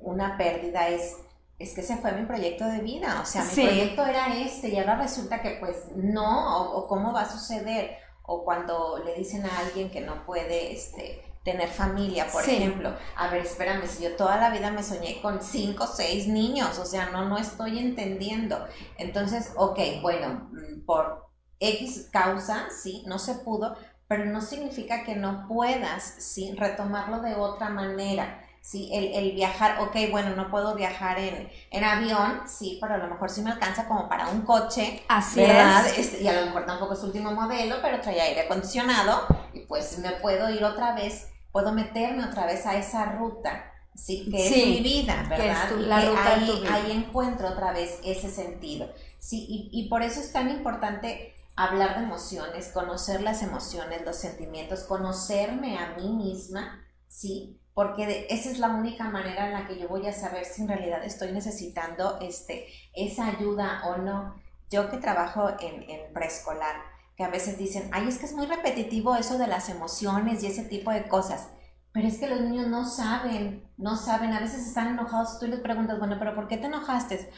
una 0.00 0.38
pérdida, 0.38 0.88
es, 0.88 1.16
es 1.58 1.74
que 1.74 1.82
ese 1.82 1.98
fue 1.98 2.12
mi 2.12 2.24
proyecto 2.26 2.66
de 2.66 2.80
vida, 2.80 3.20
o 3.22 3.26
sea, 3.26 3.44
mi 3.44 3.54
proyecto 3.54 4.06
era 4.06 4.34
este 4.34 4.68
y 4.68 4.78
ahora 4.78 4.96
resulta 4.96 5.42
que 5.42 5.56
pues 5.60 5.88
no, 5.94 6.58
o, 6.58 6.78
o, 6.78 6.88
cómo 6.88 7.12
va 7.12 7.22
a 7.22 7.30
suceder, 7.30 7.98
o 8.22 8.44
cuando 8.44 9.02
le 9.04 9.14
dicen 9.14 9.44
a 9.44 9.58
alguien 9.58 9.90
que 9.90 10.00
no 10.00 10.24
puede, 10.24 10.72
este, 10.72 11.22
tener 11.46 11.68
familia, 11.68 12.26
por 12.26 12.42
ejemplo. 12.42 12.92
A 13.14 13.28
ver, 13.28 13.42
espérame, 13.42 13.86
si 13.86 14.02
yo 14.02 14.16
toda 14.16 14.36
la 14.36 14.50
vida 14.50 14.72
me 14.72 14.82
soñé 14.82 15.22
con 15.22 15.40
cinco 15.40 15.84
o 15.84 15.86
seis 15.86 16.26
niños, 16.26 16.76
o 16.80 16.84
sea, 16.84 17.10
no, 17.10 17.24
no 17.24 17.38
estoy 17.38 17.78
entendiendo. 17.78 18.66
Entonces, 18.98 19.52
ok, 19.54 19.78
bueno, 20.02 20.50
mm, 20.50 20.84
por 20.84 21.28
X 21.60 22.08
causa, 22.12 22.66
sí, 22.70 23.04
no 23.06 23.20
se 23.20 23.36
pudo, 23.36 23.76
pero 24.08 24.24
no 24.24 24.40
significa 24.40 25.04
que 25.04 25.16
no 25.16 25.46
puedas, 25.48 26.14
sí, 26.18 26.54
retomarlo 26.56 27.20
de 27.20 27.34
otra 27.34 27.68
manera. 27.68 28.42
Sí, 28.60 28.90
el, 28.92 29.14
el, 29.14 29.32
viajar, 29.32 29.80
ok, 29.80 30.10
bueno, 30.10 30.34
no 30.34 30.50
puedo 30.50 30.74
viajar 30.74 31.20
en, 31.20 31.48
en, 31.70 31.84
avión, 31.84 32.42
sí, 32.48 32.78
pero 32.80 32.94
a 32.94 32.98
lo 32.98 33.06
mejor 33.06 33.30
sí 33.30 33.40
me 33.40 33.52
alcanza 33.52 33.86
como 33.86 34.08
para 34.08 34.26
un 34.26 34.42
coche. 34.42 35.04
Así 35.06 35.40
¿verdad? 35.40 35.86
es. 35.86 35.98
Este, 35.98 36.24
y 36.24 36.26
a 36.28 36.40
lo 36.40 36.46
mejor 36.46 36.66
tampoco 36.66 36.94
es 36.94 37.02
último 37.04 37.30
modelo, 37.30 37.76
pero 37.80 38.00
trae 38.00 38.20
aire 38.20 38.40
acondicionado 38.40 39.24
y 39.54 39.60
pues 39.60 39.98
me 39.98 40.10
puedo 40.12 40.50
ir 40.50 40.64
otra 40.64 40.96
vez 40.96 41.28
puedo 41.56 41.72
meterme 41.72 42.22
otra 42.22 42.44
vez 42.44 42.66
a 42.66 42.76
esa 42.76 43.12
ruta, 43.12 43.72
¿sí? 43.94 44.28
que 44.30 44.46
es 44.46 44.66
mi 44.66 44.82
vida, 44.82 45.24
¿verdad? 45.26 45.70
la 45.78 46.02
ruta 46.02 46.34
ahí, 46.34 46.64
ahí 46.70 46.92
encuentro 46.92 47.48
otra 47.48 47.72
vez 47.72 47.98
ese 48.04 48.28
sentido. 48.28 48.92
Sí, 49.18 49.46
y, 49.48 49.70
y 49.72 49.88
por 49.88 50.02
eso 50.02 50.20
es 50.20 50.30
tan 50.32 50.50
importante 50.50 51.34
hablar 51.56 51.98
de 51.98 52.04
emociones, 52.04 52.68
conocer 52.72 53.22
las 53.22 53.42
emociones, 53.42 54.04
los 54.04 54.16
sentimientos, 54.16 54.84
conocerme 54.84 55.78
a 55.78 55.96
mí 55.96 56.08
misma, 56.10 56.84
¿sí? 57.08 57.60
Porque 57.74 58.26
esa 58.30 58.50
es 58.50 58.58
la 58.58 58.68
única 58.70 59.10
manera 59.10 59.46
en 59.46 59.52
la 59.54 59.66
que 59.66 59.78
yo 59.78 59.88
voy 59.88 60.06
a 60.06 60.12
saber 60.12 60.44
si 60.44 60.62
en 60.62 60.68
realidad 60.68 61.04
estoy 61.04 61.32
necesitando 61.32 62.18
este, 62.20 62.66
esa 62.94 63.26
ayuda 63.28 63.82
o 63.86 63.98
no. 63.98 64.36
Yo 64.70 64.90
que 64.90 64.98
trabajo 64.98 65.50
en, 65.60 65.88
en 65.88 66.12
preescolar, 66.12 66.76
que 67.16 67.24
a 67.24 67.30
veces 67.30 67.58
dicen, 67.58 67.88
ay, 67.92 68.08
es 68.08 68.18
que 68.18 68.26
es 68.26 68.34
muy 68.34 68.46
repetitivo 68.46 69.16
eso 69.16 69.38
de 69.38 69.46
las 69.46 69.68
emociones 69.68 70.42
y 70.42 70.46
ese 70.48 70.64
tipo 70.64 70.90
de 70.90 71.08
cosas. 71.08 71.48
Pero 71.92 72.08
es 72.08 72.18
que 72.18 72.28
los 72.28 72.40
niños 72.40 72.66
no 72.68 72.84
saben, 72.84 73.70
no 73.78 73.96
saben, 73.96 74.32
a 74.34 74.40
veces 74.40 74.66
están 74.66 74.88
enojados, 74.88 75.38
tú 75.38 75.46
les 75.46 75.60
preguntas, 75.60 75.98
bueno, 75.98 76.16
pero 76.18 76.34
¿por 76.34 76.48
qué 76.48 76.58
te 76.58 76.66
enojaste? 76.66 77.30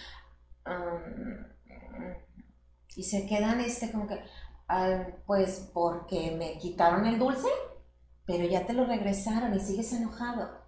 Y 2.98 3.04
se 3.04 3.26
quedan 3.26 3.60
este 3.60 3.90
como 3.90 4.06
que, 4.06 4.22
pues 5.26 5.70
porque 5.72 6.34
me 6.36 6.58
quitaron 6.58 7.06
el 7.06 7.18
dulce, 7.18 7.48
pero 8.26 8.44
ya 8.44 8.66
te 8.66 8.74
lo 8.74 8.84
regresaron 8.84 9.54
y 9.54 9.60
sigues 9.60 9.92
enojado. 9.92 10.66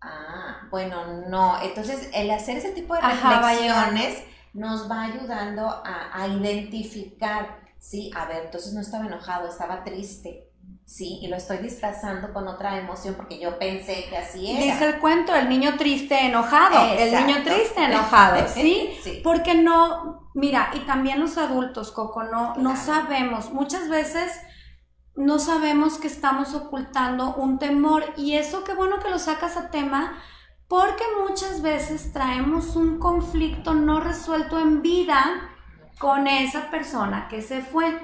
Ah, 0.00 0.66
bueno, 0.70 1.22
no. 1.28 1.62
Entonces, 1.62 2.10
el 2.12 2.30
hacer 2.30 2.58
ese 2.58 2.72
tipo 2.72 2.94
de 2.94 3.00
reflexiones 3.00 4.24
nos 4.52 4.90
va 4.90 5.04
ayudando 5.04 5.68
a, 5.68 6.10
a 6.12 6.28
identificar 6.28 7.62
Sí, 7.82 8.12
a 8.14 8.26
ver, 8.26 8.44
entonces 8.44 8.72
no 8.74 8.80
estaba 8.80 9.06
enojado, 9.06 9.48
estaba 9.48 9.82
triste. 9.82 10.51
Sí, 10.92 11.20
y 11.22 11.28
lo 11.28 11.36
estoy 11.36 11.56
disfrazando 11.56 12.34
con 12.34 12.46
otra 12.48 12.76
emoción 12.78 13.14
porque 13.14 13.38
yo 13.38 13.58
pensé 13.58 14.04
que 14.10 14.16
así 14.18 14.50
era. 14.50 14.74
Dice 14.74 14.84
el 14.84 14.98
cuento, 14.98 15.34
el 15.34 15.48
niño 15.48 15.78
triste 15.78 16.26
enojado, 16.26 16.94
el 16.98 17.12
niño 17.12 17.42
triste 17.42 17.82
enojado, 17.84 18.46
¿sí? 18.46 18.90
¿sí? 19.02 19.22
Porque 19.24 19.54
no, 19.54 20.28
mira, 20.34 20.70
y 20.74 20.80
también 20.80 21.18
los 21.18 21.38
adultos, 21.38 21.92
Coco, 21.92 22.24
no, 22.24 22.56
no 22.56 22.76
sabemos, 22.76 23.54
muchas 23.54 23.88
veces 23.88 24.38
no 25.16 25.38
sabemos 25.38 25.96
que 25.96 26.08
estamos 26.08 26.54
ocultando 26.54 27.36
un 27.36 27.58
temor 27.58 28.04
y 28.18 28.34
eso 28.34 28.62
qué 28.62 28.74
bueno 28.74 28.98
que 28.98 29.08
lo 29.08 29.18
sacas 29.18 29.56
a 29.56 29.70
tema 29.70 30.22
porque 30.68 31.04
muchas 31.26 31.62
veces 31.62 32.12
traemos 32.12 32.76
un 32.76 32.98
conflicto 32.98 33.72
no 33.72 34.00
resuelto 34.00 34.60
en 34.60 34.82
vida 34.82 35.48
con 35.98 36.26
esa 36.26 36.70
persona 36.70 37.28
que 37.28 37.40
se 37.40 37.62
fue. 37.62 37.98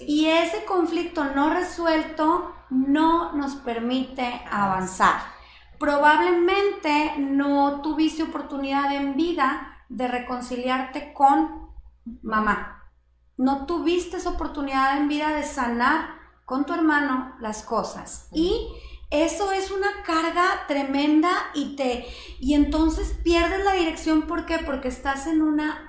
Y 0.00 0.26
ese 0.26 0.64
conflicto 0.64 1.24
no 1.24 1.50
resuelto 1.50 2.54
no 2.70 3.32
nos 3.32 3.54
permite 3.56 4.42
avanzar. 4.50 5.20
Probablemente 5.78 7.14
no 7.18 7.80
tuviste 7.82 8.22
oportunidad 8.22 8.94
en 8.94 9.16
vida 9.16 9.84
de 9.88 10.08
reconciliarte 10.08 11.12
con 11.12 11.70
mamá. 12.22 12.82
No 13.36 13.66
tuviste 13.66 14.16
esa 14.16 14.30
oportunidad 14.30 14.96
en 14.98 15.08
vida 15.08 15.34
de 15.34 15.42
sanar 15.42 16.14
con 16.44 16.64
tu 16.64 16.74
hermano 16.74 17.34
las 17.40 17.62
cosas. 17.62 18.28
Y 18.32 18.68
eso 19.10 19.52
es 19.52 19.70
una 19.70 20.02
carga 20.04 20.66
tremenda 20.66 21.30
y 21.54 21.76
te 21.76 22.06
y 22.40 22.54
entonces 22.54 23.16
pierdes 23.22 23.64
la 23.64 23.74
dirección 23.74 24.22
¿por 24.22 24.46
qué? 24.46 24.58
Porque 24.58 24.88
estás 24.88 25.26
en 25.26 25.42
una 25.42 25.83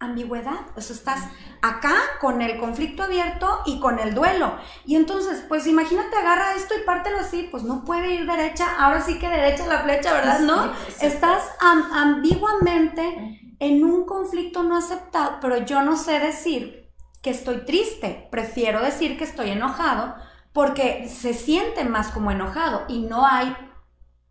ambigüedad. 0.00 0.66
O 0.76 0.80
sea, 0.80 0.96
estás 0.96 1.20
acá 1.62 1.94
con 2.20 2.42
el 2.42 2.58
conflicto 2.58 3.02
abierto 3.02 3.60
y 3.66 3.78
con 3.78 3.98
el 3.98 4.14
duelo. 4.14 4.56
Y 4.84 4.96
entonces, 4.96 5.44
pues 5.46 5.66
imagínate, 5.66 6.16
agarra 6.16 6.54
esto 6.54 6.74
y 6.74 6.84
pártelo 6.84 7.18
así, 7.20 7.48
pues 7.50 7.62
no 7.62 7.84
puede 7.84 8.14
ir 8.14 8.26
derecha, 8.26 8.66
ahora 8.78 9.02
sí 9.02 9.18
que 9.18 9.28
derecha 9.28 9.66
la 9.66 9.82
flecha, 9.82 10.12
¿verdad? 10.14 10.40
¿No? 10.40 10.72
Estás 11.00 11.44
ambiguamente 11.60 13.54
en 13.60 13.84
un 13.84 14.06
conflicto 14.06 14.62
no 14.62 14.76
aceptado, 14.76 15.38
pero 15.40 15.58
yo 15.58 15.82
no 15.82 15.96
sé 15.96 16.18
decir 16.18 16.90
que 17.22 17.30
estoy 17.30 17.66
triste, 17.66 18.28
prefiero 18.30 18.80
decir 18.80 19.18
que 19.18 19.24
estoy 19.24 19.50
enojado 19.50 20.14
porque 20.54 21.08
se 21.08 21.34
siente 21.34 21.84
más 21.84 22.10
como 22.10 22.30
enojado 22.30 22.86
y 22.88 23.00
no 23.02 23.26
hay 23.26 23.54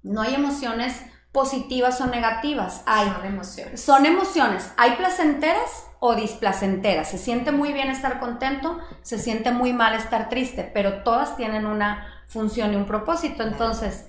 no 0.01 0.21
hay 0.21 0.33
emociones 0.33 1.01
positivas 1.31 2.01
o 2.01 2.07
negativas. 2.07 2.83
Hay, 2.85 3.07
son 3.07 3.25
emociones. 3.25 3.81
Son 3.81 4.05
emociones. 4.05 4.73
Hay 4.77 4.95
placenteras 4.95 5.87
o 5.99 6.15
displacenteras. 6.15 7.09
Se 7.09 7.17
siente 7.17 7.51
muy 7.51 7.73
bien 7.73 7.89
estar 7.89 8.19
contento, 8.19 8.79
se 9.01 9.19
siente 9.19 9.51
muy 9.51 9.73
mal 9.73 9.93
estar 9.95 10.29
triste, 10.29 10.69
pero 10.73 11.03
todas 11.03 11.35
tienen 11.35 11.65
una 11.65 12.07
función 12.27 12.73
y 12.73 12.77
un 12.77 12.85
propósito. 12.85 13.43
Entonces, 13.43 14.07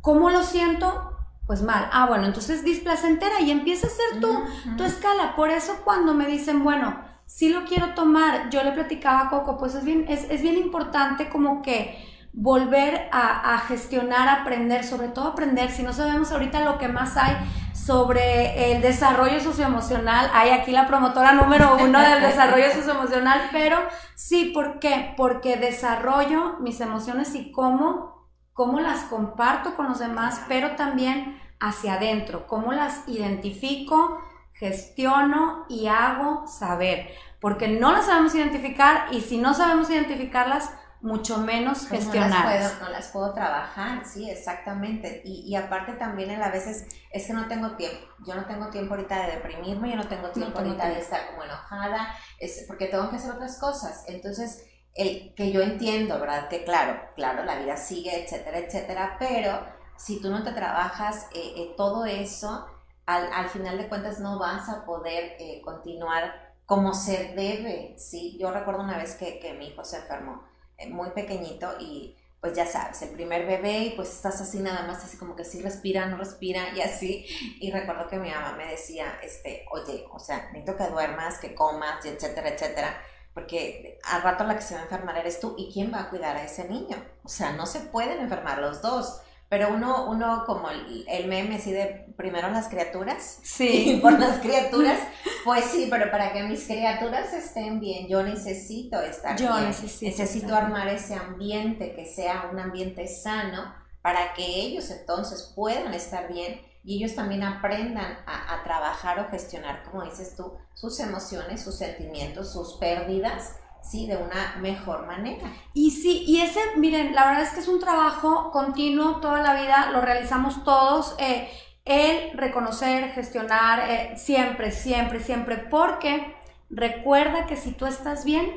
¿cómo 0.00 0.30
lo 0.30 0.42
siento? 0.42 1.16
Pues 1.46 1.62
mal. 1.62 1.88
Ah, 1.92 2.06
bueno, 2.06 2.26
entonces 2.26 2.64
displacentera 2.64 3.40
y 3.40 3.50
empieza 3.50 3.86
a 3.86 3.90
ser 3.90 4.20
tu, 4.20 4.76
tu 4.76 4.84
escala. 4.84 5.34
Por 5.34 5.50
eso 5.50 5.80
cuando 5.84 6.14
me 6.14 6.26
dicen, 6.26 6.62
bueno, 6.62 7.02
si 7.26 7.48
lo 7.48 7.64
quiero 7.64 7.94
tomar, 7.94 8.50
yo 8.50 8.62
le 8.62 8.72
platicaba 8.72 9.22
a 9.22 9.30
Coco, 9.30 9.56
pues 9.56 9.74
es 9.74 9.84
bien, 9.84 10.04
es, 10.08 10.30
es 10.30 10.42
bien 10.42 10.56
importante 10.56 11.30
como 11.30 11.62
que 11.62 12.11
volver 12.32 13.08
a, 13.12 13.58
gestionar, 13.68 14.28
aprender, 14.28 14.84
sobre 14.84 15.08
todo 15.08 15.28
aprender, 15.28 15.70
si 15.70 15.82
no 15.82 15.92
sabemos 15.92 16.32
ahorita 16.32 16.60
lo 16.60 16.78
que 16.78 16.88
más 16.88 17.16
hay 17.16 17.36
sobre 17.74 18.72
el 18.72 18.80
desarrollo 18.80 19.40
socioemocional, 19.40 20.30
hay 20.32 20.50
aquí 20.50 20.70
la 20.70 20.86
promotora 20.86 21.32
número 21.32 21.76
uno 21.76 22.00
del 22.00 22.22
desarrollo 22.22 22.70
socioemocional, 22.72 23.50
pero 23.52 23.78
sí, 24.14 24.50
¿por 24.54 24.78
qué? 24.78 25.14
Porque 25.16 25.56
desarrollo 25.56 26.56
mis 26.60 26.80
emociones 26.80 27.34
y 27.34 27.52
cómo, 27.52 28.28
cómo 28.54 28.80
las 28.80 29.00
comparto 29.04 29.76
con 29.76 29.88
los 29.88 29.98
demás, 29.98 30.42
pero 30.48 30.74
también 30.76 31.38
hacia 31.60 31.94
adentro, 31.94 32.46
cómo 32.46 32.72
las 32.72 33.06
identifico, 33.08 34.18
gestiono 34.54 35.66
y 35.68 35.86
hago 35.88 36.46
saber, 36.46 37.10
porque 37.40 37.68
no 37.68 37.92
las 37.92 38.06
sabemos 38.06 38.34
identificar 38.34 39.06
y 39.10 39.20
si 39.20 39.36
no 39.36 39.54
sabemos 39.54 39.90
identificarlas, 39.90 40.70
mucho 41.02 41.38
menos 41.38 41.88
gestionar. 41.88 42.72
No, 42.80 42.88
las 42.88 43.08
puedo 43.08 43.34
trabajar, 43.34 44.06
sí, 44.06 44.30
exactamente. 44.30 45.20
Y, 45.24 45.42
y, 45.46 45.56
aparte 45.56 45.94
también 45.94 46.30
a 46.40 46.50
veces 46.50 46.86
es 47.10 47.26
que 47.26 47.32
no 47.32 47.48
tengo 47.48 47.72
tiempo. 47.72 48.06
Yo 48.24 48.34
no 48.34 48.46
tengo 48.46 48.70
tiempo 48.70 48.94
ahorita 48.94 49.26
de 49.26 49.32
deprimirme, 49.32 49.90
yo 49.90 49.96
no 49.96 50.06
tengo 50.06 50.30
tiempo 50.30 50.60
ahorita 50.60 50.88
de 50.88 51.00
estar 51.00 51.26
como 51.30 51.42
enojada, 51.42 52.14
es 52.38 52.64
porque 52.68 52.86
tengo 52.86 53.10
que 53.10 53.16
hacer 53.16 53.32
otras 53.32 53.58
cosas. 53.58 54.04
Entonces, 54.06 54.64
el 54.94 55.34
que 55.34 55.50
yo 55.50 55.60
entiendo, 55.60 56.20
¿verdad? 56.20 56.48
Que 56.48 56.64
claro, 56.64 57.00
claro, 57.16 57.44
la 57.44 57.56
vida 57.56 57.76
sigue, 57.76 58.22
etcétera, 58.22 58.58
etcétera, 58.58 59.16
pero 59.18 59.66
si 59.96 60.20
tú 60.20 60.30
no 60.30 60.44
te 60.44 60.52
trabajas 60.52 61.26
eh, 61.34 61.54
eh, 61.56 61.74
todo 61.76 62.04
eso, 62.04 62.66
al, 63.06 63.32
al, 63.32 63.48
final 63.48 63.76
de 63.76 63.88
cuentas 63.88 64.20
no 64.20 64.38
vas 64.38 64.68
a 64.68 64.84
poder 64.84 65.34
eh, 65.40 65.60
continuar 65.64 66.52
como 66.64 66.94
se 66.94 67.34
debe, 67.34 67.96
¿sí? 67.98 68.38
Yo 68.40 68.52
recuerdo 68.52 68.82
una 68.82 68.98
vez 68.98 69.16
que, 69.16 69.40
que 69.40 69.54
mi 69.54 69.68
hijo 69.68 69.84
se 69.84 69.96
enfermó 69.96 70.51
muy 70.90 71.10
pequeñito 71.10 71.74
y 71.80 72.16
pues 72.42 72.54
ya 72.54 72.66
sabes, 72.66 73.00
el 73.02 73.10
primer 73.10 73.46
bebé 73.46 73.78
y 73.78 73.90
pues 73.90 74.10
estás 74.10 74.40
así 74.40 74.58
nada 74.58 74.84
más, 74.84 75.04
así 75.04 75.16
como 75.16 75.36
que 75.36 75.44
sí 75.44 75.62
respira, 75.62 76.06
no 76.06 76.16
respira 76.16 76.74
y 76.74 76.80
así. 76.80 77.24
Y 77.60 77.70
recuerdo 77.70 78.08
que 78.08 78.18
mi 78.18 78.30
mamá 78.30 78.56
me 78.56 78.66
decía, 78.66 79.20
este, 79.22 79.64
oye, 79.70 80.06
o 80.12 80.18
sea, 80.18 80.50
necesito 80.52 80.76
que 80.76 80.90
duermas, 80.90 81.38
que 81.38 81.54
comas, 81.54 82.04
etcétera, 82.04 82.48
etcétera, 82.48 83.00
porque 83.32 84.00
al 84.02 84.22
rato 84.22 84.42
la 84.42 84.56
que 84.56 84.62
se 84.62 84.74
va 84.74 84.80
a 84.80 84.84
enfermar 84.84 85.16
eres 85.18 85.38
tú 85.38 85.54
y 85.56 85.72
quién 85.72 85.92
va 85.92 86.00
a 86.00 86.10
cuidar 86.10 86.36
a 86.36 86.44
ese 86.44 86.68
niño. 86.68 86.96
O 87.22 87.28
sea, 87.28 87.52
no 87.52 87.64
se 87.64 87.78
pueden 87.78 88.18
enfermar 88.18 88.58
los 88.58 88.82
dos. 88.82 89.20
Pero 89.52 89.68
uno, 89.68 90.06
uno 90.08 90.44
como 90.46 90.70
el, 90.70 91.04
el, 91.06 91.28
meme 91.28 91.56
así 91.56 91.72
de 91.72 92.06
primero 92.16 92.48
las 92.48 92.68
criaturas. 92.68 93.38
Sí. 93.42 93.84
Y 93.96 94.00
por 94.00 94.18
las 94.18 94.38
criaturas, 94.38 94.98
pues 95.44 95.66
sí, 95.66 95.88
pero 95.90 96.10
para 96.10 96.32
que 96.32 96.42
mis 96.44 96.64
criaturas 96.64 97.34
estén 97.34 97.78
bien, 97.78 98.08
yo 98.08 98.22
necesito 98.22 98.98
estar 99.02 99.38
yo 99.38 99.52
bien. 99.52 99.66
Necesito, 99.66 100.06
necesito 100.06 100.54
armar 100.54 100.88
ese 100.88 101.16
ambiente 101.16 101.94
que 101.94 102.06
sea 102.06 102.48
un 102.50 102.60
ambiente 102.60 103.06
sano 103.06 103.74
para 104.00 104.32
que 104.32 104.42
ellos 104.42 104.90
entonces 104.90 105.52
puedan 105.54 105.92
estar 105.92 106.32
bien 106.32 106.62
y 106.82 106.96
ellos 106.96 107.14
también 107.14 107.42
aprendan 107.42 108.20
a, 108.24 108.54
a 108.54 108.64
trabajar 108.64 109.20
o 109.20 109.28
gestionar, 109.28 109.82
como 109.82 110.02
dices 110.04 110.34
tú, 110.34 110.54
sus 110.72 110.98
emociones, 110.98 111.62
sus 111.62 111.76
sentimientos, 111.76 112.54
sus 112.54 112.78
pérdidas 112.78 113.56
sí, 113.82 114.06
de 114.06 114.16
una 114.16 114.56
mejor 114.60 115.06
manera. 115.06 115.52
Y 115.74 115.90
sí, 115.90 116.24
y 116.26 116.40
ese, 116.40 116.60
miren, 116.76 117.14
la 117.14 117.26
verdad 117.26 117.42
es 117.42 117.50
que 117.50 117.60
es 117.60 117.68
un 117.68 117.80
trabajo 117.80 118.50
continuo, 118.50 119.20
toda 119.20 119.42
la 119.42 119.60
vida 119.60 119.90
lo 119.90 120.00
realizamos 120.00 120.64
todos, 120.64 121.14
eh, 121.18 121.50
el 121.84 122.36
reconocer, 122.38 123.10
gestionar, 123.12 123.80
eh, 123.90 124.14
siempre, 124.16 124.70
siempre, 124.70 125.20
siempre, 125.20 125.58
porque 125.58 126.34
recuerda 126.70 127.46
que 127.46 127.56
si 127.56 127.72
tú 127.72 127.86
estás 127.86 128.24
bien, 128.24 128.52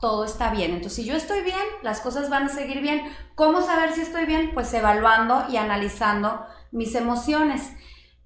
todo 0.00 0.24
está 0.24 0.50
bien. 0.50 0.72
Entonces, 0.72 0.94
si 0.94 1.04
yo 1.04 1.14
estoy 1.14 1.42
bien, 1.42 1.62
las 1.82 2.00
cosas 2.00 2.30
van 2.30 2.44
a 2.44 2.48
seguir 2.48 2.80
bien. 2.80 3.02
¿Cómo 3.34 3.60
saber 3.60 3.92
si 3.92 4.00
estoy 4.00 4.24
bien? 4.24 4.52
Pues 4.54 4.72
evaluando 4.72 5.44
y 5.50 5.56
analizando 5.56 6.46
mis 6.70 6.94
emociones. 6.94 7.70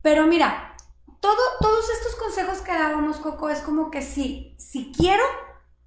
Pero 0.02 0.26
mira, 0.26 0.76
todo, 1.20 1.40
todos 1.60 1.90
estos 1.90 2.14
consejos 2.16 2.58
que 2.60 2.72
dábamos, 2.72 3.16
Coco, 3.16 3.48
es 3.48 3.60
como 3.60 3.90
que 3.90 4.02
si, 4.02 4.54
si 4.58 4.92
quiero, 4.92 5.24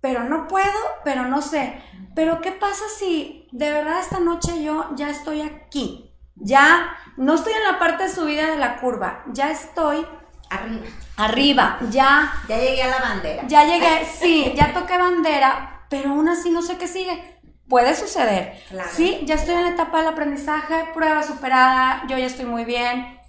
pero 0.02 0.24
no 0.24 0.48
puedo, 0.48 0.80
pero 1.04 1.26
no 1.26 1.42
sé. 1.42 1.82
Pero 2.16 2.42
¿qué 2.42 2.52
pasa 2.52 2.84
si 2.98 3.48
de 3.52 3.72
verdad 3.72 4.00
esta 4.00 4.20
noche 4.20 4.64
yo 4.64 4.90
ya 4.96 5.10
estoy 5.10 5.42
aquí? 5.42 6.12
Ya 6.36 6.96
no 7.18 7.36
estoy 7.36 7.54
en 7.54 7.64
la 7.64 7.80
parte 7.80 8.04
de 8.04 8.10
subida 8.10 8.52
de 8.52 8.58
la 8.58 8.78
curva, 8.78 9.24
ya 9.34 9.50
estoy 9.52 10.06
arriba. 10.50 10.88
Arriba, 11.18 11.80
ya. 11.90 12.34
Ya 12.48 12.58
llegué 12.58 12.84
a 12.84 12.88
la 12.88 13.00
bandera. 13.00 13.44
Ya 13.48 13.66
llegué, 13.66 14.06
sí, 14.06 14.54
ya 14.56 14.74
toqué 14.74 14.98
bandera, 14.98 15.86
pero 15.90 16.12
aún 16.12 16.30
así 16.30 16.52
no 16.52 16.62
sé 16.62 16.78
qué 16.78 16.88
sigue. 16.88 17.40
Puede 17.68 17.96
suceder. 17.96 18.64
Claro. 18.70 18.90
Sí, 18.94 19.22
ya 19.26 19.36
estoy 19.36 19.56
en 19.56 19.64
la 19.64 19.70
etapa 19.72 19.98
del 19.98 20.08
aprendizaje, 20.08 20.90
prueba 20.94 21.22
superada, 21.22 22.04
yo 22.08 22.18
ya 22.18 22.26
estoy 22.26 22.46
muy 22.46 22.64
bien. 22.64 23.20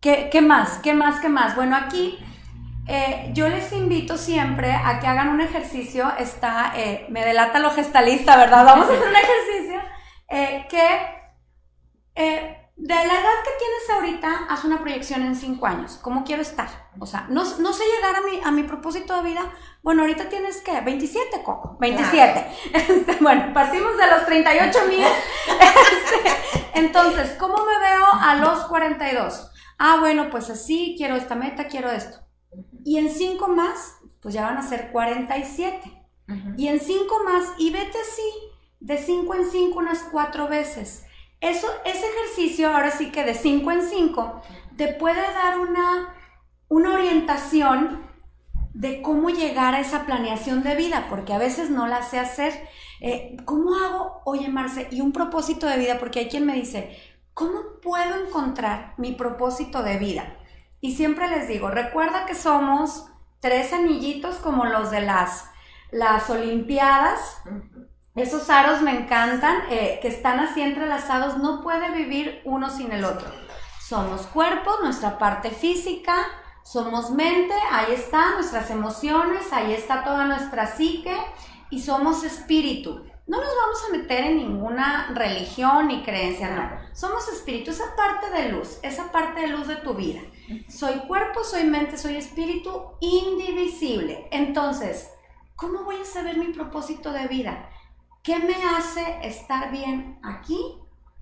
¿Qué, 0.00 0.30
qué 0.32 0.40
más? 0.40 0.78
¿Qué 0.78 0.94
más? 0.94 1.20
¿Qué 1.20 1.28
más? 1.28 1.54
Bueno, 1.54 1.76
aquí 1.76 2.18
eh, 2.88 3.30
yo 3.34 3.48
les 3.48 3.72
invito 3.72 4.16
siempre 4.16 4.72
a 4.72 4.98
que 5.00 5.06
hagan 5.06 5.28
un 5.28 5.40
ejercicio, 5.40 6.12
está, 6.18 6.72
eh, 6.76 7.06
me 7.08 7.24
delata 7.24 7.58
lo 7.58 7.70
gestalista, 7.70 8.36
¿verdad? 8.36 8.64
Vamos 8.64 8.88
a 8.88 8.92
hacer 8.92 9.08
un 9.08 9.16
ejercicio 9.16 9.80
eh, 10.28 10.66
que 10.68 11.20
de 12.80 12.94
la 12.94 13.02
edad 13.02 13.42
que 13.44 13.50
tienes 13.58 13.90
ahorita, 13.92 14.46
haz 14.48 14.64
una 14.64 14.80
proyección 14.80 15.22
en 15.22 15.36
5 15.36 15.66
años, 15.66 15.98
¿cómo 16.00 16.24
quiero 16.24 16.40
estar? 16.40 16.68
O 16.98 17.04
sea, 17.04 17.26
no, 17.28 17.44
no, 17.58 17.72
sé 17.74 17.84
llegar 17.84 18.16
a 18.16 18.20
mi, 18.22 18.40
a 18.42 18.50
mi 18.50 18.62
propósito 18.62 19.16
de 19.16 19.22
vida, 19.22 19.42
bueno, 19.82 20.02
ahorita 20.02 20.30
tienes 20.30 20.62
que, 20.62 20.80
27, 20.80 21.42
Coco, 21.42 21.76
27. 21.78 22.32
Claro. 22.32 22.48
Este, 22.72 23.16
bueno, 23.20 23.52
partimos 23.52 23.96
de 23.98 24.06
los 24.06 24.24
38 24.24 24.78
mil. 24.88 25.04
Este, 25.60 26.70
entonces, 26.74 27.36
¿cómo 27.38 27.56
me 27.64 27.78
veo 27.78 28.06
a 28.12 28.36
los 28.36 28.64
42? 28.64 29.50
Ah, 29.78 29.98
bueno, 30.00 30.30
pues 30.30 30.48
así, 30.48 30.94
quiero 30.96 31.16
esta 31.16 31.34
meta, 31.34 31.68
quiero 31.68 31.90
esto. 31.90 32.18
Y 32.84 32.98
en 32.98 33.10
5 33.10 33.48
más, 33.48 33.96
pues 34.20 34.34
ya 34.34 34.46
van 34.46 34.58
a 34.58 34.62
ser 34.62 34.90
47. 34.92 35.80
Uh 36.28 36.32
-huh. 36.32 36.54
Y 36.56 36.68
en 36.68 36.80
5 36.80 37.24
más, 37.24 37.52
y 37.58 37.70
vete 37.70 37.98
así, 37.98 38.22
de 38.80 38.98
5 38.98 39.34
en 39.34 39.50
5 39.50 39.78
unas 39.78 40.02
4 40.10 40.48
veces. 40.48 41.04
Eso, 41.40 41.66
ese 41.84 42.06
ejercicio, 42.06 42.68
ahora 42.74 42.90
sí 42.90 43.10
que 43.10 43.24
de 43.24 43.34
5 43.34 43.70
en 43.70 43.82
5, 43.82 44.42
te 44.76 44.88
puede 44.88 45.20
dar 45.20 45.58
una, 45.58 46.14
una 46.68 46.94
orientación 46.94 48.10
de 48.74 49.02
cómo 49.02 49.30
llegar 49.30 49.74
a 49.74 49.80
esa 49.80 50.06
planeación 50.06 50.62
de 50.62 50.74
vida, 50.74 51.06
porque 51.08 51.32
a 51.32 51.38
veces 51.38 51.70
no 51.70 51.86
la 51.86 52.02
sé 52.02 52.18
hacer. 52.18 52.52
Eh, 53.00 53.36
¿Cómo 53.44 53.74
hago, 53.74 54.22
oye 54.24 54.48
Marce, 54.48 54.88
y 54.90 55.00
un 55.00 55.12
propósito 55.12 55.66
de 55.66 55.78
vida? 55.78 55.98
Porque 55.98 56.20
hay 56.20 56.28
quien 56.28 56.46
me 56.46 56.54
dice, 56.54 56.96
¿cómo 57.34 57.80
puedo 57.82 58.26
encontrar 58.26 58.94
mi 58.98 59.12
propósito 59.12 59.82
de 59.82 59.98
vida? 59.98 60.36
Y 60.80 60.96
siempre 60.96 61.28
les 61.28 61.48
digo, 61.48 61.70
recuerda 61.70 62.26
que 62.26 62.34
somos 62.34 63.06
tres 63.40 63.72
anillitos 63.72 64.36
como 64.36 64.64
los 64.64 64.90
de 64.90 65.02
las, 65.02 65.50
las 65.90 66.28
Olimpiadas. 66.30 67.38
Esos 68.14 68.48
aros 68.50 68.82
me 68.82 68.96
encantan, 68.96 69.62
eh, 69.70 69.98
que 70.02 70.08
están 70.08 70.40
así 70.40 70.62
entrelazados, 70.62 71.38
no 71.38 71.62
puede 71.62 71.90
vivir 71.90 72.40
uno 72.44 72.70
sin 72.70 72.92
el 72.92 73.04
otro. 73.04 73.28
Somos 73.80 74.26
cuerpo, 74.26 74.70
nuestra 74.82 75.18
parte 75.18 75.50
física, 75.50 76.14
somos 76.62 77.10
mente, 77.10 77.54
ahí 77.70 77.92
están 77.94 78.34
nuestras 78.34 78.70
emociones, 78.70 79.52
ahí 79.52 79.72
está 79.72 80.04
toda 80.04 80.26
nuestra 80.26 80.66
psique 80.66 81.16
y 81.70 81.80
somos 81.80 82.24
espíritu. 82.24 83.04
No 83.26 83.38
nos 83.38 83.48
vamos 83.48 83.84
a 83.86 83.92
meter 83.96 84.24
en 84.24 84.36
ninguna 84.38 85.12
religión 85.14 85.88
ni 85.88 86.02
creencia, 86.02 86.50
no. 86.50 86.94
Somos 86.94 87.28
espíritu, 87.28 87.70
esa 87.70 87.94
parte 87.96 88.30
de 88.30 88.50
luz, 88.50 88.78
esa 88.82 89.12
parte 89.12 89.42
de 89.42 89.48
luz 89.48 89.68
de 89.68 89.76
tu 89.76 89.94
vida. 89.94 90.20
Soy 90.68 90.94
cuerpo, 91.06 91.44
soy 91.44 91.64
mente, 91.64 91.96
soy 91.96 92.16
espíritu 92.16 92.82
indivisible. 93.00 94.26
Entonces, 94.32 95.08
¿cómo 95.54 95.84
voy 95.84 95.96
a 95.96 96.04
saber 96.04 96.38
mi 96.38 96.52
propósito 96.52 97.12
de 97.12 97.28
vida? 97.28 97.68
¿Qué 98.24 98.38
me 98.38 98.56
hace 98.76 99.18
estar 99.22 99.70
bien 99.70 100.18
aquí? 100.22 100.58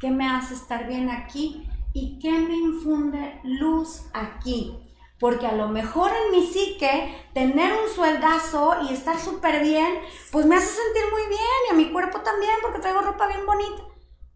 ¿Qué 0.00 0.10
me 0.10 0.26
hace 0.26 0.54
estar 0.54 0.86
bien 0.88 1.10
aquí? 1.10 1.68
¿Y 1.92 2.18
qué 2.20 2.32
me 2.32 2.54
infunde 2.56 3.40
luz 3.44 4.04
aquí? 4.14 4.78
Porque 5.20 5.46
a 5.46 5.52
lo 5.52 5.68
mejor 5.68 6.10
en 6.10 6.30
mi 6.30 6.46
psique, 6.46 7.14
tener 7.34 7.72
un 7.72 7.94
sueldazo 7.94 8.76
y 8.88 8.94
estar 8.94 9.18
súper 9.18 9.62
bien, 9.62 9.98
pues 10.30 10.46
me 10.46 10.56
hace 10.56 10.68
sentir 10.68 11.02
muy 11.12 11.28
bien 11.28 11.40
y 11.68 11.72
a 11.72 11.76
mi 11.76 11.92
cuerpo 11.92 12.20
también 12.20 12.54
porque 12.62 12.78
traigo 12.78 13.02
ropa 13.02 13.26
bien 13.26 13.44
bonita. 13.44 13.82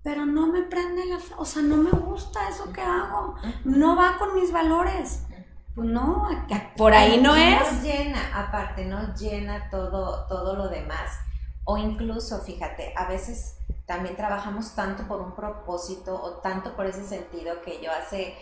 Pero 0.03 0.27
no 0.27 0.49
me 0.49 0.63
prende 0.63 1.05
la... 1.07 1.19
O 1.37 1.45
sea, 1.45 1.63
no 1.63 1.77
me 1.77 1.91
gusta 1.91 2.49
eso 2.49 2.73
que 2.73 2.81
hago. 2.81 3.37
No 3.65 3.97
va 3.97 4.19
con 4.19 4.35
mis 4.35 4.53
valores. 4.53 5.25
Pues 5.75 5.89
no, 5.89 6.29
por 6.77 6.93
ahí 6.93 7.21
no 7.21 7.35
es. 7.35 7.73
No 7.73 7.83
llena, 7.83 8.31
aparte, 8.35 8.85
no 8.85 9.15
llena 9.15 9.71
todo, 9.71 10.27
todo 10.27 10.55
lo 10.57 10.69
demás. 10.69 11.19
O 11.65 11.79
incluso, 11.79 12.41
fíjate, 12.41 12.93
a 12.97 13.07
veces 13.07 13.57
también 13.87 14.17
trabajamos 14.17 14.75
tanto 14.75 15.07
por 15.09 15.21
un 15.21 15.35
propósito 15.35 16.21
o 16.21 16.41
tanto 16.41 16.77
por 16.77 16.87
ese 16.87 17.07
sentido 17.07 17.63
que 17.63 17.83
yo 17.83 17.91
hace 17.91 18.37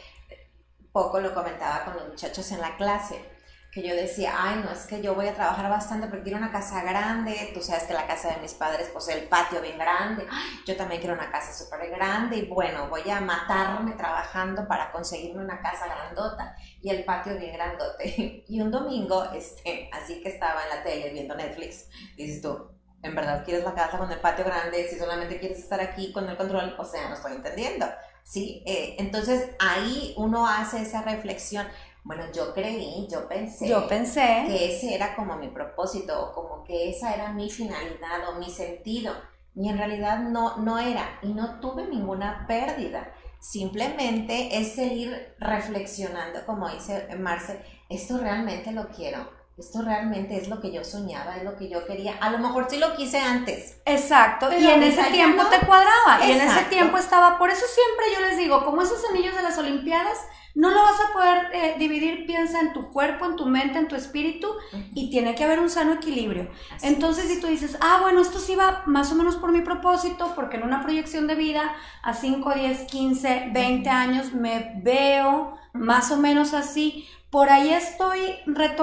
poco 0.93 1.21
lo 1.21 1.33
comentaba 1.35 1.85
con 1.85 1.95
los 1.97 2.09
muchachos 2.09 2.51
en 2.51 2.61
la 2.61 2.77
clase, 2.77 3.25
que 3.73 3.83
yo 3.87 3.95
decía, 3.95 4.33
ay, 4.37 4.63
no, 4.65 4.73
es 4.73 4.87
que 4.87 5.01
yo 5.01 5.15
voy 5.15 5.29
a 5.29 5.35
trabajar 5.35 5.71
bastante 5.71 6.09
porque 6.09 6.25
quiero 6.25 6.39
una 6.39 6.51
casa 6.51 6.83
grande, 6.83 7.53
tú 7.55 7.63
sabes 7.63 7.85
que 7.85 7.93
la 7.93 8.07
casa 8.07 8.31
de 8.31 8.41
mis 8.41 8.55
padres 8.55 8.89
posee 8.89 9.21
el 9.21 9.29
patio 9.29 9.63
bien 9.63 9.79
grande, 9.79 10.27
yo 10.67 10.77
también 10.77 11.01
quiero 11.01 11.15
una 11.15 11.31
casa 11.31 11.53
súper 11.53 11.89
grande 11.89 12.39
y 12.39 12.47
bueno, 12.47 12.89
voy 12.89 13.09
a 13.09 13.21
matarme 13.21 13.93
trabajando 13.93 14.67
para 14.67 14.91
conseguirme 14.91 15.45
una 15.45 15.61
casa 15.63 15.87
grandota 15.87 16.57
y 16.83 16.91
el 16.91 17.05
patio 17.05 17.37
bien 17.39 17.55
grandote. 17.55 18.45
Y 18.51 18.61
un 18.61 18.71
domingo, 18.71 19.25
este, 19.33 19.89
así 19.93 20.21
que 20.23 20.31
estaba 20.31 20.65
en 20.65 20.71
la 20.71 20.83
tele 20.83 21.11
viendo 21.11 21.37
Netflix, 21.37 21.89
dices 22.17 22.43
tú, 22.43 22.69
¿en 23.03 23.15
verdad 23.15 23.45
quieres 23.45 23.63
la 23.65 23.75
casa 23.75 23.97
con 23.97 24.11
el 24.11 24.19
patio 24.19 24.45
grande 24.45 24.89
si 24.89 24.99
solamente 24.99 25.39
quieres 25.39 25.59
estar 25.59 25.81
aquí 25.81 26.13
con 26.13 26.29
el 26.29 26.37
control? 26.37 26.75
O 26.79 26.85
sea, 26.85 27.09
no 27.09 27.15
estoy 27.15 27.33
entendiendo. 27.33 27.87
¿sí? 28.23 28.63
Eh, 28.67 28.97
entonces 28.99 29.51
ahí 29.59 30.15
uno 30.17 30.47
hace 30.47 30.83
esa 30.83 31.03
reflexión. 31.03 31.67
Bueno, 32.05 32.25
yo 32.33 32.53
creí, 32.55 33.07
yo 33.11 33.29
pensé, 33.29 33.69
yo 33.69 33.87
pensé 33.89 34.45
que 34.47 34.77
ese 34.77 34.95
era 34.95 35.15
como 35.15 35.37
mi 35.37 35.49
propósito, 35.49 36.21
o 36.21 36.33
como 36.33 36.65
que 36.65 36.91
esa 36.91 37.15
era 37.15 37.33
mi 37.33 37.51
finalidad 37.51 38.29
o 38.29 38.39
mi 38.39 38.51
sentido. 38.51 39.15
Y 39.55 39.69
en 39.69 39.79
realidad 39.79 40.21
no, 40.21 40.57
no 40.59 40.79
era, 40.79 41.19
y 41.23 41.33
no 41.33 41.61
tuve 41.61 41.87
ninguna 41.87 42.47
pérdida. 42.47 43.13
Simplemente 43.41 44.59
es 44.59 44.75
seguir 44.75 45.35
reflexionando, 45.39 46.45
como 46.47 46.69
dice 46.69 47.09
Marce, 47.19 47.61
esto 47.89 48.19
realmente 48.19 48.73
lo 48.73 48.89
quiero 48.89 49.40
esto 49.61 49.83
realmente 49.83 50.37
es 50.37 50.49
lo 50.49 50.61
que 50.61 50.73
yo 50.73 50.85
soñaba, 50.85 51.37
es 51.37 51.45
lo 51.45 51.57
que 51.57 51.69
yo 51.69 51.87
quería. 51.87 52.17
A 52.21 52.31
lo 52.31 52.39
mejor 52.39 52.67
sí 52.69 52.79
lo 52.79 52.97
quise 52.97 53.19
antes. 53.19 53.81
Exacto, 53.85 54.47
Pero 54.49 54.61
y 54.61 54.67
en 54.67 54.83
ese 54.83 55.05
tiempo 55.05 55.43
no. 55.43 55.49
te 55.49 55.59
cuadraba, 55.67 56.19
Exacto. 56.21 56.27
y 56.27 56.33
en 56.33 56.41
ese 56.41 56.63
tiempo 56.65 56.97
estaba, 56.99 57.39
por 57.39 57.51
eso 57.51 57.65
siempre 57.67 58.07
yo 58.15 58.27
les 58.27 58.39
digo, 58.39 58.65
como 58.65 58.83
esos 58.83 59.03
anillos 59.11 59.37
de 59.37 59.43
las 59.43 59.59
Olimpiadas, 59.59 60.19
no 60.55 60.71
lo 60.71 60.83
vas 60.83 60.97
a 61.01 61.13
poder 61.13 61.49
eh, 61.53 61.77
dividir, 61.79 62.27
piensa 62.27 62.61
en 62.61 62.73
tu 62.73 62.91
cuerpo, 62.91 63.25
en 63.25 63.37
tu 63.37 63.47
mente, 63.47 63.79
en 63.79 63.87
tu 63.87 63.95
espíritu, 63.95 64.49
uh 64.49 64.77
-huh. 64.77 64.89
y 64.95 65.11
tiene 65.11 65.35
que 65.35 65.45
haber 65.45 65.61
un 65.61 65.71
sano 65.71 65.93
equilibrio. 65.93 66.51
Así 66.75 66.87
Entonces, 66.89 67.27
es. 67.27 67.35
si 67.35 67.41
tú 67.41 67.47
dices, 67.47 67.77
ah, 67.81 67.99
bueno, 68.03 68.21
esto 68.21 68.39
sí 68.39 68.57
va 68.57 68.83
más 68.87 69.13
o 69.13 69.15
menos 69.15 69.37
por 69.37 69.53
mi 69.53 69.61
propósito, 69.61 70.33
porque 70.35 70.57
en 70.57 70.65
una 70.65 70.83
proyección 70.83 71.27
de 71.29 71.37
vida 71.37 71.73
a 72.03 72.15
5, 72.15 72.53
10, 72.55 72.85
15, 72.85 73.51
20 73.53 73.89
uh 73.89 73.93
-huh. 73.93 73.97
años 73.97 74.33
me 74.33 74.73
veo 74.83 75.31
uh 75.31 75.57
-huh. 75.73 75.79
más 75.79 76.11
o 76.11 76.17
menos 76.17 76.53
así, 76.53 77.07
por 77.31 77.49
ahí 77.49 77.73
estoy, 77.73 78.37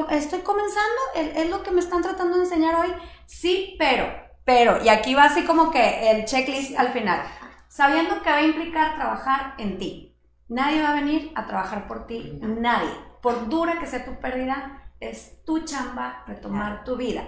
estoy 0.09 0.39
comenzando, 0.39 1.01
es, 1.15 1.37
es, 1.37 1.49
lo 1.49 1.63
que 1.63 1.71
me 1.71 1.79
están 1.79 2.01
tratando 2.01 2.37
de 2.37 2.43
enseñar 2.43 2.75
hoy, 2.75 2.93
sí, 3.25 3.75
pero, 3.77 4.05
pero, 4.45 4.83
y 4.83 4.89
aquí 4.89 5.15
va 5.15 5.25
así 5.25 5.45
como 5.45 5.69
que 5.71 6.11
el 6.11 6.25
checklist 6.25 6.77
al 6.79 6.89
final. 6.89 7.21
sabiendo 7.67 8.23
que 8.23 8.29
va 8.29 8.37
a 8.37 8.43
implicar 8.43 8.95
trabajar 8.95 9.53
en 9.57 9.77
ti. 9.77 10.17
Nadie 10.47 10.81
va 10.81 10.91
a 10.91 10.95
venir 10.95 11.31
a 11.35 11.45
trabajar 11.45 11.87
por 11.87 12.07
ti, 12.07 12.39
nadie. 12.41 12.89
Por 13.21 13.49
dura 13.49 13.79
que 13.79 13.85
sea 13.85 14.05
tu 14.05 14.19
pérdida, 14.19 14.89
es 15.01 15.43
tu 15.43 15.65
chamba 15.65 16.23
retomar 16.25 16.85
tu 16.85 16.95
vida. 16.95 17.23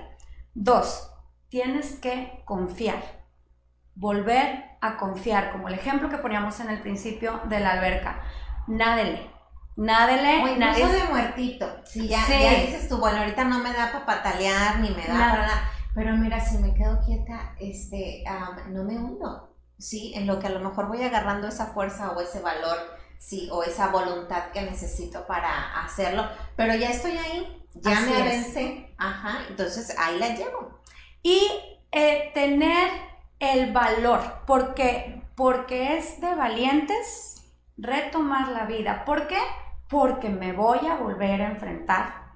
Dos, 0.54 1.12
tienes 1.50 2.00
que 2.00 2.42
confiar, 2.46 3.26
volver 3.96 4.78
a 4.82 4.98
confiar, 4.98 5.52
como 5.52 5.68
el 5.68 5.74
ejemplo 5.74 6.10
que 6.10 6.18
poníamos 6.18 6.60
en 6.62 6.70
el 6.70 6.82
principio 6.82 7.42
de 7.46 7.60
la 7.60 7.72
alberca. 7.72 8.22
Nádele, 8.68 9.30
nádele. 9.80 10.44
O 10.44 10.48
incluso 10.48 10.92
de 10.92 11.04
muertito. 11.06 11.66
Si 11.86 12.08
ya, 12.08 12.26
dices 12.26 12.88
tú, 12.88 12.98
bueno, 12.98 13.20
ahorita 13.20 13.44
no 13.46 13.60
me 13.60 13.72
da 13.72 13.92
para 13.92 14.06
patalear, 14.06 14.80
ni 14.80 14.90
me 14.90 15.06
da 15.08 15.14
para 15.14 15.72
pero 15.96 16.16
mira, 16.16 16.40
si 16.40 16.58
me 16.60 16.74
quedo 16.74 17.02
quieta, 17.06 17.56
este, 17.60 18.24
no 18.70 18.84
me 18.84 18.96
hundo, 18.96 19.54
¿sí? 19.78 20.14
En 20.16 20.28
lo 20.28 20.40
que 20.40 20.48
a 20.48 20.52
lo 20.52 20.60
mejor 20.60 20.88
voy 20.88 21.02
agarrando 21.02 21.48
esa 21.48 21.68
fuerza 21.68 22.12
o 22.12 22.22
ese 22.22 22.40
valor, 22.40 22.78
sí, 23.18 23.50
o 23.52 23.64
esa 23.64 23.88
voluntad 23.88 24.52
que 24.54 24.62
necesito 24.62 25.26
para 25.26 25.84
hacerlo, 25.84 26.26
pero 26.56 26.76
ya 26.76 26.92
estoy 26.92 27.18
ahí, 27.18 27.66
ya 27.74 28.00
me 28.02 28.16
avance, 28.16 28.94
ajá, 28.98 29.40
entonces 29.50 29.94
ahí 29.98 30.20
la 30.20 30.36
llevo. 30.36 30.80
Y 31.22 31.50
eh, 31.92 32.32
tener 32.34 32.90
el 33.40 33.74
valor, 33.74 34.22
porque, 34.46 35.24
porque 35.36 35.98
es 35.98 36.22
de 36.22 36.34
valientes 36.36 37.42
retomar 37.78 38.50
la 38.50 38.66
vida. 38.66 39.04
¿Por 39.06 39.28
qué? 39.28 39.40
Porque 39.90 40.30
me 40.30 40.54
voy 40.54 40.86
a 40.88 40.96
volver 40.96 41.42
a 41.42 41.52
enfrentar 41.52 42.30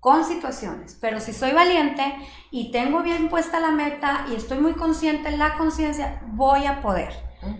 con 0.00 0.24
situaciones, 0.24 0.98
pero 1.00 1.18
si 1.18 1.32
soy 1.32 1.52
valiente 1.52 2.02
y 2.50 2.70
tengo 2.70 3.02
bien 3.02 3.30
puesta 3.30 3.58
la 3.58 3.70
meta 3.70 4.26
y 4.28 4.34
estoy 4.34 4.58
muy 4.58 4.74
consciente 4.74 5.30
en 5.30 5.38
la 5.38 5.56
conciencia, 5.56 6.20
voy 6.26 6.66
a 6.66 6.82
poder. 6.82 7.14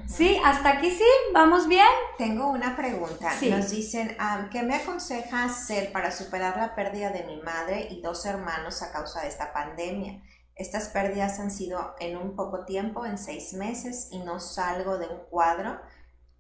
¿Sí? 0.06 0.38
¿Hasta 0.44 0.70
aquí 0.70 0.90
sí? 0.90 1.04
¿Vamos 1.32 1.68
bien? 1.68 1.86
Tengo 2.18 2.48
una 2.48 2.76
pregunta. 2.76 3.32
Nos 3.50 3.70
dicen, 3.70 4.16
ah, 4.18 4.48
¿qué 4.50 4.62
me 4.62 4.76
aconseja 4.76 5.44
hacer 5.44 5.92
para 5.92 6.10
superar 6.10 6.56
la 6.56 6.74
pérdida 6.74 7.10
de 7.10 7.24
mi 7.24 7.40
madre 7.42 7.88
y 7.90 8.00
dos 8.00 8.24
hermanos 8.26 8.82
a 8.82 8.92
causa 8.92 9.22
de 9.22 9.28
esta 9.28 9.52
pandemia? 9.52 10.22
Estas 10.54 10.88
pérdidas 10.88 11.40
han 11.40 11.50
sido 11.50 11.94
en 11.98 12.16
un 12.16 12.36
poco 12.36 12.64
tiempo, 12.64 13.04
en 13.04 13.18
seis 13.18 13.54
meses, 13.54 14.08
y 14.12 14.18
no 14.18 14.38
salgo 14.38 14.98
de 14.98 15.08
un 15.08 15.18
cuadro. 15.28 15.80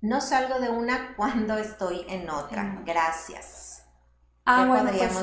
No 0.04 0.20
salgo 0.20 0.60
de 0.60 0.68
una 0.68 1.14
cuando 1.16 1.56
estoy 1.56 2.04
en 2.08 2.28
otra. 2.28 2.82
Gracias. 2.84 3.86
Ah, 4.46 4.66
bueno, 4.66 4.90
pues 4.92 5.16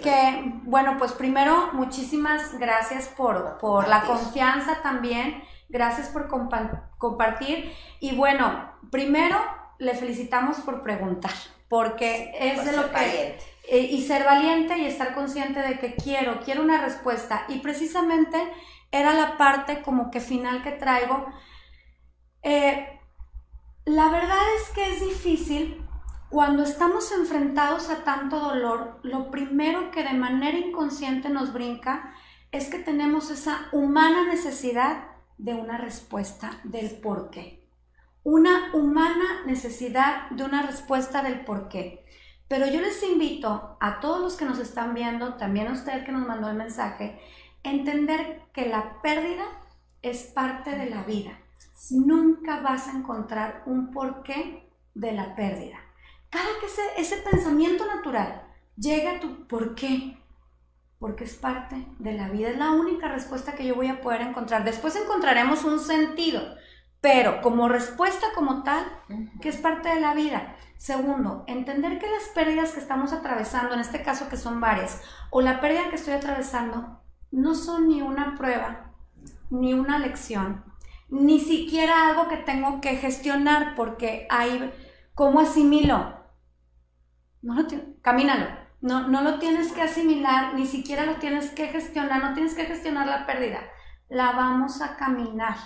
que, 0.00 0.52
bueno, 0.62 0.94
pues 0.96 1.10
primero, 1.10 1.70
muchísimas 1.72 2.56
gracias 2.56 3.08
por, 3.08 3.58
por 3.58 3.88
la 3.88 4.02
confianza 4.02 4.80
también, 4.80 5.42
gracias 5.68 6.08
por 6.08 6.28
compartir. 6.28 7.72
Y 7.98 8.14
bueno, 8.14 8.72
primero 8.92 9.36
le 9.80 9.96
felicitamos 9.96 10.58
por 10.58 10.84
preguntar, 10.84 11.32
porque 11.68 12.30
es 12.38 12.64
de 12.64 12.76
lo 12.76 12.92
que... 12.92 13.38
Eh, 13.68 13.78
y 13.78 14.02
ser 14.06 14.24
valiente 14.24 14.78
y 14.78 14.86
estar 14.86 15.14
consciente 15.14 15.60
de 15.60 15.78
que 15.78 15.94
quiero, 15.94 16.40
quiero 16.44 16.62
una 16.62 16.80
respuesta. 16.80 17.46
Y 17.48 17.58
precisamente 17.58 18.38
era 18.92 19.12
la 19.12 19.36
parte 19.36 19.82
como 19.82 20.10
que 20.12 20.20
final 20.20 20.62
que 20.62 20.72
traigo. 20.72 21.26
Eh, 22.42 22.99
la 23.90 24.08
verdad 24.08 24.38
es 24.56 24.70
que 24.70 24.92
es 24.92 25.00
difícil 25.00 25.84
cuando 26.28 26.62
estamos 26.62 27.10
enfrentados 27.10 27.90
a 27.90 28.04
tanto 28.04 28.38
dolor, 28.38 29.00
lo 29.02 29.32
primero 29.32 29.90
que 29.90 30.04
de 30.04 30.14
manera 30.14 30.56
inconsciente 30.56 31.28
nos 31.28 31.52
brinca 31.52 32.14
es 32.52 32.68
que 32.68 32.78
tenemos 32.78 33.30
esa 33.30 33.68
humana 33.72 34.26
necesidad 34.28 35.08
de 35.38 35.54
una 35.54 35.76
respuesta 35.76 36.60
del 36.62 37.00
por 37.00 37.30
qué. 37.30 37.66
Una 38.22 38.70
humana 38.74 39.42
necesidad 39.44 40.30
de 40.30 40.44
una 40.44 40.62
respuesta 40.62 41.22
del 41.22 41.40
por 41.40 41.68
qué. 41.68 42.04
Pero 42.46 42.66
yo 42.66 42.80
les 42.80 43.02
invito 43.02 43.76
a 43.80 43.98
todos 43.98 44.20
los 44.20 44.36
que 44.36 44.44
nos 44.44 44.60
están 44.60 44.94
viendo, 44.94 45.34
también 45.34 45.66
a 45.66 45.72
usted 45.72 46.04
que 46.04 46.12
nos 46.12 46.28
mandó 46.28 46.48
el 46.48 46.56
mensaje, 46.56 47.20
entender 47.64 48.42
que 48.52 48.66
la 48.66 49.02
pérdida 49.02 49.46
es 50.02 50.22
parte 50.24 50.76
de 50.76 50.90
la 50.90 51.02
vida. 51.02 51.40
Nunca 51.90 52.60
vas 52.60 52.88
a 52.88 52.92
encontrar 52.92 53.62
un 53.66 53.90
porqué 53.90 54.70
de 54.94 55.12
la 55.12 55.34
pérdida 55.34 55.78
cada 56.30 56.48
que 56.60 57.00
ese, 57.00 57.16
pensamiento 57.16 57.84
natural 57.86 58.42
llega 58.76 59.16
a 59.16 59.20
tu 59.20 59.46
¿por 59.48 59.74
qué? 59.74 60.16
Porque 60.98 61.24
es 61.24 61.34
parte 61.34 61.86
de 61.98 62.12
la 62.12 62.28
vida, 62.28 62.50
es 62.50 62.58
la 62.58 62.70
única 62.70 63.08
respuesta 63.08 63.54
que 63.54 63.66
yo 63.66 63.74
voy 63.74 63.88
a 63.88 64.00
poder 64.00 64.20
encontrar. 64.20 64.64
Después 64.64 64.94
encontraremos 64.96 65.64
un 65.64 65.80
sentido, 65.80 66.42
pero 67.00 67.40
como 67.40 67.68
respuesta 67.68 68.28
como 68.34 68.62
tal, 68.62 68.84
que 69.40 69.48
es 69.48 69.56
parte 69.56 69.88
de 69.88 70.00
la 70.00 70.14
vida. 70.14 70.56
Segundo, 70.76 71.44
entender 71.46 71.98
que 71.98 72.08
las 72.08 72.28
pérdidas 72.34 72.72
que 72.72 72.80
estamos 72.80 73.12
atravesando, 73.12 73.74
en 73.74 73.80
este 73.80 74.02
caso 74.02 74.28
que 74.28 74.36
son 74.36 74.60
varias, 74.60 75.02
o 75.30 75.40
la 75.40 75.60
pérdida 75.60 75.88
que 75.90 75.96
estoy 75.96 76.14
atravesando, 76.14 77.02
no 77.30 77.54
son 77.54 77.88
ni 77.88 78.02
una 78.02 78.34
prueba, 78.36 78.92
ni 79.50 79.74
una 79.74 79.98
lección, 79.98 80.64
ni 81.10 81.40
siquiera 81.40 82.08
algo 82.08 82.28
que 82.28 82.36
tengo 82.38 82.80
que 82.80 82.96
gestionar, 82.96 83.74
porque 83.74 84.26
hay, 84.30 84.72
¿cómo 85.14 85.40
asimilo? 85.40 86.20
no 87.42 87.54
lo 87.54 87.66
camínalo. 88.02 88.46
No, 88.80 89.08
no 89.08 89.20
lo 89.20 89.38
tienes 89.38 89.72
que 89.72 89.82
asimilar, 89.82 90.54
ni 90.54 90.66
siquiera 90.66 91.04
lo 91.04 91.16
tienes 91.16 91.50
que 91.50 91.68
gestionar, 91.68 92.22
no 92.22 92.32
tienes 92.32 92.54
que 92.54 92.64
gestionar 92.64 93.06
la 93.06 93.26
pérdida. 93.26 93.60
La 94.08 94.32
vamos 94.32 94.80
a 94.80 94.96
caminar, 94.96 95.56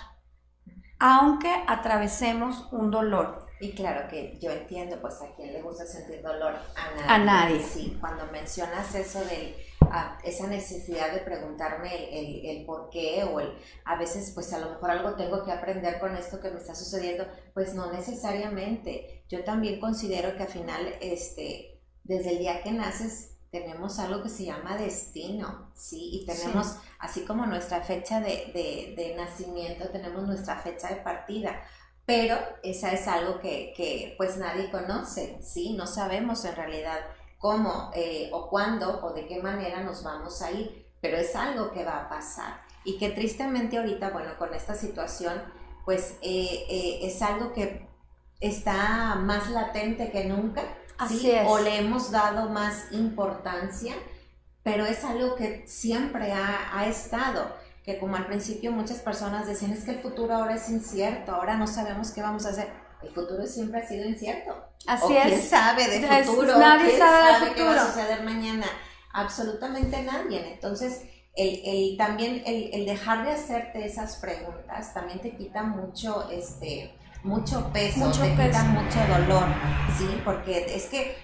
aunque 0.99 1.63
atravesemos 1.67 2.67
un 2.73 2.91
dolor. 2.91 3.47
Y 3.61 3.71
claro 3.73 4.09
que 4.09 4.37
yo 4.41 4.51
entiendo, 4.51 4.99
pues 4.99 5.21
a 5.21 5.33
quien 5.33 5.53
le 5.53 5.61
gusta 5.61 5.85
sentir 5.85 6.21
dolor, 6.21 6.55
a 6.75 6.95
nadie. 6.95 7.07
A 7.07 7.17
nadie. 7.19 7.63
Sí, 7.63 7.97
cuando 8.01 8.25
mencionas 8.33 8.93
eso 8.95 9.23
esa 10.23 10.47
necesidad 10.47 11.11
de 11.13 11.19
preguntarme 11.19 12.19
el, 12.19 12.45
el, 12.45 12.65
por 12.65 12.89
qué 12.89 13.23
o 13.23 13.39
el, 13.39 13.53
a 13.83 13.97
veces 13.97 14.31
pues 14.33 14.51
a 14.53 14.59
lo 14.59 14.71
mejor 14.71 14.91
algo 14.91 15.15
tengo 15.15 15.43
que 15.43 15.51
aprender 15.51 15.99
con 15.99 16.15
esto 16.15 16.39
que 16.39 16.51
me 16.51 16.59
está 16.59 16.75
sucediendo, 16.75 17.25
pues 17.53 17.73
no 17.73 17.91
necesariamente. 17.91 19.23
Yo 19.29 19.43
también 19.43 19.79
considero 19.79 20.35
que 20.35 20.43
al 20.43 20.49
final, 20.49 20.95
este, 21.01 21.81
desde 22.03 22.31
el 22.31 22.39
día 22.39 22.63
que 22.63 22.71
naces, 22.71 23.35
tenemos 23.51 23.99
algo 23.99 24.21
que 24.21 24.29
se 24.29 24.45
llama 24.45 24.77
destino, 24.77 25.71
¿sí? 25.75 26.09
Y 26.11 26.25
tenemos, 26.25 26.75
así 26.99 27.21
como 27.21 27.45
nuestra 27.45 27.81
fecha 27.81 28.19
de, 28.19 28.51
de, 28.53 28.95
de, 28.97 29.15
nacimiento, 29.15 29.89
tenemos 29.89 30.27
nuestra 30.27 30.57
fecha 30.57 30.89
de 30.89 30.97
partida, 30.97 31.61
pero 32.05 32.37
esa 32.63 32.91
es 32.91 33.07
algo 33.07 33.39
que, 33.39 33.73
que 33.75 34.13
pues 34.17 34.37
nadie 34.37 34.69
conoce, 34.69 35.39
¿sí? 35.41 35.73
No 35.73 35.87
sabemos 35.87 36.43
en 36.43 36.55
realidad 36.55 36.99
cómo 37.45 37.91
eh, 37.93 38.31
o 38.33 38.49
cuándo 38.49 39.05
o 39.05 39.13
de 39.13 39.27
qué 39.27 39.39
manera 39.39 39.81
nos 39.81 40.01
vamos 40.01 40.41
a 40.41 40.49
ir, 40.49 40.87
pero 40.99 41.15
es 41.15 41.35
algo 41.35 41.69
que 41.69 41.85
va 41.85 42.01
a 42.01 42.09
pasar. 42.09 42.59
Y 42.83 42.97
que 42.97 43.09
tristemente 43.09 43.77
ahorita, 43.77 44.09
bueno, 44.09 44.35
con 44.39 44.51
esta 44.55 44.73
situación, 44.73 45.43
pues 45.85 46.17
eh, 46.23 46.65
eh, 46.67 46.99
es 47.03 47.21
algo 47.21 47.53
que 47.53 47.87
está 48.39 49.13
más 49.13 49.51
latente 49.51 50.09
que 50.09 50.25
nunca, 50.25 50.63
Así 50.97 51.29
es. 51.29 51.47
o 51.47 51.59
le 51.59 51.77
hemos 51.77 52.09
dado 52.09 52.49
más 52.49 52.91
importancia, 52.91 53.93
pero 54.63 54.87
es 54.87 55.03
algo 55.03 55.35
que 55.35 55.67
siempre 55.67 56.31
ha, 56.31 56.75
ha 56.75 56.87
estado. 56.87 57.45
Que 57.83 57.99
como 57.99 58.15
al 58.15 58.25
principio 58.25 58.71
muchas 58.71 59.01
personas 59.01 59.45
decían 59.45 59.71
es 59.71 59.83
que 59.83 59.91
el 59.91 59.99
futuro 59.99 60.33
ahora 60.33 60.55
es 60.55 60.67
incierto, 60.67 61.31
ahora 61.31 61.57
no 61.57 61.67
sabemos 61.67 62.09
qué 62.09 62.23
vamos 62.23 62.47
a 62.47 62.49
hacer 62.49 62.84
el 63.05 63.13
futuro 63.13 63.45
siempre 63.45 63.81
ha 63.81 63.87
sido 63.87 64.05
incierto. 64.05 64.51
Así 64.87 65.13
o 65.13 65.17
es. 65.17 65.27
¿Quién 65.27 65.41
sabe 65.41 65.87
de 65.87 66.23
futuro? 66.23 66.57
Nadie 66.57 66.87
¿Quién 66.87 66.99
sabe, 66.99 67.53
qué 67.53 67.63
va 67.63 67.81
a 67.81 67.85
suceder 67.85 68.23
mañana? 68.23 68.65
Absolutamente 69.13 70.01
nadie. 70.03 70.53
Entonces, 70.53 71.01
el, 71.35 71.61
el 71.65 71.97
también 71.97 72.43
el, 72.45 72.69
el, 72.73 72.85
dejar 72.85 73.25
de 73.25 73.31
hacerte 73.31 73.85
esas 73.85 74.17
preguntas 74.17 74.93
también 74.93 75.19
te 75.19 75.35
quita 75.35 75.63
mucho, 75.63 76.29
este, 76.31 76.95
mucho 77.23 77.71
peso, 77.73 78.11
te 78.11 78.29
quita 78.31 78.63
mucho 78.63 78.99
dolor, 79.07 79.43
¿sí? 79.97 80.21
Porque 80.23 80.75
es 80.75 80.85
que 80.85 81.15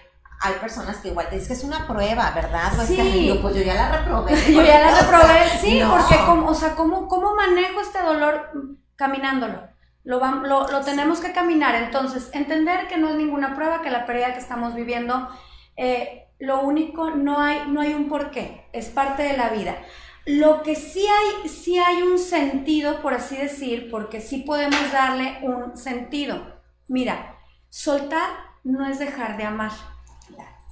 hay 0.41 0.53
personas 0.55 0.97
que 0.97 1.09
igual 1.09 1.29
te 1.29 1.35
dicen 1.35 1.49
que 1.49 1.53
es 1.53 1.63
una 1.63 1.87
prueba, 1.87 2.31
¿verdad? 2.31 2.71
sí. 2.85 2.99
es 2.99 3.27
yo, 3.27 3.41
pues 3.41 3.55
yo 3.55 3.61
ya 3.61 3.75
la 3.75 3.97
reprobé. 3.99 4.33
yo 4.51 4.63
ya 4.63 4.81
la 4.81 5.01
reprobé, 5.01 5.49
sí, 5.61 5.81
porque 5.89 6.17
como, 6.25 6.49
o 6.49 6.55
sea, 6.55 6.75
¿cómo, 6.75 7.07
¿cómo 7.07 7.35
manejo 7.35 7.79
este 7.81 8.01
dolor 8.01 8.49
caminándolo? 8.95 9.70
Lo, 10.03 10.19
lo, 10.43 10.81
tenemos 10.81 11.19
que 11.19 11.31
caminar. 11.31 11.75
Entonces, 11.75 12.29
entender 12.33 12.87
que 12.87 12.97
no 12.97 13.09
es 13.09 13.15
ninguna 13.15 13.55
prueba, 13.55 13.81
que 13.81 13.91
la 13.91 14.05
pérdida 14.05 14.33
que 14.33 14.39
estamos 14.39 14.73
viviendo, 14.73 15.29
eh, 15.77 16.27
lo 16.39 16.61
único, 16.61 17.11
no 17.11 17.39
hay, 17.39 17.67
no 17.67 17.81
hay 17.81 17.93
un 17.93 18.07
porqué, 18.07 18.67
es 18.73 18.89
parte 18.89 19.23
de 19.23 19.37
la 19.37 19.49
vida. 19.49 19.77
Lo 20.25 20.63
que 20.63 20.75
sí 20.75 21.05
hay, 21.05 21.49
sí 21.49 21.77
hay 21.77 22.01
un 22.01 22.17
sentido, 22.17 23.01
por 23.01 23.13
así 23.13 23.37
decir, 23.37 23.89
porque 23.91 24.21
sí 24.21 24.37
podemos 24.39 24.91
darle 24.91 25.39
un 25.43 25.77
sentido. 25.77 26.59
Mira, 26.87 27.37
soltar 27.69 28.29
no 28.63 28.85
es 28.87 28.99
dejar 28.99 29.37
de 29.37 29.45
amar. 29.45 29.71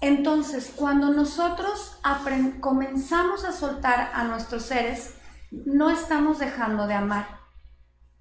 Entonces, 0.01 0.71
cuando 0.75 1.11
nosotros 1.11 1.99
comenzamos 2.61 3.43
a 3.43 3.51
soltar 3.51 4.11
a 4.13 4.23
nuestros 4.23 4.63
seres, 4.63 5.15
no 5.51 5.89
estamos 5.89 6.39
dejando 6.39 6.87
de 6.87 6.93
amar 6.93 7.38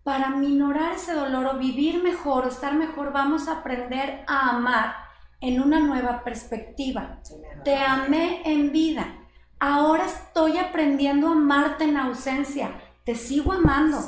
para 0.09 0.31
minorar 0.31 0.95
ese 0.95 1.13
dolor 1.13 1.45
o 1.45 1.59
vivir 1.59 2.03
mejor 2.03 2.47
o 2.47 2.49
estar 2.49 2.73
mejor, 2.73 3.13
vamos 3.13 3.47
a 3.47 3.59
aprender 3.59 4.25
a 4.27 4.57
amar 4.57 4.97
en 5.39 5.61
una 5.61 5.81
nueva 5.81 6.25
perspectiva. 6.25 7.19
Te 7.63 7.77
amé 7.77 8.41
en 8.47 8.73
vida. 8.73 9.19
Ahora 9.61 10.07
estoy 10.07 10.57
aprendiendo 10.57 11.29
a 11.29 11.33
amarte 11.33 11.85
en 11.85 11.99
ausencia. 11.99 12.71
Te 13.05 13.15
sigo 13.15 13.53
amando. 13.53 13.99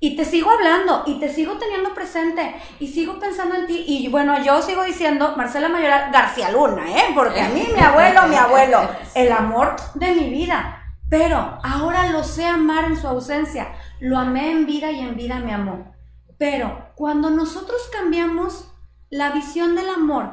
Y 0.00 0.16
te 0.16 0.24
sigo 0.24 0.48
hablando 0.48 1.02
y 1.04 1.20
te 1.20 1.28
sigo 1.28 1.58
teniendo 1.58 1.92
presente 1.92 2.54
y 2.80 2.88
sigo 2.88 3.18
pensando 3.18 3.54
en 3.54 3.66
ti. 3.66 3.84
Y 3.86 4.08
bueno, 4.08 4.42
yo 4.42 4.62
sigo 4.62 4.82
diciendo 4.84 5.34
Marcela 5.36 5.68
Mayoral 5.68 6.10
García 6.10 6.50
Luna, 6.50 6.90
¿eh? 6.96 7.12
Porque 7.14 7.42
a 7.42 7.50
mí, 7.50 7.68
mi 7.74 7.80
abuelo, 7.80 8.22
mi 8.26 8.36
abuelo, 8.36 8.88
el 9.14 9.30
amor 9.30 9.76
de 9.96 10.14
mi 10.14 10.30
vida. 10.30 10.81
Pero 11.12 11.58
ahora 11.62 12.08
lo 12.08 12.24
sé 12.24 12.46
amar 12.46 12.86
en 12.86 12.96
su 12.96 13.06
ausencia. 13.06 13.74
Lo 14.00 14.16
amé 14.16 14.50
en 14.50 14.64
vida 14.64 14.90
y 14.92 15.00
en 15.00 15.14
vida 15.14 15.40
me 15.40 15.52
amó. 15.52 15.94
Pero 16.38 16.88
cuando 16.94 17.28
nosotros 17.28 17.82
cambiamos 17.92 18.72
la 19.10 19.30
visión 19.32 19.76
del 19.76 19.90
amor 19.90 20.32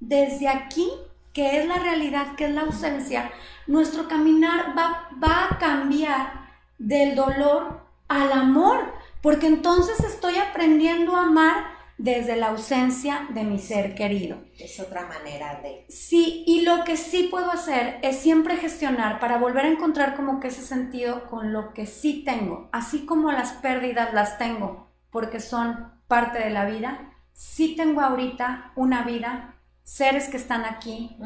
desde 0.00 0.48
aquí, 0.48 0.90
que 1.32 1.60
es 1.60 1.68
la 1.68 1.76
realidad, 1.76 2.34
que 2.34 2.46
es 2.46 2.50
la 2.52 2.62
ausencia, 2.62 3.30
nuestro 3.68 4.08
caminar 4.08 4.76
va, 4.76 5.08
va 5.22 5.50
a 5.52 5.58
cambiar 5.58 6.48
del 6.78 7.14
dolor 7.14 7.86
al 8.08 8.32
amor, 8.32 8.92
porque 9.22 9.46
entonces 9.46 10.00
estoy 10.00 10.36
aprendiendo 10.38 11.14
a 11.14 11.26
amar 11.26 11.77
desde 11.98 12.36
la 12.36 12.48
ausencia 12.48 13.26
de 13.30 13.42
mi 13.42 13.58
ser 13.58 13.96
querido. 13.96 14.38
Es 14.56 14.78
otra 14.78 15.06
manera 15.06 15.60
de... 15.60 15.84
Sí, 15.88 16.44
y 16.46 16.62
lo 16.62 16.84
que 16.84 16.96
sí 16.96 17.26
puedo 17.28 17.50
hacer 17.50 17.98
es 18.02 18.18
siempre 18.18 18.56
gestionar 18.56 19.18
para 19.18 19.38
volver 19.38 19.64
a 19.64 19.70
encontrar 19.70 20.14
como 20.14 20.38
que 20.38 20.48
ese 20.48 20.62
sentido 20.62 21.28
con 21.28 21.52
lo 21.52 21.74
que 21.74 21.86
sí 21.86 22.22
tengo, 22.24 22.68
así 22.72 23.04
como 23.04 23.32
las 23.32 23.52
pérdidas 23.52 24.14
las 24.14 24.38
tengo, 24.38 24.92
porque 25.10 25.40
son 25.40 25.92
parte 26.06 26.38
de 26.38 26.50
la 26.50 26.66
vida, 26.66 27.12
sí 27.32 27.74
tengo 27.76 28.00
ahorita 28.00 28.72
una 28.76 29.02
vida, 29.02 29.56
seres 29.82 30.28
que 30.28 30.36
están 30.36 30.64
aquí, 30.64 31.16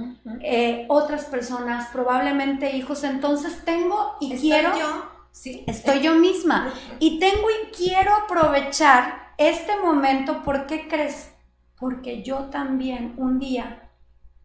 eh, 0.40 0.86
otras 0.88 1.26
personas, 1.26 1.88
probablemente 1.92 2.74
hijos, 2.76 3.04
entonces 3.04 3.62
tengo 3.64 4.16
y 4.20 4.36
quiero... 4.36 4.76
Yo. 4.78 5.12
Sí. 5.34 5.64
Estoy 5.66 6.00
yo 6.00 6.14
misma. 6.16 6.74
Y 6.98 7.18
tengo 7.18 7.48
y 7.48 7.74
quiero 7.74 8.14
aprovechar 8.14 9.21
este 9.48 9.76
momento, 9.76 10.42
¿por 10.42 10.66
qué 10.66 10.88
crees? 10.88 11.32
Porque 11.78 12.22
yo 12.22 12.50
también 12.50 13.14
un 13.16 13.38
día 13.38 13.90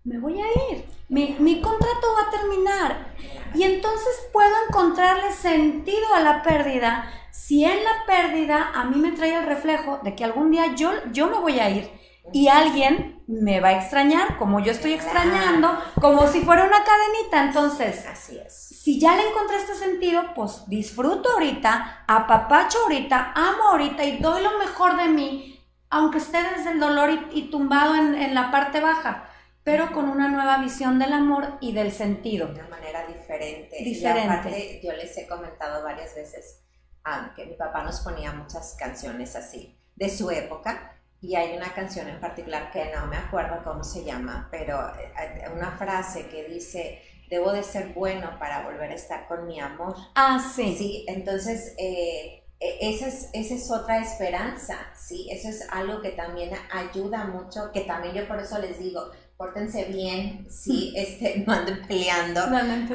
me 0.03 0.19
voy 0.19 0.39
a 0.39 0.45
ir. 0.71 0.85
Mi, 1.09 1.61
contrato 1.61 2.07
va 2.17 2.27
a 2.27 2.31
terminar. 2.31 3.13
Y 3.53 3.63
entonces 3.63 4.27
puedo 4.31 4.53
encontrarle 4.67 5.31
sentido 5.31 6.13
a 6.15 6.21
la 6.21 6.43
pérdida 6.43 7.11
si 7.31 7.63
en 7.63 7.83
la 7.83 8.05
pérdida 8.05 8.71
a 8.73 8.85
mí 8.85 8.97
me 8.97 9.11
trae 9.11 9.35
el 9.35 9.45
reflejo 9.45 9.99
de 10.03 10.15
que 10.15 10.23
algún 10.23 10.49
día 10.51 10.75
yo, 10.75 10.91
yo 11.11 11.27
me 11.27 11.39
voy 11.39 11.59
a 11.59 11.69
ir 11.69 11.89
y 12.33 12.47
alguien 12.47 13.23
me 13.27 13.59
va 13.59 13.69
a 13.69 13.77
extrañar 13.79 14.37
como 14.37 14.59
yo 14.59 14.71
estoy 14.71 14.93
extrañando, 14.93 15.69
como 16.01 16.27
si 16.27 16.41
fuera 16.41 16.63
una 16.65 16.83
cadenita. 16.83 17.43
Entonces, 17.45 18.05
así 18.07 18.37
es. 18.37 18.66
Si 18.87 19.01
ya 19.01 19.17
le 19.17 19.27
encontré 19.27 19.57
este 19.57 19.75
sentido, 19.75 20.33
pues 20.33 20.63
disfruto 20.67 21.29
ahorita, 21.33 22.05
apapacho 22.07 22.77
ahorita, 22.83 23.33
amo 23.35 23.63
ahorita 23.63 24.05
y 24.05 24.19
doy 24.19 24.41
lo 24.41 24.57
mejor 24.59 24.95
de 24.95 25.09
mí, 25.09 25.61
aunque 25.89 26.19
esté 26.19 26.37
desde 26.41 26.71
el 26.71 26.79
dolor 26.79 27.09
y, 27.33 27.49
tumbado 27.51 27.95
en, 27.95 28.33
la 28.33 28.49
parte 28.49 28.79
baja, 28.79 29.29
pero 29.65 29.91
con 29.91 30.07
una 30.07 30.29
nueva 30.29 30.59
visión 30.59 30.99
del 30.99 31.11
amor 31.11 31.57
y 31.59 31.73
del 31.73 31.91
sentido. 31.91 32.47
De 32.47 32.61
una 32.61 32.69
manera 32.69 33.05
diferente. 33.07 33.75
Diferente. 33.83 34.21
Y 34.25 34.29
aparte, 34.29 34.81
yo 34.81 34.93
les 34.93 35.17
he 35.17 35.27
comentado 35.27 35.83
varias 35.83 36.15
veces 36.15 36.61
ah, 37.03 37.33
que 37.35 37.45
mi 37.45 37.55
papá 37.55 37.83
nos 37.83 37.99
ponía 37.99 38.31
muchas 38.31 38.77
canciones 38.79 39.35
así, 39.35 39.77
de 39.97 40.09
su 40.09 40.31
época, 40.31 40.97
y 41.19 41.35
hay 41.35 41.57
una 41.57 41.73
canción 41.73 42.07
en 42.07 42.21
particular 42.21 42.71
que 42.71 42.89
no 42.95 43.07
me 43.07 43.17
acuerdo 43.17 43.61
cómo 43.65 43.83
se 43.83 44.05
llama, 44.05 44.47
pero 44.49 44.79
eh, 44.97 45.49
una 45.53 45.71
frase 45.71 46.29
que 46.29 46.45
dice, 46.45 47.01
debo 47.29 47.51
de 47.51 47.63
ser 47.63 47.93
bueno 47.93 48.37
para 48.39 48.63
volver 48.63 48.91
a 48.91 48.95
estar 48.95 49.27
con 49.27 49.47
mi 49.47 49.59
amor. 49.59 49.95
Ah, 50.15 50.39
sí. 50.39 50.75
Sí, 50.77 51.05
entonces 51.07 51.73
eh, 51.77 52.43
e, 52.59 52.89
esa, 52.89 53.07
es, 53.07 53.29
esa 53.33 53.53
es 53.53 53.69
otra 53.71 53.99
esperanza, 53.99 54.77
¿sí? 54.95 55.27
Eso 55.31 55.49
es 55.49 55.67
algo 55.69 56.01
que 56.01 56.11
también 56.11 56.51
ayuda 56.71 57.25
mucho, 57.25 57.71
que 57.71 57.81
también 57.81 58.15
yo 58.15 58.27
por 58.27 58.39
eso 58.39 58.57
les 58.59 58.79
digo, 58.79 59.11
pórtense 59.37 59.85
bien, 59.85 60.47
sí, 60.49 60.93
este, 60.97 61.43
no 61.45 61.53
anden 61.53 61.85
peleando. 61.87 62.41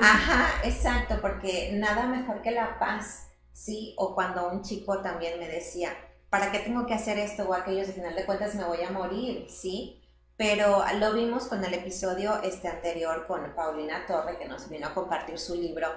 Ajá, 0.01 0.61
exacto, 0.65 1.19
porque 1.21 1.71
nada 1.75 2.07
mejor 2.07 2.43
que 2.43 2.51
la 2.51 2.79
paz, 2.79 3.29
¿sí? 3.53 3.95
O 3.99 4.15
cuando 4.15 4.51
un 4.51 4.63
chico 4.63 5.01
también 5.01 5.39
me 5.39 5.49
decía, 5.49 5.91
¿para 6.29 6.51
qué 6.51 6.59
tengo 6.59 6.87
que 6.87 6.95
hacer 6.95 7.19
esto 7.19 7.49
o 7.49 7.55
aquello? 7.55 7.81
Al 7.81 7.87
final 7.87 8.15
de 8.17 8.25
cuentas 8.25 8.55
me 8.57 8.65
voy 8.65 8.83
a 8.83 8.91
morir, 8.91 9.47
¿sí? 9.49 10.02
Pero 10.37 10.85
lo 10.99 11.13
vimos 11.13 11.45
con 11.45 11.65
el 11.65 11.75
episodio 11.75 12.43
este 12.43 12.69
anterior 12.69 13.27
con 13.27 13.55
Paulina 13.55 14.07
Torre, 14.07 14.39
que 14.39 14.49
nos 14.49 14.69
vino 14.69 14.89
a 14.89 14.95
compartir 14.95 15.39
su 15.39 15.55
libro, 15.55 15.89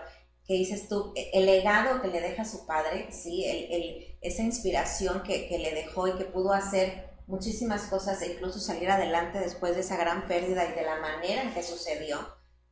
que 0.45 0.53
dices 0.53 0.87
tú, 0.87 1.13
e, 1.15 1.31
el 1.33 1.45
legado 1.45 2.01
que 2.01 2.09
le 2.09 2.21
deja 2.21 2.43
a 2.43 2.45
su 2.45 2.65
padre, 2.65 3.07
¿sí? 3.11 3.45
El, 3.45 4.17
esa 4.21 4.43
inspiración 4.43 5.23
que, 5.23 5.47
que, 5.47 5.57
le 5.57 5.73
dejó 5.73 6.07
y 6.07 6.15
que 6.15 6.25
pudo 6.25 6.53
hacer 6.53 7.09
muchísimas 7.27 7.83
cosas 7.83 8.21
e 8.21 8.33
incluso 8.33 8.59
salir 8.59 8.89
adelante 8.89 9.39
después 9.39 9.75
de 9.75 9.81
esa 9.81 9.97
gran 9.97 10.27
pérdida 10.27 10.65
y 10.65 10.73
de 10.73 10.83
la 10.83 10.97
manera 10.97 11.41
en 11.41 11.53
que 11.53 11.63
sucedió. 11.63 12.19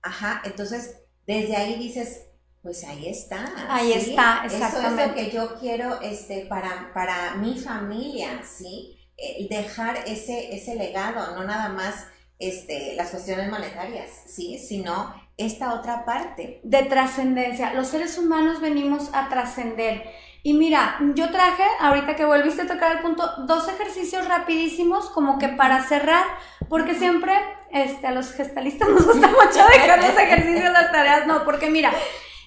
Ajá, 0.02 0.42
entonces 0.46 0.98
desde 1.26 1.56
ahí 1.56 1.76
dices, 1.78 2.28
pues 2.62 2.84
ahí 2.84 3.08
está. 3.08 3.52
Ahí 3.70 3.94
está, 3.94 4.44
exactamente. 4.46 4.78
Eso 4.78 5.02
es 5.02 5.08
lo 5.08 5.16
que 5.16 5.32
yo 5.32 5.60
quiero 5.60 6.02
este, 6.02 6.46
para, 6.46 6.92
para 6.94 7.36
mi 7.36 7.58
familia, 7.58 8.42
¿sí? 8.44 9.00
Eh, 9.18 9.48
dejar 9.50 9.98
ese, 10.08 10.56
ese 10.56 10.76
legado, 10.76 11.36
no 11.36 11.44
nada 11.44 11.70
más 11.70 12.08
este, 12.40 12.96
las 12.96 13.12
cuestiones 13.12 13.50
monetarias, 13.50 14.10
¿sí? 14.26 14.58
sino 14.58 15.14
esta 15.38 15.74
otra 15.74 16.04
parte. 16.04 16.60
De 16.64 16.84
trascendencia. 16.84 17.74
Los 17.74 17.88
seres 17.88 18.18
humanos 18.18 18.60
venimos 18.60 19.10
a 19.14 19.30
trascender. 19.30 20.04
Y 20.42 20.54
mira, 20.54 21.00
yo 21.16 21.32
traje, 21.32 21.64
ahorita 21.80 22.16
que 22.16 22.26
volviste 22.26 22.64
a 22.64 22.68
tocar 22.68 22.92
el 22.92 23.00
punto, 23.00 23.30
dos 23.46 23.68
ejercicios 23.70 24.28
rapidísimos 24.28 25.10
como 25.10 25.40
que 25.40 25.48
para 25.48 25.84
cerrar, 25.84 26.26
porque 26.68 26.96
siempre 26.96 27.34
este, 27.72 28.08
a 28.08 28.12
los 28.12 28.34
gestalistas 28.34 28.90
nos 28.90 29.06
gusta 29.06 29.28
mucho 29.30 29.66
dejar 29.72 30.04
los 30.04 30.18
ejercicios, 30.18 30.74
las 30.74 30.92
tareas, 30.92 31.28
no, 31.28 31.46
porque 31.46 31.70
mira, 31.70 31.94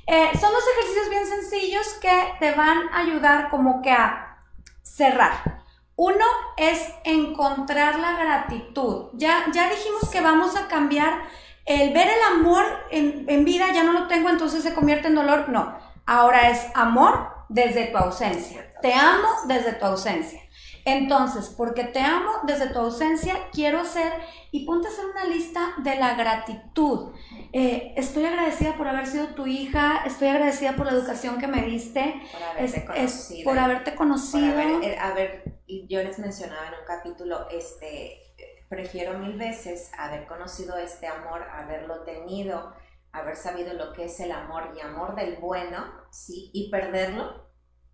eh, 0.06 0.28
son 0.38 0.52
dos 0.52 0.64
ejercicios 0.74 1.08
bien 1.08 1.26
sencillos 1.26 1.86
que 2.02 2.34
te 2.38 2.52
van 2.52 2.88
a 2.92 2.98
ayudar 3.00 3.48
como 3.48 3.80
que 3.80 3.92
a 3.92 4.40
cerrar. 4.82 5.64
Uno 5.96 6.24
es 6.58 6.92
encontrar 7.04 7.98
la 7.98 8.18
gratitud. 8.18 9.06
Ya, 9.14 9.46
ya 9.52 9.70
dijimos 9.70 10.10
que 10.10 10.20
vamos 10.20 10.54
a 10.54 10.68
cambiar 10.68 11.22
el 11.64 11.92
ver 11.92 12.08
el 12.08 12.38
amor 12.38 12.64
en, 12.90 13.24
en, 13.28 13.44
vida, 13.44 13.66
ya 13.72 13.82
no 13.82 13.92
lo 13.92 14.06
tengo, 14.06 14.28
entonces 14.28 14.62
se 14.62 14.74
convierte 14.74 15.08
en 15.08 15.14
dolor. 15.14 15.48
No, 15.48 15.76
ahora 16.04 16.50
es 16.50 16.66
amor 16.74 17.28
desde 17.48 17.86
tu 17.86 17.96
ausencia. 17.96 18.72
Te 18.82 18.92
amo 18.92 19.28
desde 19.46 19.72
tu 19.72 19.86
ausencia. 19.86 20.40
Entonces, 20.86 21.48
porque 21.48 21.82
te 21.82 21.98
amo 21.98 22.30
desde 22.44 22.68
tu 22.68 22.78
ausencia, 22.78 23.34
quiero 23.52 23.80
hacer 23.80 24.12
y 24.52 24.64
ponte 24.64 24.86
a 24.86 24.90
hacer 24.92 25.04
una 25.06 25.24
lista 25.24 25.74
de 25.78 25.96
la 25.96 26.14
gratitud. 26.14 27.12
Eh, 27.52 27.92
estoy 27.96 28.24
agradecida 28.24 28.76
por 28.76 28.86
haber 28.86 29.08
sido 29.08 29.34
tu 29.34 29.48
hija, 29.48 30.04
estoy 30.06 30.28
agradecida 30.28 30.76
por 30.76 30.86
la 30.86 30.92
educación 30.92 31.38
que 31.38 31.48
me 31.48 31.62
diste, 31.62 32.14
por 32.32 32.40
haberte 32.44 32.84
conocido. 32.86 33.44
por 33.44 33.58
haberte 33.58 33.94
conocido. 33.96 34.60
Eh, 34.80 34.96
a 34.96 35.12
ver, 35.12 35.58
yo 35.66 36.04
les 36.04 36.20
mencionaba 36.20 36.68
en 36.68 36.74
un 36.74 36.86
capítulo, 36.86 37.48
este, 37.50 38.22
prefiero 38.68 39.18
mil 39.18 39.36
veces 39.36 39.90
haber 39.98 40.28
conocido 40.28 40.76
este 40.76 41.08
amor, 41.08 41.42
haberlo 41.50 42.04
tenido, 42.04 42.74
haber 43.10 43.34
sabido 43.34 43.74
lo 43.74 43.92
que 43.92 44.04
es 44.04 44.20
el 44.20 44.30
amor 44.30 44.72
y 44.76 44.80
amor 44.82 45.16
del 45.16 45.38
bueno, 45.38 45.84
sí, 46.12 46.52
y 46.52 46.70
perderlo 46.70 47.45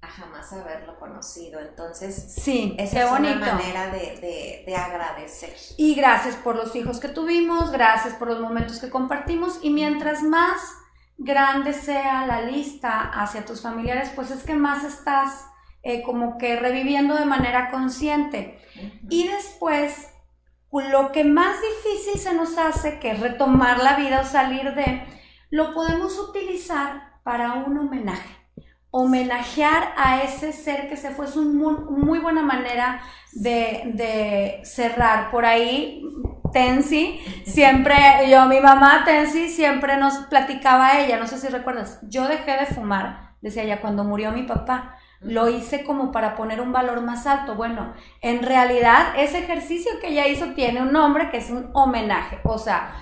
a 0.03 0.09
jamás 0.09 0.53
haberlo 0.53 0.99
conocido. 0.99 1.61
Entonces, 1.61 2.35
sí, 2.35 2.75
esa 2.79 3.05
es 3.05 3.11
una 3.11 3.37
manera 3.37 3.87
de, 3.87 4.65
de, 4.67 4.77
agradecer. 4.77 5.55
Y 5.77 5.95
gracias 5.95 6.35
por 6.35 6.57
los 6.57 6.75
hijos 6.75 6.99
que 6.99 7.09
tuvimos, 7.09 7.71
gracias 7.71 8.15
por 8.15 8.29
los 8.29 8.41
momentos 8.41 8.81
que 8.81 8.91
compartimos 8.91 9.61
y 9.63 9.71
mientras 9.71 10.23
más 10.23 10.61
grande 11.17 11.73
sea 11.73 12.27
la 12.27 12.43
lista 12.43 13.01
hacia 13.01 13.45
tus 13.45 13.63
familiares, 13.63 14.11
pues 14.15 14.33
es 14.33 14.43
que 14.43 14.55
más 14.55 14.83
estás 14.83 15.47
eh, 15.85 16.03
como 16.03 16.37
que 16.37 16.59
reviviendo 16.59 17.15
de 17.15 17.25
manera 17.25 17.71
consciente. 17.71 18.59
Y 19.09 19.29
después, 19.29 20.09
lo 20.73 21.13
que 21.13 21.23
más 21.23 21.57
difícil 21.61 22.21
se 22.21 22.35
nos 22.35 22.59
hace, 22.59 22.99
que 22.99 23.13
es 23.13 23.21
retomar 23.21 23.81
la 23.81 23.95
vida 23.95 24.23
o 24.23 24.25
salir 24.25 24.75
de, 24.75 25.07
lo 25.51 25.73
podemos 25.75 26.19
utilizar 26.19 27.21
para 27.23 27.53
un 27.53 27.79
homenaje 27.79 28.42
homenajear 28.95 29.95
a 29.97 30.23
ese 30.23 30.53
ser 30.53 30.87
que 30.87 30.99
se 30.99 31.11
fue 31.11 31.25
es 31.25 31.35
una 31.35 31.81
muy, 31.81 32.19
buena 32.19 32.43
manera 32.43 33.01
de, 33.33 34.61
cerrar. 34.65 35.31
Por 35.31 35.47
ahí, 35.47 36.05
Tensi, 36.53 37.19
siempre, 37.47 37.97
yo, 38.31 38.45
mi 38.47 38.61
mamá 38.61 39.03
Tensi, 39.07 39.49
siempre 39.49 39.97
nos 39.97 40.19
platicaba 40.29 41.01
ella, 41.01 41.19
no 41.19 41.27
sé 41.27 41.39
si 41.39 41.49
recuerdas, 41.49 42.01
yo 42.03 42.29
dejé 42.29 42.53
de 42.59 42.67
fumar, 42.67 43.35
decía 43.41 43.63
ella, 43.63 43.81
cuando 43.81 44.05
murió 44.05 44.31
mi 44.31 44.43
papá. 44.43 44.99
lo 45.21 45.49
hice 45.49 45.85
como 45.85 46.13
para 46.13 46.35
poner 46.35 46.61
un 46.61 46.73
valor 46.73 47.01
más 47.01 47.27
alto. 47.27 47.55
Bueno, 47.55 47.95
en 48.21 48.43
realidad 48.43 49.15
ese 49.17 49.39
ejercicio 49.39 49.93
que 50.01 50.09
ella 50.09 50.27
hizo 50.27 50.49
tiene 50.55 50.83
un 50.83 50.93
nombre 50.93 51.31
que 51.31 51.39
es 51.39 51.49
un 51.49 51.71
homenaje. 51.73 52.41
O 52.45 52.59
sea, 52.59 52.93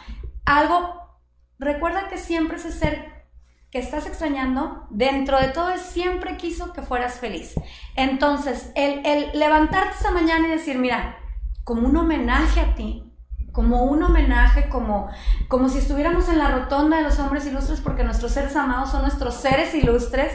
algo, 0.44 1.18
recuerda 1.58 2.08
que 2.08 2.18
siempre 2.18 2.58
ese 2.58 2.70
ser 2.70 3.19
que 3.70 3.78
estás 3.78 4.06
extrañando, 4.06 4.86
dentro 4.90 5.38
de 5.38 5.48
todo, 5.48 5.76
siempre 5.78 6.36
quiso 6.36 6.72
que 6.72 6.82
fueras 6.82 7.20
feliz. 7.20 7.54
Entonces, 7.94 8.72
el, 8.74 9.04
el 9.06 9.38
levantarte 9.38 9.96
esa 9.98 10.10
mañana 10.10 10.48
y 10.48 10.50
decir, 10.50 10.78
mira, 10.78 11.18
como 11.62 11.86
un 11.86 11.96
homenaje 11.96 12.60
a 12.60 12.74
ti, 12.74 13.04
como 13.52 13.84
un 13.84 14.02
homenaje, 14.02 14.68
como, 14.68 15.08
como 15.48 15.68
si 15.68 15.78
estuviéramos 15.78 16.28
en 16.28 16.38
la 16.38 16.48
rotonda 16.48 16.96
de 16.96 17.04
los 17.04 17.18
hombres 17.20 17.46
ilustres, 17.46 17.80
porque 17.80 18.04
nuestros 18.04 18.32
seres 18.32 18.56
amados 18.56 18.90
son 18.90 19.02
nuestros 19.02 19.34
seres 19.34 19.74
ilustres, 19.74 20.32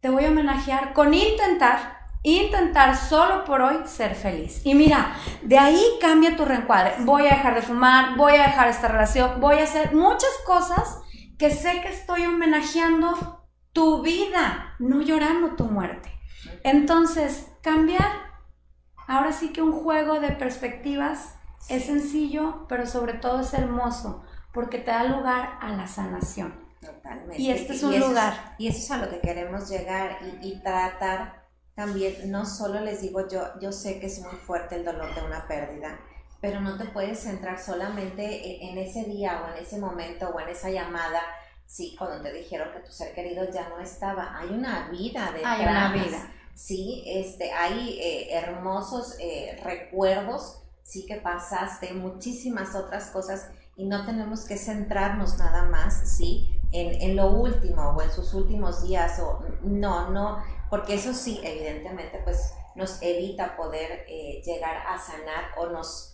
te 0.00 0.08
voy 0.08 0.24
a 0.24 0.28
homenajear 0.28 0.94
con 0.94 1.12
intentar, 1.12 1.98
intentar 2.22 2.96
solo 2.96 3.44
por 3.44 3.60
hoy 3.60 3.76
ser 3.84 4.14
feliz. 4.14 4.62
Y 4.64 4.74
mira, 4.74 5.14
de 5.42 5.58
ahí 5.58 5.82
cambia 6.00 6.36
tu 6.36 6.44
reencuadre. 6.44 6.94
Voy 7.00 7.26
a 7.26 7.36
dejar 7.36 7.54
de 7.54 7.62
fumar, 7.62 8.16
voy 8.16 8.34
a 8.36 8.44
dejar 8.44 8.68
esta 8.68 8.88
relación, 8.88 9.40
voy 9.40 9.58
a 9.58 9.64
hacer 9.64 9.94
muchas 9.94 10.30
cosas 10.46 11.03
que 11.38 11.50
sé 11.50 11.80
que 11.82 11.88
estoy 11.88 12.26
homenajeando 12.26 13.44
tu 13.72 14.02
vida, 14.02 14.76
no 14.78 15.02
llorando 15.02 15.56
tu 15.56 15.64
muerte. 15.64 16.10
Entonces, 16.62 17.48
cambiar, 17.62 18.10
ahora 19.06 19.32
sí 19.32 19.52
que 19.52 19.62
un 19.62 19.72
juego 19.72 20.20
de 20.20 20.30
perspectivas 20.30 21.34
es 21.68 21.86
sencillo, 21.86 22.66
pero 22.68 22.86
sobre 22.86 23.14
todo 23.14 23.40
es 23.40 23.52
hermoso, 23.54 24.22
porque 24.52 24.78
te 24.78 24.90
da 24.90 25.04
lugar 25.04 25.58
a 25.60 25.70
la 25.70 25.86
sanación. 25.86 26.64
Totalmente. 26.80 27.40
Y 27.40 27.50
este 27.50 27.72
es 27.72 27.82
un 27.82 27.98
lugar. 27.98 28.54
y 28.58 28.68
eso 28.68 28.78
es 28.78 28.90
a 28.90 28.98
lo 28.98 29.08
que 29.08 29.20
queremos 29.20 29.68
llegar 29.70 30.18
y, 30.42 30.60
tratar 30.60 31.44
también, 31.74 32.30
no 32.30 32.46
solo 32.46 32.80
les 32.80 33.00
digo 33.00 33.26
yo, 33.26 33.58
yo 33.60 33.72
sé 33.72 33.98
que 33.98 34.06
es 34.06 34.20
muy 34.20 34.36
fuerte 34.36 34.76
el 34.76 34.84
dolor 34.84 35.12
de 35.14 35.22
una 35.22 35.48
pérdida, 35.48 35.98
pero 36.44 36.60
no 36.60 36.76
te 36.76 36.84
puedes 36.84 37.20
centrar 37.20 37.58
solamente 37.58 38.62
en, 38.68 38.76
ese 38.76 39.04
día 39.04 39.42
o 39.42 39.56
en 39.56 39.64
ese 39.64 39.78
momento 39.78 40.28
o 40.28 40.38
en 40.40 40.50
esa 40.50 40.68
llamada, 40.68 41.22
sí, 41.64 41.96
cuando 41.98 42.22
te 42.22 42.34
dijeron 42.34 42.68
que 42.70 42.80
tu 42.80 42.92
ser 42.92 43.14
querido 43.14 43.50
ya 43.50 43.70
no 43.70 43.80
estaba. 43.80 44.38
Hay 44.38 44.50
una 44.50 44.90
vida 44.90 45.32
detrás. 45.32 45.58
Hay 45.58 45.66
una 45.66 45.92
vida. 45.94 46.34
Sí, 46.54 47.02
este, 47.06 47.50
hay 47.50 47.98
eh, 47.98 48.34
hermosos 48.34 49.16
eh, 49.20 49.58
recuerdos 49.64 50.60
sí 50.82 51.06
que 51.06 51.16
pasaste 51.16 51.94
muchísimas 51.94 52.74
otras 52.74 53.06
cosas 53.06 53.48
y 53.74 53.86
no 53.86 54.04
tenemos 54.04 54.44
que 54.44 54.58
centrarnos 54.58 55.38
nada 55.38 55.62
más, 55.62 55.94
¿sí? 56.18 56.60
En, 56.72 57.00
en, 57.00 57.16
lo 57.16 57.30
último 57.30 57.96
o 57.96 58.02
en 58.02 58.12
sus 58.12 58.34
últimos 58.34 58.86
días 58.86 59.18
o 59.18 59.42
no, 59.62 60.10
no, 60.10 60.44
porque 60.68 60.96
eso 60.96 61.14
sí, 61.14 61.40
evidentemente, 61.42 62.20
pues 62.22 62.52
nos 62.74 63.00
evita 63.00 63.56
poder 63.56 64.04
eh, 64.08 64.42
llegar 64.44 64.76
a 64.86 64.98
sanar 64.98 65.52
o 65.56 65.68
nos 65.68 66.13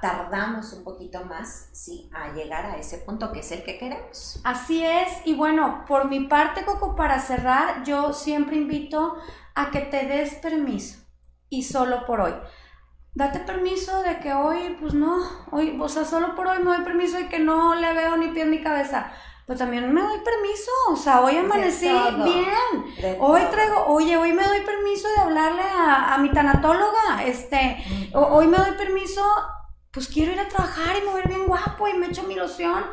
tardamos 0.00 0.72
un 0.72 0.84
poquito 0.84 1.24
más, 1.24 1.68
sí, 1.72 2.10
a 2.14 2.32
llegar 2.32 2.66
a 2.66 2.76
ese 2.76 2.98
punto 2.98 3.32
que 3.32 3.40
es 3.40 3.52
el 3.52 3.62
que 3.62 3.78
queremos. 3.78 4.40
Así 4.44 4.84
es, 4.84 5.08
y 5.24 5.34
bueno, 5.34 5.84
por 5.86 6.08
mi 6.08 6.26
parte, 6.26 6.64
Coco, 6.64 6.96
para 6.96 7.20
cerrar, 7.20 7.84
yo 7.84 8.12
siempre 8.12 8.56
invito 8.56 9.16
a 9.54 9.70
que 9.70 9.80
te 9.80 10.06
des 10.06 10.34
permiso 10.36 10.98
y 11.48 11.62
solo 11.62 12.06
por 12.06 12.20
hoy 12.20 12.34
date 13.16 13.40
permiso 13.40 14.02
de 14.02 14.18
que 14.20 14.32
hoy, 14.34 14.76
pues 14.78 14.92
no, 14.92 15.18
hoy, 15.50 15.76
o 15.80 15.88
sea, 15.88 16.04
solo 16.04 16.36
por 16.36 16.46
hoy 16.46 16.58
me 16.58 16.76
doy 16.76 16.84
permiso 16.84 17.16
de 17.16 17.28
que 17.28 17.38
no 17.38 17.74
le 17.74 17.94
veo 17.94 18.16
ni 18.18 18.28
pie 18.28 18.42
en 18.42 18.50
mi 18.50 18.62
cabeza. 18.62 19.10
Pues 19.46 19.58
también 19.58 19.92
me 19.94 20.02
doy 20.02 20.18
permiso, 20.18 20.70
o 20.90 20.96
sea, 20.96 21.20
hoy 21.20 21.36
amanecí 21.36 21.88
bien. 21.88 23.16
Hoy 23.20 23.40
traigo, 23.50 23.86
oye, 23.86 24.16
hoy 24.16 24.32
me 24.32 24.42
doy 24.44 24.60
permiso 24.60 25.08
de 25.08 25.20
hablarle 25.20 25.62
a, 25.62 26.18
mi 26.18 26.30
tanatóloga, 26.30 27.24
este, 27.24 27.82
hoy 28.12 28.48
me 28.48 28.58
doy 28.58 28.72
permiso, 28.72 29.22
pues 29.96 30.08
quiero 30.08 30.32
ir 30.32 30.38
a 30.38 30.46
trabajar 30.46 30.94
y 30.98 31.06
me 31.06 31.14
ver 31.14 31.26
bien 31.26 31.46
guapo 31.46 31.88
y 31.88 31.94
me 31.94 32.08
echo 32.08 32.24
mi 32.24 32.34
ilusión. 32.34 32.84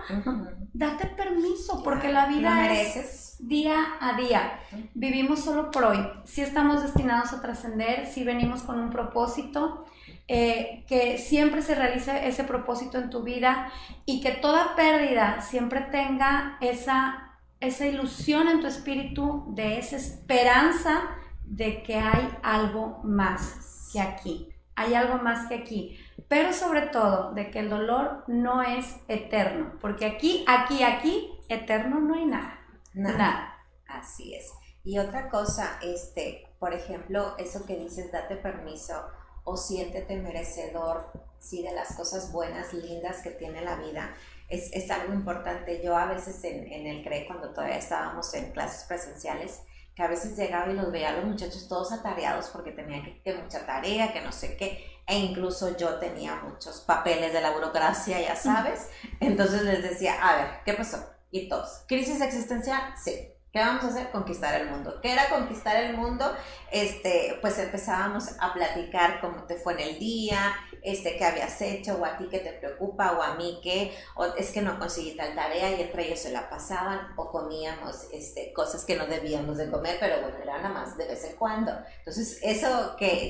Date 0.71 1.07
permiso, 1.07 1.83
porque 1.83 2.09
la 2.09 2.27
vida 2.27 2.71
es 2.71 3.35
día 3.39 3.97
a 3.99 4.15
día. 4.15 4.61
Vivimos 4.93 5.41
solo 5.41 5.69
por 5.69 5.83
hoy. 5.83 5.97
Si 6.23 6.39
estamos 6.39 6.81
destinados 6.81 7.33
a 7.33 7.41
trascender, 7.41 8.07
si 8.07 8.23
venimos 8.23 8.63
con 8.63 8.79
un 8.79 8.89
propósito, 8.89 9.83
eh, 10.29 10.85
que 10.87 11.17
siempre 11.17 11.61
se 11.61 11.75
realice 11.75 12.25
ese 12.25 12.45
propósito 12.45 12.97
en 12.99 13.09
tu 13.09 13.21
vida 13.21 13.69
y 14.05 14.21
que 14.21 14.31
toda 14.31 14.73
pérdida 14.77 15.41
siempre 15.41 15.81
tenga 15.81 16.57
esa, 16.61 17.33
esa 17.59 17.85
ilusión 17.85 18.47
en 18.47 18.61
tu 18.61 18.67
espíritu 18.67 19.43
de 19.49 19.77
esa 19.77 19.97
esperanza 19.97 21.01
de 21.43 21.83
que 21.83 21.97
hay 21.97 22.29
algo 22.43 23.01
más 23.03 23.89
que 23.91 23.99
aquí, 23.99 24.47
hay 24.73 24.93
algo 24.93 25.17
más 25.17 25.49
que 25.49 25.55
aquí, 25.55 25.99
pero 26.33 26.51
sobre 26.51 26.87
todo 26.87 27.31
de 27.33 27.51
que 27.51 27.59
el 27.59 27.69
dolor 27.69 28.23
no 28.25 28.63
es 28.63 28.95
eterno, 29.07 29.77
porque 29.79 30.07
aquí, 30.07 30.43
aquí, 30.47 30.81
aquí, 30.81 31.29
eterno 31.47 31.99
no 31.99 32.15
hay 32.15 32.25
nada. 32.25 32.59
Nada. 32.95 33.17
nada. 33.19 33.57
Así 33.85 34.33
es. 34.33 34.51
Y 34.83 34.97
otra 34.97 35.29
cosa, 35.29 35.77
este, 35.83 36.47
por 36.57 36.73
ejemplo, 36.73 37.37
eso 37.37 37.67
que 37.67 37.75
dices, 37.75 38.11
date 38.11 38.35
permiso 38.35 38.95
o 39.43 39.55
siéntete 39.55 40.17
merecedor, 40.17 41.11
sí, 41.37 41.61
de 41.61 41.71
las 41.71 41.95
cosas 41.95 42.31
buenas, 42.31 42.73
lindas 42.73 43.21
que 43.21 43.29
tiene 43.29 43.61
la 43.61 43.75
vida. 43.75 44.15
Es, 44.49 44.73
es 44.73 44.89
algo 44.89 45.13
importante. 45.13 45.83
Yo 45.83 45.95
a 45.95 46.07
veces 46.07 46.43
en, 46.45 46.65
en 46.65 46.87
el 46.87 47.03
CRE, 47.03 47.27
cuando 47.27 47.51
todavía 47.51 47.77
estábamos 47.77 48.33
en 48.33 48.51
clases 48.53 48.85
presenciales, 48.85 49.61
que 49.95 50.01
a 50.01 50.07
veces 50.07 50.35
llegaba 50.35 50.71
y 50.71 50.75
los 50.75 50.91
veía 50.91 51.09
a 51.09 51.17
los 51.17 51.25
muchachos 51.25 51.67
todos 51.67 51.91
atareados 51.91 52.47
porque 52.47 52.71
tenían 52.71 53.03
que, 53.03 53.21
que, 53.21 53.35
mucha 53.35 53.67
tarea, 53.67 54.11
que 54.11 54.21
no 54.21 54.31
sé 54.31 54.57
qué, 54.57 54.83
e 55.05 55.17
incluso 55.17 55.77
yo 55.77 55.99
tenía 55.99 56.35
muchos 56.35 56.81
papeles 56.81 57.33
de 57.33 57.41
la 57.41 57.51
burocracia, 57.51 58.21
ya 58.21 58.35
sabes. 58.35 58.87
Entonces 59.19 59.63
les 59.63 59.83
decía, 59.83 60.15
a 60.21 60.35
ver, 60.37 60.47
¿qué 60.65 60.73
pasó? 60.73 61.03
Y 61.31 61.49
todos, 61.49 61.83
¿crisis 61.87 62.21
existencial? 62.21 62.93
Sí. 63.03 63.29
¿Qué 63.51 63.59
vamos 63.59 63.83
a 63.83 63.87
hacer? 63.89 64.09
Conquistar 64.09 64.59
el 64.59 64.67
mundo. 64.67 64.99
¿Qué 64.99 65.13
era 65.13 65.29
conquistar 65.29 65.75
el 65.75 65.95
mundo? 65.95 66.35
Este, 66.71 67.37
pues 67.39 67.59
empezábamos 67.59 68.29
a 68.39 68.51
platicar 68.51 69.21
cómo 69.21 69.43
te 69.43 69.57
fue 69.57 69.73
en 69.73 69.79
el 69.79 69.99
día, 69.99 70.55
este, 70.83 71.17
qué 71.17 71.25
habías 71.25 71.61
hecho, 71.61 71.97
o 71.99 72.05
a 72.05 72.17
ti 72.17 72.27
qué 72.29 72.39
te 72.39 72.53
preocupa, 72.53 73.13
o 73.13 73.21
a 73.21 73.35
mí 73.35 73.59
qué, 73.63 73.95
o 74.15 74.25
es 74.25 74.51
que 74.51 74.61
no 74.61 74.77
conseguí 74.79 75.15
tal 75.15 75.35
tarea 75.35 75.71
y 75.71 75.81
entre 75.81 76.07
ellos 76.07 76.19
se 76.19 76.31
la 76.31 76.49
pasaban, 76.49 77.13
o 77.15 77.31
comíamos 77.31 78.07
este, 78.11 78.53
cosas 78.53 78.85
que 78.85 78.95
no 78.95 79.05
debíamos 79.05 79.57
de 79.57 79.69
comer, 79.69 79.97
pero 79.99 80.21
bueno, 80.21 80.37
era 80.41 80.57
nada 80.57 80.69
más 80.69 80.97
de 80.97 81.07
vez 81.07 81.23
en 81.25 81.35
cuando. 81.35 81.71
Entonces, 81.99 82.39
eso 82.43 82.95
que 82.97 83.29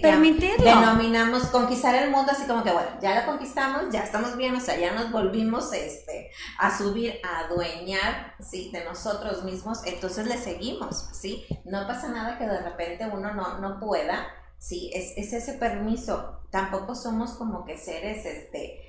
denominamos 0.57 1.43
conquistar 1.47 1.95
el 1.95 2.09
mundo, 2.09 2.31
así 2.31 2.45
como 2.45 2.63
que, 2.63 2.71
bueno, 2.71 2.89
ya 3.01 3.21
lo 3.21 3.25
conquistamos, 3.25 3.91
ya 3.91 4.03
estamos 4.03 4.35
bien, 4.37 4.55
o 4.55 4.59
sea, 4.59 4.77
ya 4.77 4.93
nos 4.93 5.11
volvimos 5.11 5.71
este, 5.73 6.31
a 6.57 6.75
subir, 6.75 7.19
a 7.23 7.45
adueñar, 7.45 8.35
¿sí? 8.39 8.71
De 8.71 8.83
nosotros 8.83 9.43
mismos, 9.43 9.85
entonces 9.85 10.27
le 10.27 10.37
seguimos, 10.37 11.09
¿sí? 11.13 11.45
No 11.65 11.87
pasa 11.87 12.09
nada 12.09 12.37
que 12.37 12.45
de 12.45 12.59
repente 12.59 13.07
uno 13.11 13.33
no, 13.33 13.59
no 13.59 13.79
pueda, 13.79 14.27
¿sí? 14.63 14.89
Es, 14.93 15.13
es 15.17 15.33
ese 15.33 15.53
permiso 15.53 16.39
tampoco 16.53 16.93
somos 16.93 17.31
como 17.31 17.65
que 17.65 17.77
seres, 17.79 18.27
este, 18.27 18.79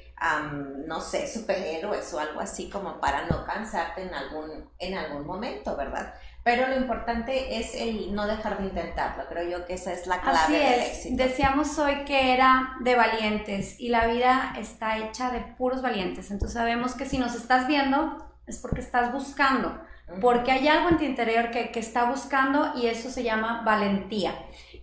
no 0.86 1.00
sé, 1.00 1.26
superhéroes 1.26 2.12
o 2.12 2.20
algo 2.20 2.40
así 2.40 2.68
como 2.68 3.00
para 3.00 3.26
no 3.26 3.44
cansarte 3.46 4.02
en 4.02 4.14
algún, 4.14 4.68
en 4.78 4.94
algún 4.98 5.26
momento, 5.26 5.74
¿verdad? 5.74 6.14
Pero 6.44 6.68
lo 6.68 6.76
importante 6.76 7.58
es 7.58 7.74
el 7.74 8.14
no 8.14 8.26
dejar 8.26 8.58
de 8.58 8.66
intentarlo. 8.66 9.24
Creo 9.30 9.48
yo 9.48 9.64
que 9.64 9.74
esa 9.74 9.94
es 9.94 10.06
la 10.06 10.20
clave 10.20 10.38
Así 10.38 10.52
del 10.52 10.62
es. 10.62 10.88
éxito. 10.88 11.24
Decíamos 11.24 11.78
hoy 11.78 12.04
que 12.04 12.34
era 12.34 12.76
de 12.80 12.94
valientes 12.96 13.80
y 13.80 13.88
la 13.88 14.06
vida 14.06 14.54
está 14.58 14.98
hecha 14.98 15.30
de 15.30 15.40
puros 15.40 15.80
valientes. 15.80 16.30
Entonces 16.30 16.52
sabemos 16.52 16.94
que 16.94 17.06
si 17.06 17.16
nos 17.16 17.34
estás 17.34 17.66
viendo 17.66 18.30
es 18.46 18.58
porque 18.58 18.82
estás 18.82 19.10
buscando, 19.10 19.80
porque 20.20 20.52
hay 20.52 20.68
algo 20.68 20.90
en 20.90 20.98
tu 20.98 21.04
interior 21.04 21.50
que, 21.50 21.72
que 21.72 21.80
está 21.80 22.04
buscando 22.04 22.72
y 22.76 22.88
eso 22.88 23.10
se 23.10 23.22
llama 23.22 23.62
valentía. 23.64 24.34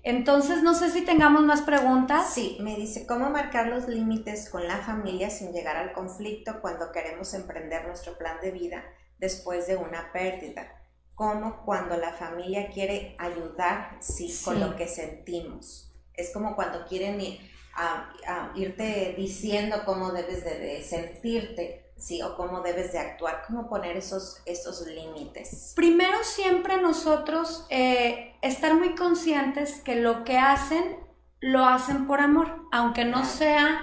Entonces, 0.03 0.63
no 0.63 0.73
sé 0.73 0.89
si 0.89 1.01
tengamos 1.01 1.43
más 1.43 1.61
preguntas. 1.61 2.33
Sí, 2.33 2.57
me 2.61 2.75
dice, 2.75 3.05
¿cómo 3.05 3.29
marcar 3.29 3.67
los 3.67 3.87
límites 3.87 4.49
con 4.49 4.67
la 4.67 4.77
familia 4.77 5.29
sin 5.29 5.53
llegar 5.53 5.77
al 5.77 5.93
conflicto 5.93 6.59
cuando 6.61 6.91
queremos 6.91 7.33
emprender 7.33 7.85
nuestro 7.85 8.17
plan 8.17 8.37
de 8.41 8.51
vida 8.51 8.83
después 9.19 9.67
de 9.67 9.75
una 9.75 10.11
pérdida? 10.11 10.81
¿Cómo 11.13 11.63
cuando 11.65 11.97
la 11.97 12.13
familia 12.13 12.69
quiere 12.73 13.15
ayudar, 13.19 13.97
sí, 13.99 14.35
con 14.43 14.59
lo 14.59 14.75
que 14.75 14.87
sentimos? 14.87 15.93
Es 16.13 16.33
como 16.33 16.55
cuando 16.55 16.87
quieren 16.87 17.21
ir, 17.21 17.39
a, 17.75 18.51
irte 18.55 19.13
diciendo 19.15 19.83
cómo 19.85 20.11
debes 20.11 20.43
de 20.43 20.81
sentirte, 20.81 21.80
¿sí? 22.01 22.21
O 22.23 22.35
cómo 22.35 22.61
debes 22.61 22.91
de 22.91 22.99
actuar, 22.99 23.43
cómo 23.45 23.69
poner 23.69 23.95
esos, 23.95 24.41
esos 24.45 24.85
límites. 24.87 25.73
Primero 25.75 26.17
siempre 26.23 26.81
nosotros 26.81 27.65
eh, 27.69 28.35
estar 28.41 28.73
muy 28.75 28.95
conscientes 28.95 29.79
que 29.81 29.95
lo 29.95 30.23
que 30.23 30.37
hacen, 30.37 30.97
lo 31.39 31.65
hacen 31.65 32.07
por 32.07 32.19
amor, 32.19 32.67
aunque 32.71 33.05
no 33.05 33.23
sea 33.23 33.81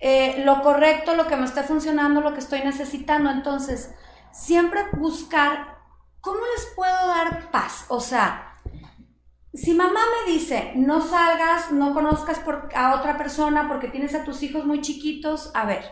eh, 0.00 0.42
lo 0.44 0.62
correcto, 0.62 1.14
lo 1.14 1.26
que 1.26 1.36
me 1.36 1.44
esté 1.44 1.62
funcionando, 1.62 2.22
lo 2.22 2.32
que 2.32 2.40
estoy 2.40 2.60
necesitando. 2.62 3.30
Entonces, 3.30 3.94
siempre 4.32 4.84
buscar 4.96 5.78
cómo 6.20 6.40
les 6.56 6.66
puedo 6.74 7.06
dar 7.08 7.50
paz. 7.50 7.84
O 7.88 8.00
sea, 8.00 8.60
si 9.52 9.74
mamá 9.74 10.00
me 10.26 10.32
dice, 10.32 10.72
no 10.76 11.02
salgas, 11.02 11.70
no 11.70 11.92
conozcas 11.92 12.40
a 12.74 12.94
otra 12.94 13.18
persona 13.18 13.68
porque 13.68 13.88
tienes 13.88 14.14
a 14.14 14.24
tus 14.24 14.42
hijos 14.42 14.64
muy 14.64 14.80
chiquitos, 14.80 15.50
a 15.54 15.66
ver, 15.66 15.84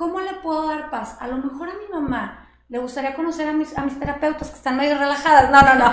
¿cómo 0.00 0.18
le 0.18 0.32
puedo 0.32 0.66
dar 0.66 0.88
paz? 0.88 1.18
A 1.20 1.28
lo 1.28 1.36
mejor 1.36 1.68
a 1.68 1.74
mi 1.74 1.86
mamá 1.92 2.48
le 2.70 2.78
gustaría 2.78 3.14
conocer 3.14 3.46
a 3.46 3.52
mis, 3.52 3.76
a 3.76 3.82
mis 3.82 4.00
terapeutas 4.00 4.48
que 4.48 4.56
están 4.56 4.78
medio 4.78 4.96
relajadas. 4.96 5.50
No, 5.50 5.60
no, 5.60 5.74
no. 5.74 5.90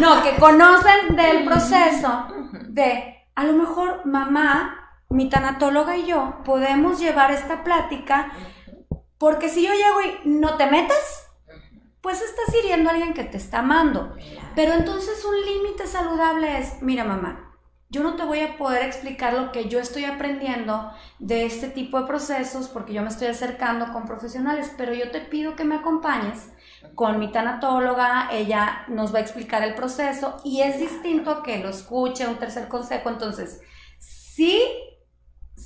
No, 0.00 0.22
que 0.22 0.36
conocen 0.36 1.14
del 1.14 1.44
proceso 1.44 2.28
de, 2.68 3.26
a 3.34 3.44
lo 3.44 3.52
mejor 3.52 4.06
mamá, 4.06 4.94
mi 5.10 5.28
tanatóloga 5.28 5.94
y 5.98 6.06
yo 6.06 6.38
podemos 6.42 6.98
llevar 7.00 7.32
esta 7.32 7.62
plática 7.62 8.32
porque 9.18 9.50
si 9.50 9.62
yo 9.62 9.72
llego 9.74 10.00
y 10.00 10.28
no 10.30 10.56
te 10.56 10.66
metas, 10.66 11.28
pues 12.00 12.22
estás 12.22 12.54
hiriendo 12.54 12.88
a 12.88 12.94
alguien 12.94 13.12
que 13.12 13.24
te 13.24 13.36
está 13.36 13.58
amando. 13.58 14.14
Pero 14.54 14.72
entonces 14.72 15.22
un 15.26 15.38
límite 15.38 15.86
saludable 15.86 16.56
es, 16.58 16.80
mira 16.80 17.04
mamá, 17.04 17.49
yo 17.90 18.04
no 18.04 18.14
te 18.14 18.24
voy 18.24 18.40
a 18.40 18.56
poder 18.56 18.86
explicar 18.86 19.34
lo 19.34 19.50
que 19.50 19.68
yo 19.68 19.80
estoy 19.80 20.04
aprendiendo 20.04 20.92
de 21.18 21.44
este 21.44 21.68
tipo 21.68 22.00
de 22.00 22.06
procesos 22.06 22.68
porque 22.68 22.92
yo 22.92 23.02
me 23.02 23.08
estoy 23.08 23.26
acercando 23.26 23.92
con 23.92 24.06
profesionales, 24.06 24.72
pero 24.78 24.94
yo 24.94 25.10
te 25.10 25.20
pido 25.20 25.56
que 25.56 25.64
me 25.64 25.74
acompañes 25.74 26.52
con 26.94 27.18
mi 27.18 27.32
tanatóloga, 27.32 28.28
ella 28.30 28.84
nos 28.86 29.12
va 29.12 29.18
a 29.18 29.22
explicar 29.22 29.64
el 29.64 29.74
proceso 29.74 30.36
y 30.44 30.60
es 30.60 30.78
distinto 30.78 31.42
que 31.42 31.58
lo 31.58 31.68
escuche 31.68 32.28
un 32.28 32.36
tercer 32.36 32.68
consejo, 32.68 33.08
entonces 33.08 33.60
sí 33.98 34.62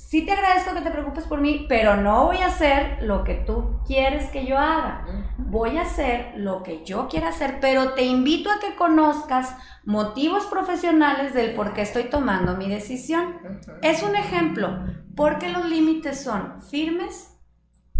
sí 0.05 0.23
te 0.23 0.31
agradezco 0.31 0.73
que 0.73 0.81
te 0.81 0.91
preocupes 0.91 1.25
por 1.25 1.41
mí, 1.41 1.65
pero 1.67 1.97
no 1.97 2.25
voy 2.25 2.37
a 2.37 2.47
hacer 2.47 2.99
lo 3.01 3.23
que 3.23 3.33
tú 3.33 3.79
quieres 3.85 4.29
que 4.29 4.45
yo 4.45 4.57
haga. 4.57 5.05
Voy 5.37 5.77
a 5.77 5.81
hacer 5.81 6.33
lo 6.37 6.63
que 6.63 6.83
yo 6.85 7.07
quiera 7.07 7.29
hacer, 7.29 7.59
pero 7.59 7.93
te 7.93 8.03
invito 8.03 8.51
a 8.51 8.59
que 8.59 8.75
conozcas 8.75 9.55
motivos 9.83 10.45
profesionales 10.45 11.33
del 11.33 11.55
por 11.55 11.73
qué 11.73 11.81
estoy 11.81 12.03
tomando 12.03 12.55
mi 12.55 12.69
decisión. 12.69 13.59
Es 13.81 14.03
un 14.03 14.15
ejemplo, 14.15 14.79
porque 15.15 15.49
los 15.49 15.65
límites 15.65 16.23
son 16.23 16.61
firmes, 16.61 17.31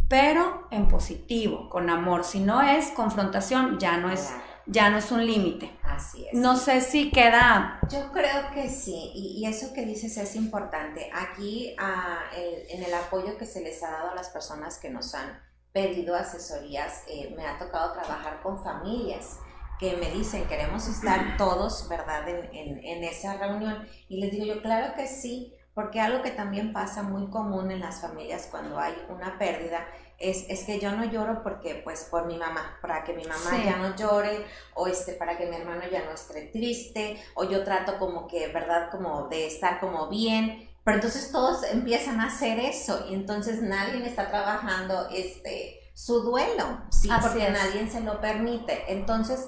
pero 0.08 0.68
en 0.70 0.88
positivo, 0.88 1.70
con 1.70 1.90
amor. 1.90 2.24
Si 2.24 2.40
no 2.40 2.62
es 2.62 2.90
confrontación, 2.90 3.80
ya 3.80 3.98
no 3.98 4.12
es 4.12 4.32
ya 4.68 4.90
no 4.90 4.98
es 4.98 5.12
un 5.12 5.26
límite. 5.26 5.78
Así 5.84 6.26
es. 6.28 6.34
No 6.34 6.56
sé 6.58 6.82
si 6.82 7.12
queda... 7.12 7.80
Yo 7.90 8.12
creo 8.12 8.52
que 8.54 8.70
sí, 8.70 9.12
y, 9.14 9.46
eso 9.46 9.74
que 9.74 9.86
dices 9.86 10.18
es 10.18 10.36
importante. 10.36 11.10
Aquí 11.14 11.76
ah, 11.78 12.20
en 12.36 12.84
el 12.84 12.94
apoyo 12.94 13.38
que 13.38 13.46
se 13.46 13.62
les 13.62 13.84
ha 13.84 13.92
dado 13.92 14.12
a 14.12 14.16
las 14.16 14.30
personas 14.30 14.80
que 14.80 14.90
nos 14.90 15.14
han 15.14 15.40
pedido 15.72 16.16
asesorías, 16.16 17.04
eh, 17.08 17.34
me 17.36 17.46
ha 17.46 17.58
tocado 17.60 17.94
trabajar 17.94 18.42
con 18.42 18.64
familias 18.64 19.40
que 19.78 19.98
me 19.98 20.10
dicen, 20.10 20.48
queremos 20.48 20.88
estar 20.88 21.36
todos, 21.38 21.90
¿verdad?, 21.90 22.28
en, 22.30 22.84
en 22.84 23.04
esa 23.04 23.36
reunión. 23.38 23.86
Y 24.08 24.22
les 24.22 24.32
digo 24.32 24.46
yo, 24.46 24.62
claro 24.62 24.96
que 24.96 25.06
sí, 25.06 25.54
porque 25.74 26.00
algo 26.00 26.24
que 26.24 26.32
también 26.32 26.72
pasa 26.72 27.04
muy 27.04 27.30
común 27.30 27.70
en 27.70 27.82
las 27.82 28.00
familias 28.00 28.48
cuando 28.50 28.80
hay 28.80 28.96
una 29.10 29.38
pérdida 29.38 29.86
es, 30.18 30.46
es, 30.50 30.64
que 30.64 30.80
yo 30.80 30.92
no 30.92 31.06
lloro 31.06 31.44
porque, 31.44 31.82
pues, 31.84 32.06
por 32.06 32.26
mi 32.26 32.38
mamá, 32.38 32.78
para 32.82 33.04
que 33.04 33.14
mi 33.14 33.24
mamá 33.26 33.64
ya 33.64 33.78
no 33.78 33.96
llore, 33.96 34.46
o 34.74 34.88
este, 34.88 35.14
para 35.14 35.38
que 35.38 35.46
mi 35.46 35.56
hermano 35.56 35.82
ya 35.92 36.06
no 36.06 36.12
esté 36.12 36.44
triste, 36.48 37.22
o 37.34 37.44
yo 37.44 37.64
trato 37.64 37.98
como 37.98 38.28
que, 38.28 38.48
¿verdad? 38.48 38.90
Como 38.92 39.28
de 39.28 39.48
estar 39.48 39.80
como 39.80 40.08
bien, 40.08 40.70
pero 40.84 40.98
entonces 40.98 41.32
todos 41.32 41.64
empiezan 41.64 42.20
a 42.20 42.28
hacer 42.28 42.60
eso, 42.60 43.06
y 43.10 43.14
entonces 43.14 43.62
nadie 43.62 44.06
está 44.06 44.30
trabajando, 44.30 45.10
este, 45.12 45.82
su 45.94 46.22
duelo, 46.22 46.82
¿sí? 46.92 47.10
porque 47.22 47.50
nadie 47.50 47.90
se 47.90 48.02
lo 48.02 48.22
permite. 48.22 48.92
Entonces, 48.92 49.48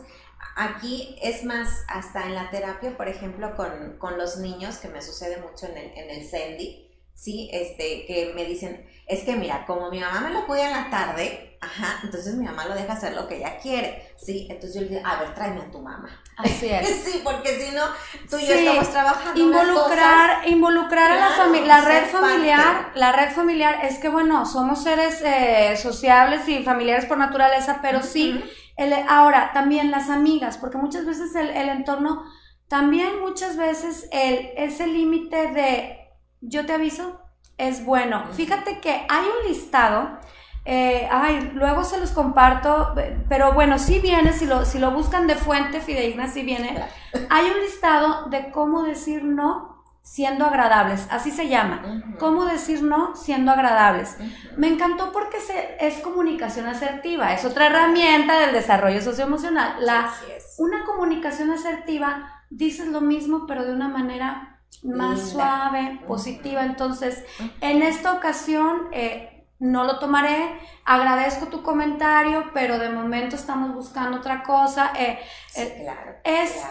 aquí 0.56 1.18
es 1.22 1.44
más, 1.44 1.84
hasta 1.88 2.26
en 2.26 2.36
la 2.36 2.50
terapia, 2.50 2.96
por 2.98 3.08
ejemplo, 3.08 3.56
con, 3.56 3.98
con 4.00 4.18
los 4.18 4.38
niños, 4.38 4.78
que 4.78 4.88
me 4.88 5.02
sucede 5.02 5.38
mucho 5.42 5.68
en 5.68 5.78
el, 5.78 5.92
en 5.98 6.10
el 6.10 6.28
Sendy, 6.28 6.87
¿sí? 7.18 7.50
Este, 7.52 8.06
que 8.06 8.32
me 8.36 8.46
dicen, 8.46 8.88
es 9.08 9.24
que 9.24 9.36
mira, 9.36 9.66
como 9.66 9.90
mi 9.90 10.00
mamá 10.00 10.22
me 10.22 10.30
lo 10.30 10.46
cuida 10.46 10.68
en 10.68 10.74
la 10.74 10.90
tarde, 10.90 11.58
ajá, 11.60 12.00
entonces 12.04 12.36
mi 12.36 12.46
mamá 12.46 12.66
lo 12.66 12.76
deja 12.76 12.94
hacer 12.94 13.16
lo 13.16 13.28
que 13.28 13.38
ella 13.38 13.58
quiere, 13.58 14.14
¿sí? 14.18 14.48
Entonces 14.52 14.76
yo 14.76 14.82
le 14.82 14.88
digo, 14.90 15.02
a 15.04 15.20
ver, 15.20 15.34
tráeme 15.34 15.62
a 15.62 15.72
tu 15.72 15.80
mamá. 15.80 16.10
Así 16.38 16.68
es. 16.72 16.88
sí, 16.88 17.22
porque 17.24 17.60
si 17.60 17.74
no, 17.74 17.86
tú 18.30 18.38
y 18.38 18.46
yo 18.46 18.54
estamos 18.54 18.92
trabajando. 18.92 19.42
Involucrar, 19.42 20.48
involucrar 20.48 21.12
a 21.12 21.30
la 21.30 21.36
familia, 21.36 21.68
la 21.68 21.82
red 21.82 22.06
familiar, 22.06 22.92
la 22.94 23.12
red 23.12 23.32
familiar, 23.32 23.80
es 23.84 23.98
que 23.98 24.10
bueno, 24.10 24.46
somos 24.46 24.84
seres 24.84 25.20
eh, 25.26 25.76
sociables 25.76 26.48
y 26.48 26.64
familiares 26.64 27.06
por 27.06 27.18
naturaleza, 27.18 27.80
pero 27.82 28.04
sí, 28.04 28.44
el, 28.76 28.94
ahora 29.10 29.52
también 29.54 29.90
las 29.90 30.12
amigas, 30.12 30.60
porque 30.60 30.78
muchas 30.78 31.06
veces 31.08 31.34
el, 31.34 31.50
el 31.50 31.70
entorno, 31.70 32.24
también 32.68 33.20
muchas 33.22 33.58
veces 33.58 34.08
el, 34.12 34.52
ese 34.56 34.86
límite 34.86 35.48
de 35.48 36.07
yo 36.42 36.66
te 36.66 36.74
aviso, 36.74 37.22
es 37.58 37.86
bueno. 37.86 38.26
Fíjate 38.34 38.80
que 38.80 39.06
hay 39.10 39.26
un 39.26 39.50
listado, 39.50 40.20
eh, 40.66 41.08
ay, 41.12 41.52
luego 41.54 41.84
se 41.84 42.00
los 42.00 42.12
comparto, 42.12 42.94
pero 43.30 43.54
bueno, 43.54 43.80
sí 43.80 44.00
viene, 44.00 44.34
si 44.34 44.46
lo, 44.46 44.66
si 44.66 44.80
lo 44.80 44.92
buscan 44.92 45.28
de 45.28 45.36
fuente 45.36 45.82
fidedigna, 45.82 46.28
sí 46.28 46.44
viene. 46.44 46.78
Hay 47.30 47.50
un 47.50 47.62
listado 47.62 48.26
de 48.30 48.52
cómo 48.52 48.84
decir 48.84 49.24
no 49.24 49.78
siendo 50.02 50.46
agradables, 50.46 51.08
así 51.12 51.32
se 51.32 51.50
llama. 51.50 52.04
Cómo 52.18 52.46
decir 52.46 52.82
no 52.82 53.16
siendo 53.16 53.52
agradables. 53.52 54.18
Me 54.56 54.68
encantó 54.68 55.12
porque 55.12 55.40
se, 55.40 55.78
es 55.80 56.00
comunicación 56.00 56.66
asertiva, 56.66 57.34
es 57.34 57.44
otra 57.44 57.68
herramienta 57.68 58.40
del 58.40 58.54
desarrollo 58.54 59.02
socioemocional. 59.02 59.76
La, 59.86 60.10
Una 60.58 60.86
comunicación 60.86 61.52
asertiva 61.52 62.42
dices 62.50 62.88
lo 62.88 63.02
mismo, 63.02 63.46
pero 63.48 63.66
de 63.66 63.74
una 63.74 63.90
manera 63.90 64.57
más 64.84 65.30
suave, 65.32 66.00
positiva. 66.08 66.64
Entonces, 66.64 67.24
en 67.62 67.82
esta 67.82 68.14
ocasión 68.14 68.88
eh, 68.92 69.46
no 69.60 69.84
lo 69.84 70.00
tomaré. 70.00 70.60
Agradezco 70.86 71.48
tu 71.48 71.64
comentario, 71.64 72.52
pero 72.54 72.78
de 72.78 72.90
momento 72.90 73.36
estamos 73.36 73.74
buscando 73.74 74.18
otra 74.18 74.44
cosa. 74.44 74.92
Eh, 74.98 75.20
eh, 75.56 75.82
claro, 75.84 76.16
es 76.24 76.64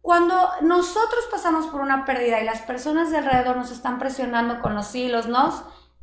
cuando 0.00 0.48
nosotros 0.62 1.26
pasamos 1.30 1.66
por 1.66 1.80
una 1.80 2.04
pérdida 2.04 2.40
y 2.40 2.44
las 2.44 2.62
personas 2.62 3.10
de 3.10 3.18
alrededor 3.18 3.56
nos 3.56 3.72
están 3.72 3.98
presionando 3.98 4.60
con 4.60 4.74
los 4.74 4.86
sí 4.86 5.04
y 5.04 5.08
los 5.08 5.26
no, 5.26 5.52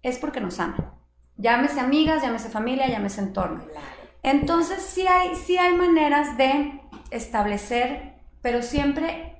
es 0.01 0.17
porque 0.17 0.41
nos 0.41 0.59
aman. 0.59 0.93
Llámese 1.37 1.79
amigas, 1.79 2.21
llámese 2.21 2.49
familia, 2.49 2.87
llámese 2.87 3.21
entorno. 3.21 3.63
Entonces, 4.21 4.81
sí 4.81 5.07
hay, 5.07 5.35
sí 5.35 5.57
hay 5.57 5.73
maneras 5.73 6.37
de 6.37 6.81
establecer, 7.11 8.15
pero 8.41 8.61
siempre 8.61 9.32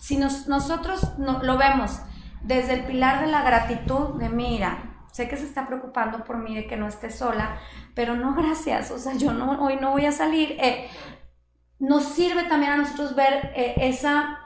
si 0.00 0.16
nosotros 0.18 1.18
no, 1.18 1.42
lo 1.42 1.56
vemos 1.56 2.00
desde 2.42 2.74
el 2.74 2.84
pilar 2.84 3.20
de 3.20 3.30
la 3.30 3.42
gratitud, 3.42 4.18
de 4.20 4.28
mira, 4.28 5.04
sé 5.12 5.28
que 5.28 5.36
se 5.36 5.44
está 5.44 5.66
preocupando 5.66 6.24
por 6.24 6.38
mí 6.38 6.54
de 6.54 6.66
que 6.66 6.76
no 6.76 6.86
esté 6.86 7.10
sola, 7.10 7.58
pero 7.94 8.14
no 8.16 8.34
gracias, 8.36 8.90
o 8.90 8.98
sea, 8.98 9.14
yo 9.14 9.32
no, 9.32 9.64
hoy 9.64 9.76
no 9.80 9.90
voy 9.90 10.06
a 10.06 10.12
salir. 10.12 10.56
Eh, 10.60 10.88
nos 11.78 12.04
sirve 12.04 12.44
también 12.44 12.72
a 12.72 12.76
nosotros 12.76 13.14
ver 13.14 13.52
eh, 13.54 13.74
esa, 13.78 14.38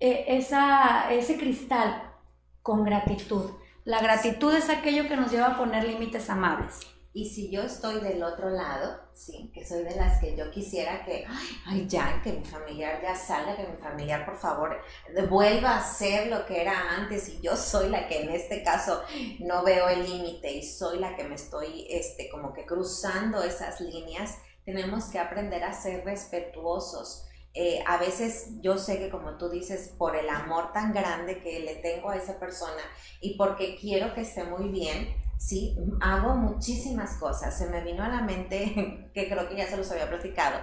eh, 0.00 0.24
esa, 0.28 1.12
ese 1.12 1.36
cristal 1.36 2.02
con 2.62 2.84
gratitud. 2.84 3.50
La 3.84 4.00
gratitud 4.00 4.54
es 4.54 4.68
aquello 4.68 5.08
que 5.08 5.16
nos 5.16 5.30
lleva 5.30 5.48
a 5.48 5.56
poner 5.56 5.84
límites 5.84 6.28
amables. 6.30 6.80
Y 7.14 7.30
si 7.30 7.50
yo 7.50 7.62
estoy 7.62 8.00
del 8.00 8.22
otro 8.22 8.50
lado, 8.50 9.00
sí, 9.14 9.50
que 9.54 9.66
soy 9.66 9.82
de 9.82 9.96
las 9.96 10.20
que 10.20 10.36
yo 10.36 10.50
quisiera 10.50 11.04
que, 11.04 11.26
ay, 11.66 11.86
ya, 11.88 12.20
que 12.22 12.32
mi 12.32 12.44
familiar 12.44 13.00
ya 13.02 13.16
salga, 13.16 13.56
que 13.56 13.66
mi 13.66 13.78
familiar, 13.78 14.26
por 14.26 14.36
favor, 14.36 14.76
vuelva 15.28 15.78
a 15.78 15.82
ser 15.82 16.28
lo 16.28 16.44
que 16.44 16.60
era 16.60 16.96
antes, 16.96 17.28
y 17.30 17.40
yo 17.40 17.56
soy 17.56 17.88
la 17.88 18.06
que 18.06 18.22
en 18.22 18.30
este 18.30 18.62
caso 18.62 19.02
no 19.40 19.64
veo 19.64 19.88
el 19.88 20.04
límite 20.04 20.52
y 20.52 20.62
soy 20.62 20.98
la 20.98 21.16
que 21.16 21.24
me 21.24 21.34
estoy, 21.34 21.86
este, 21.88 22.28
como 22.28 22.52
que 22.52 22.66
cruzando 22.66 23.42
esas 23.42 23.80
líneas, 23.80 24.38
tenemos 24.64 25.06
que 25.06 25.18
aprender 25.18 25.64
a 25.64 25.72
ser 25.72 26.04
respetuosos. 26.04 27.24
Eh, 27.54 27.82
a 27.86 27.96
veces 27.96 28.50
yo 28.60 28.76
sé 28.76 28.98
que 28.98 29.08
como 29.08 29.38
tú 29.38 29.48
dices, 29.48 29.94
por 29.96 30.14
el 30.14 30.28
amor 30.28 30.72
tan 30.72 30.92
grande 30.92 31.40
que 31.40 31.60
le 31.60 31.76
tengo 31.76 32.10
a 32.10 32.16
esa 32.16 32.38
persona 32.38 32.82
y 33.20 33.36
porque 33.38 33.76
quiero 33.80 34.14
que 34.14 34.20
esté 34.20 34.44
muy 34.44 34.68
bien, 34.68 35.16
sí, 35.38 35.76
hago 36.00 36.34
muchísimas 36.34 37.14
cosas. 37.14 37.56
Se 37.56 37.68
me 37.68 37.82
vino 37.82 38.04
a 38.04 38.08
la 38.08 38.22
mente, 38.22 39.10
que 39.14 39.28
creo 39.28 39.48
que 39.48 39.56
ya 39.56 39.66
se 39.66 39.76
los 39.76 39.90
había 39.90 40.08
platicado, 40.08 40.58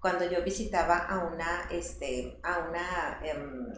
cuando 0.00 0.30
yo 0.30 0.44
visitaba 0.44 0.98
a 0.98 1.24
una, 1.24 1.68
este, 1.70 2.38
a 2.42 2.58
una 2.68 3.20
em, 3.24 3.72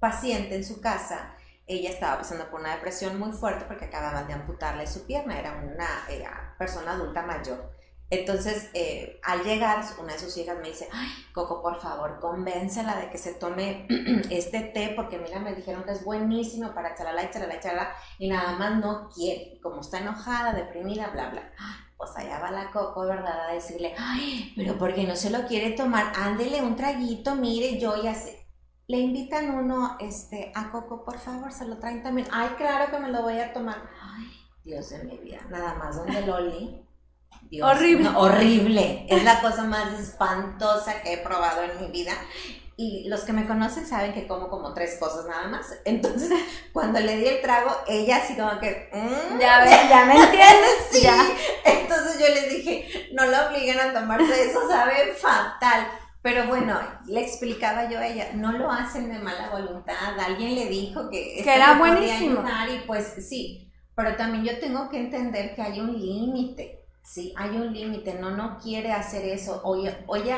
paciente 0.00 0.54
en 0.56 0.64
su 0.64 0.80
casa, 0.80 1.34
ella 1.66 1.90
estaba 1.90 2.18
pasando 2.18 2.50
por 2.50 2.60
una 2.60 2.74
depresión 2.74 3.18
muy 3.18 3.32
fuerte 3.32 3.66
porque 3.66 3.84
acababan 3.84 4.26
de 4.26 4.32
amputarle 4.32 4.86
su 4.86 5.06
pierna, 5.06 5.38
era 5.38 5.52
una 5.52 6.54
persona 6.58 6.92
adulta 6.92 7.22
mayor. 7.22 7.77
Entonces, 8.10 8.70
eh, 8.72 9.20
al 9.22 9.44
llegar, 9.44 9.84
una 10.00 10.14
de 10.14 10.18
sus 10.18 10.36
hijas 10.38 10.56
me 10.58 10.68
dice, 10.68 10.88
ay, 10.92 11.08
Coco, 11.32 11.60
por 11.60 11.78
favor, 11.78 12.18
convéncela 12.20 12.96
de 12.96 13.10
que 13.10 13.18
se 13.18 13.34
tome 13.34 13.86
este 14.30 14.60
té, 14.60 14.94
porque 14.96 15.18
mira, 15.18 15.38
me 15.40 15.54
dijeron 15.54 15.84
que 15.84 15.92
es 15.92 16.04
buenísimo 16.04 16.72
para 16.72 16.94
chalala 16.94 17.24
y 17.24 17.30
chalala 17.30 17.56
y 17.56 17.60
chalala, 17.60 17.92
y 18.18 18.28
nada 18.28 18.52
más 18.58 18.76
no 18.76 19.10
quiere, 19.10 19.60
como 19.62 19.82
está 19.82 19.98
enojada, 19.98 20.54
deprimida, 20.54 21.08
bla, 21.08 21.28
bla. 21.28 21.52
Pues 21.98 22.16
allá 22.16 22.38
va 22.38 22.50
la 22.50 22.70
Coco, 22.70 23.02
¿verdad? 23.02 23.50
A 23.50 23.52
decirle, 23.52 23.94
ay, 23.98 24.54
pero 24.56 24.78
porque 24.78 25.04
no 25.04 25.14
se 25.14 25.30
lo 25.30 25.46
quiere 25.46 25.72
tomar, 25.72 26.12
ándele 26.16 26.62
un 26.62 26.76
traguito, 26.76 27.34
mire, 27.34 27.78
yo 27.78 28.02
ya 28.02 28.14
sé. 28.14 28.46
le 28.86 28.98
invitan 28.98 29.50
uno 29.50 29.98
este, 30.00 30.50
a 30.54 30.70
Coco, 30.70 31.04
por 31.04 31.18
favor, 31.18 31.52
se 31.52 31.66
lo 31.66 31.76
traen 31.78 32.02
también. 32.02 32.26
Ay, 32.32 32.50
claro 32.56 32.90
que 32.90 32.98
me 33.00 33.10
lo 33.10 33.20
voy 33.22 33.38
a 33.38 33.52
tomar. 33.52 33.82
Ay, 34.00 34.26
Dios 34.64 34.88
de 34.88 35.04
mi 35.04 35.18
vida, 35.18 35.40
nada 35.50 35.74
más 35.74 35.96
donde 35.96 36.24
Loli. 36.24 36.87
Dios, 37.50 37.68
horrible. 37.68 38.10
horrible. 38.14 39.06
Es 39.08 39.24
la 39.24 39.40
cosa 39.40 39.64
más 39.64 39.98
espantosa 39.98 41.02
que 41.02 41.14
he 41.14 41.18
probado 41.18 41.62
en 41.62 41.80
mi 41.80 41.90
vida. 41.90 42.12
Y 42.76 43.08
los 43.08 43.22
que 43.22 43.32
me 43.32 43.44
conocen 43.44 43.86
saben 43.86 44.12
que 44.12 44.28
como 44.28 44.48
como 44.48 44.72
tres 44.72 44.98
cosas 45.00 45.26
nada 45.26 45.48
más. 45.48 45.66
Entonces, 45.84 46.30
cuando 46.72 47.00
le 47.00 47.16
di 47.16 47.26
el 47.26 47.40
trago, 47.40 47.70
ella 47.88 48.18
así 48.18 48.36
como 48.36 48.60
que... 48.60 48.88
Mm". 48.92 49.40
ya 49.40 49.64
ves, 49.64 49.88
ya 49.88 50.04
me 50.04 50.14
entiendes. 50.14 50.76
sí. 50.92 51.06
Entonces 51.64 52.20
yo 52.20 52.28
les 52.32 52.50
dije, 52.50 53.08
no 53.14 53.24
la 53.26 53.48
obliguen 53.48 53.80
a 53.80 53.92
tomarse 53.92 54.50
eso, 54.50 54.68
sabe 54.68 55.12
fatal. 55.14 55.88
Pero 56.22 56.46
bueno, 56.46 56.78
le 57.06 57.22
explicaba 57.22 57.88
yo 57.88 57.98
a 57.98 58.06
ella, 58.06 58.30
no 58.34 58.52
lo 58.52 58.70
hacen 58.70 59.10
de 59.12 59.18
mala 59.18 59.50
voluntad. 59.50 60.18
Alguien 60.18 60.54
le 60.54 60.66
dijo 60.66 61.08
que, 61.10 61.40
que 61.42 61.54
era 61.54 61.78
buenísimo. 61.78 62.44
Y 62.72 62.86
pues 62.86 63.14
sí, 63.28 63.72
pero 63.94 64.14
también 64.14 64.44
yo 64.44 64.60
tengo 64.60 64.88
que 64.88 64.98
entender 64.98 65.54
que 65.54 65.62
hay 65.62 65.80
un 65.80 65.98
límite. 65.98 66.77
Sí, 67.02 67.34
hay 67.36 67.50
un 67.50 67.72
límite. 67.72 68.14
No, 68.14 68.30
no 68.30 68.58
quiere 68.58 68.92
hacer 68.92 69.24
eso. 69.24 69.60
Oye, 69.64 69.96
oye 70.06 70.34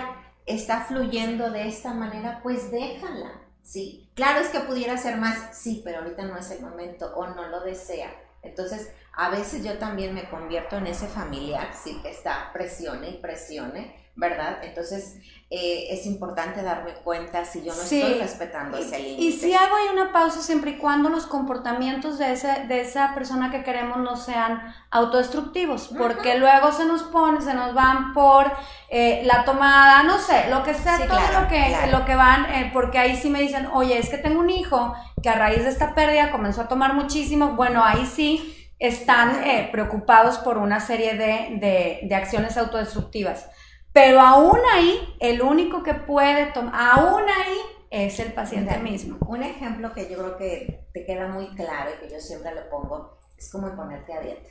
está 0.47 0.81
fluyendo 0.81 1.51
de 1.51 1.69
esta 1.69 1.95
manera, 1.95 2.41
pues 2.43 2.71
déjala, 2.71 3.43
¿sí? 3.63 4.11
Claro 4.15 4.41
es 4.41 4.49
que 4.49 4.61
pudiera 4.61 4.97
ser 4.97 5.17
más, 5.17 5.57
sí, 5.57 5.81
pero 5.85 5.99
ahorita 5.99 6.25
no 6.25 6.37
es 6.37 6.51
el 6.51 6.61
momento 6.61 7.13
o 7.15 7.27
no 7.29 7.49
lo 7.49 7.61
desea. 7.61 8.11
Entonces, 8.43 8.91
a 9.13 9.31
veces 9.31 9.65
yo 9.65 9.79
también 9.79 10.15
me 10.15 10.29
convierto 10.29 10.77
en 10.77 10.87
ese 10.87 11.07
familiar, 11.07 11.71
sí, 11.75 12.01
que 12.03 12.11
está 12.11 12.51
presione 12.53 13.11
y 13.11 13.21
presione, 13.21 14.10
¿verdad? 14.17 14.59
Entonces, 14.63 15.19
eh, 15.53 15.89
es 15.91 16.07
importante 16.07 16.63
darme 16.63 16.93
cuenta 16.93 17.45
si 17.45 17.65
yo 17.65 17.75
no 17.75 17.83
estoy 17.83 18.21
respetando 18.21 18.77
ese 18.77 19.01
límite. 19.01 19.23
Y 19.23 19.33
si 19.33 19.53
hago 19.53 19.75
ahí 19.75 19.87
una 19.93 20.13
pausa 20.13 20.41
siempre 20.41 20.73
y 20.73 20.79
cuando 20.79 21.09
los 21.09 21.27
comportamientos 21.27 22.19
de, 22.19 22.33
ese, 22.33 22.67
de 22.69 22.83
esa 22.83 23.15
persona 23.15 23.51
que 23.51 23.65
queremos 23.65 23.99
no 23.99 24.17
sean 24.17 24.63
autodestructivos, 24.93 25.89
porque 25.99 26.39
luego 26.39 26.71
se 26.71 26.85
nos 26.85 27.03
pone, 27.03 27.41
se 27.41 27.55
nos 27.55 27.75
van 27.75 28.13
por 28.15 28.47
eh, 28.91 29.23
la 29.25 29.45
tomada, 29.45 30.05
no 30.05 30.19
sé, 30.19 30.51
lo 30.51 30.63
que 30.63 30.75
sea, 30.75 30.99
todo 31.09 31.41
lo, 31.41 31.49
que, 31.49 31.77
lo 31.91 32.05
que 32.05 32.15
van, 32.15 32.45
eh, 32.53 32.71
porque 32.73 32.99
ahí 32.99 33.17
sí 33.17 33.29
me 33.29 33.41
dicen, 33.41 33.67
oye, 33.73 33.99
es 33.99 34.09
que 34.09 34.19
tengo 34.19 34.39
un 34.39 34.51
hijo 34.51 34.95
que 35.21 35.31
a 35.31 35.35
raíz 35.35 35.65
de 35.65 35.71
esta 35.71 35.97
pérdida 35.97 36.31
comenzó 36.31 36.61
a 36.61 36.69
tomar 36.69 36.95
muchísimo, 36.95 37.57
bueno, 37.57 37.83
ahí 37.85 38.07
sí 38.07 38.71
están 38.79 39.43
preocupados 39.73 40.39
por 40.39 40.59
una 40.59 40.81
serie 40.81 41.15
de, 41.15 41.59
de, 41.59 42.01
de 42.03 42.15
acciones 42.15 42.57
autodestructivas. 42.57 43.47
Pero 43.93 44.21
aún 44.21 44.59
ahí, 44.73 45.17
el 45.21 45.43
único 45.43 45.83
que 45.83 45.95
puede 45.95 46.47
tomar, 46.53 46.75
aún 46.75 47.23
ahí 47.29 47.59
es 47.91 48.21
el 48.21 48.33
paciente 48.33 48.79
mismo. 48.79 49.19
Un 49.27 49.43
ejemplo 49.43 49.93
que 49.93 50.09
yo 50.09 50.19
creo 50.19 50.37
que 50.37 50.89
te 50.95 51.05
queda 51.05 51.29
muy 51.29 51.49
claro 51.57 51.91
y 51.91 52.01
que 52.07 52.13
yo 52.13 52.21
siempre 52.21 52.55
le 52.55 52.63
pongo 52.63 53.19
es 53.37 53.51
como 53.51 53.75
ponerte 53.75 54.13
a 54.13 54.21
dieta. 54.21 54.49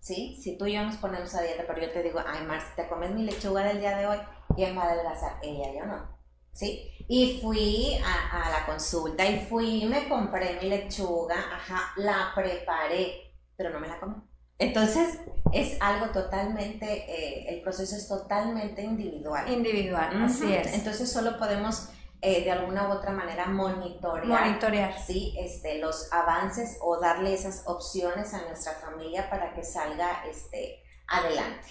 ¿Sí? 0.00 0.36
Si 0.42 0.58
tú 0.58 0.66
y 0.66 0.74
yo 0.74 0.82
nos 0.82 0.96
ponemos 0.96 1.32
a 1.34 1.42
dieta, 1.42 1.64
pero 1.66 1.80
yo 1.80 1.92
te 1.92 2.02
digo, 2.02 2.20
ay, 2.26 2.44
Marci, 2.44 2.74
te 2.74 2.88
comes 2.88 3.12
mi 3.12 3.22
lechuga 3.24 3.62
del 3.62 3.78
día 3.78 3.96
de 3.96 4.06
hoy, 4.06 4.18
¿quién 4.56 4.76
va 4.76 4.82
a 4.82 4.90
adelgazar? 4.90 5.38
Ella, 5.42 5.72
yo 5.72 5.86
no. 5.86 6.18
¿Sí? 6.52 6.90
Y 7.08 7.40
fui 7.40 7.96
a, 8.04 8.46
a 8.46 8.50
la 8.50 8.66
consulta 8.66 9.24
y 9.24 9.46
fui, 9.46 9.86
me 9.86 10.08
compré 10.08 10.58
mi 10.60 10.68
lechuga, 10.68 11.36
ajá, 11.36 11.92
la 11.96 12.32
preparé, 12.34 13.36
pero 13.56 13.70
no 13.70 13.78
me 13.80 13.88
la 13.88 14.00
comí. 14.00 14.14
Entonces, 14.62 15.18
es 15.52 15.76
algo 15.80 16.06
totalmente, 16.06 16.86
eh, 16.86 17.46
el 17.48 17.62
proceso 17.62 17.96
es 17.96 18.08
totalmente 18.08 18.82
individual. 18.82 19.48
Individual, 19.50 20.22
así 20.24 20.52
es. 20.52 20.72
Entonces, 20.74 21.10
solo 21.12 21.38
podemos 21.38 21.88
eh, 22.24 22.44
de 22.44 22.52
alguna 22.52 22.88
u 22.88 22.92
otra 22.92 23.10
manera 23.10 23.46
monitorear, 23.46 24.26
monitorear. 24.26 24.98
¿sí? 24.98 25.34
este, 25.36 25.78
los 25.78 26.12
avances 26.12 26.78
o 26.80 27.00
darle 27.00 27.34
esas 27.34 27.64
opciones 27.66 28.32
a 28.32 28.42
nuestra 28.42 28.74
familia 28.74 29.28
para 29.28 29.52
que 29.54 29.64
salga 29.64 30.24
este, 30.30 30.82
adelante. 31.08 31.66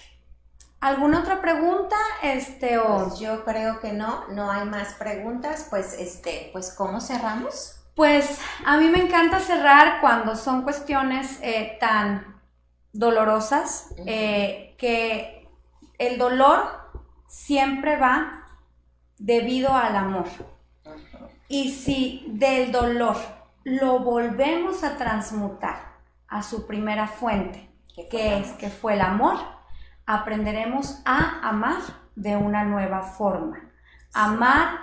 ¿Alguna 0.80 1.20
otra 1.20 1.40
pregunta? 1.40 1.96
Este, 2.22 2.76
o... 2.76 3.06
Pues 3.06 3.20
yo 3.20 3.44
creo 3.44 3.80
que 3.80 3.92
no, 3.92 4.28
no 4.28 4.50
hay 4.50 4.66
más 4.66 4.94
preguntas. 4.94 5.68
Pues, 5.70 5.94
este, 5.94 6.50
pues 6.52 6.74
¿cómo 6.76 7.00
cerramos? 7.00 7.76
Pues 7.94 8.38
a 8.66 8.76
mí 8.76 8.88
me 8.88 9.00
encanta 9.00 9.38
cerrar 9.38 10.00
cuando 10.00 10.36
son 10.36 10.62
cuestiones 10.62 11.38
eh, 11.40 11.78
tan 11.80 12.31
dolorosas, 12.92 13.94
eh, 14.06 14.74
que 14.78 15.48
el 15.98 16.18
dolor 16.18 16.64
siempre 17.26 17.96
va 17.96 18.46
debido 19.18 19.72
al 19.72 19.96
amor. 19.96 20.26
Y 21.48 21.72
si 21.72 22.26
del 22.28 22.72
dolor 22.72 23.16
lo 23.64 24.00
volvemos 24.00 24.82
a 24.84 24.96
transmutar 24.96 26.00
a 26.28 26.42
su 26.42 26.66
primera 26.66 27.06
fuente, 27.06 27.70
que 28.10 28.38
es 28.38 28.52
que 28.52 28.70
fue 28.70 28.94
el 28.94 29.00
amor, 29.00 29.36
aprenderemos 30.06 31.00
a 31.04 31.48
amar 31.48 31.80
de 32.16 32.36
una 32.36 32.64
nueva 32.64 33.02
forma. 33.02 33.70
Amar 34.12 34.78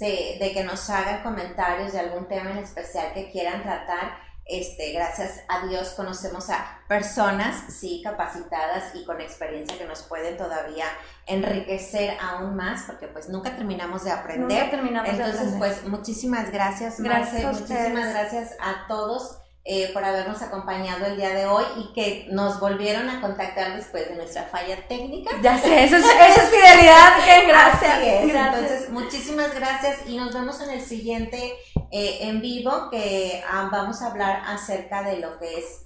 de 0.01 0.51
que 0.51 0.63
nos 0.63 0.89
hagan 0.89 1.21
comentarios 1.21 1.93
de 1.93 1.99
algún 1.99 2.27
tema 2.27 2.51
en 2.51 2.57
especial 2.57 3.13
que 3.13 3.29
quieran 3.29 3.61
tratar 3.61 4.17
este, 4.51 4.91
gracias 4.91 5.41
a 5.47 5.65
Dios 5.65 5.91
conocemos 5.91 6.49
a 6.49 6.81
personas, 6.89 7.73
sí, 7.73 8.01
capacitadas 8.03 8.93
y 8.93 9.05
con 9.05 9.21
experiencia 9.21 9.77
que 9.77 9.85
nos 9.85 10.01
pueden 10.01 10.35
todavía 10.35 10.85
enriquecer 11.25 12.17
aún 12.19 12.57
más, 12.57 12.83
porque 12.83 13.07
pues 13.07 13.29
nunca 13.29 13.55
terminamos 13.55 14.03
de 14.03 14.11
aprender. 14.11 14.69
terminamos 14.69 15.09
Entonces, 15.09 15.53
pues 15.57 15.87
muchísimas 15.87 16.51
gracias, 16.51 16.99
gracias 16.99 17.61
muchísimas 17.61 18.09
gracias 18.09 18.51
a 18.59 18.87
todos. 18.87 19.37
Eh, 19.63 19.91
por 19.93 20.03
habernos 20.03 20.41
acompañado 20.41 21.05
el 21.05 21.17
día 21.17 21.29
de 21.35 21.45
hoy 21.45 21.63
y 21.77 21.93
que 21.93 22.25
nos 22.31 22.59
volvieron 22.59 23.07
a 23.11 23.21
contactar 23.21 23.75
después 23.75 24.09
de 24.09 24.15
nuestra 24.15 24.45
falla 24.45 24.87
técnica. 24.87 25.29
Ya 25.43 25.55
sé, 25.55 25.83
eso 25.83 25.97
es, 25.97 26.03
eso 26.29 26.41
es 26.41 26.49
fidelidad, 26.49 27.23
que 27.23 27.47
gracias. 27.47 27.99
Entonces, 28.01 28.89
muchísimas 28.89 29.53
gracias 29.53 29.99
y 30.07 30.17
nos 30.17 30.33
vemos 30.33 30.59
en 30.61 30.71
el 30.71 30.81
siguiente 30.81 31.53
eh, 31.91 32.19
en 32.21 32.41
vivo 32.41 32.89
que 32.89 33.43
ah, 33.47 33.69
vamos 33.71 34.01
a 34.01 34.07
hablar 34.07 34.43
acerca 34.47 35.03
de 35.03 35.19
lo 35.19 35.37
que 35.39 35.59
es 35.59 35.85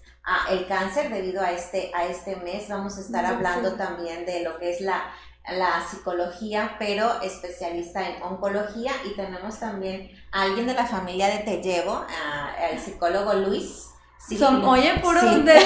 el 0.49 0.67
cáncer 0.67 1.11
debido 1.11 1.41
a 1.41 1.51
este, 1.51 1.91
a 1.93 2.05
este 2.05 2.35
mes. 2.37 2.67
Vamos 2.69 2.97
a 2.97 3.01
estar 3.01 3.25
hablando 3.25 3.73
también 3.75 4.25
de 4.25 4.43
lo 4.43 4.57
que 4.57 4.71
es 4.71 4.81
la, 4.81 5.03
la 5.49 5.83
psicología, 5.89 6.75
pero 6.79 7.21
especialista 7.21 8.07
en 8.07 8.21
oncología. 8.23 8.91
Y 9.05 9.15
tenemos 9.15 9.59
también 9.59 10.11
a 10.31 10.43
alguien 10.43 10.67
de 10.67 10.73
la 10.73 10.85
familia 10.85 11.27
de 11.27 11.39
Te 11.39 11.61
Llevo, 11.61 12.05
el 12.71 12.79
psicólogo 12.79 13.33
Luis. 13.33 13.89
Son, 14.39 14.63
oye, 14.65 14.99
puro 15.03 15.19
sí. 15.19 15.41
de, 15.43 15.53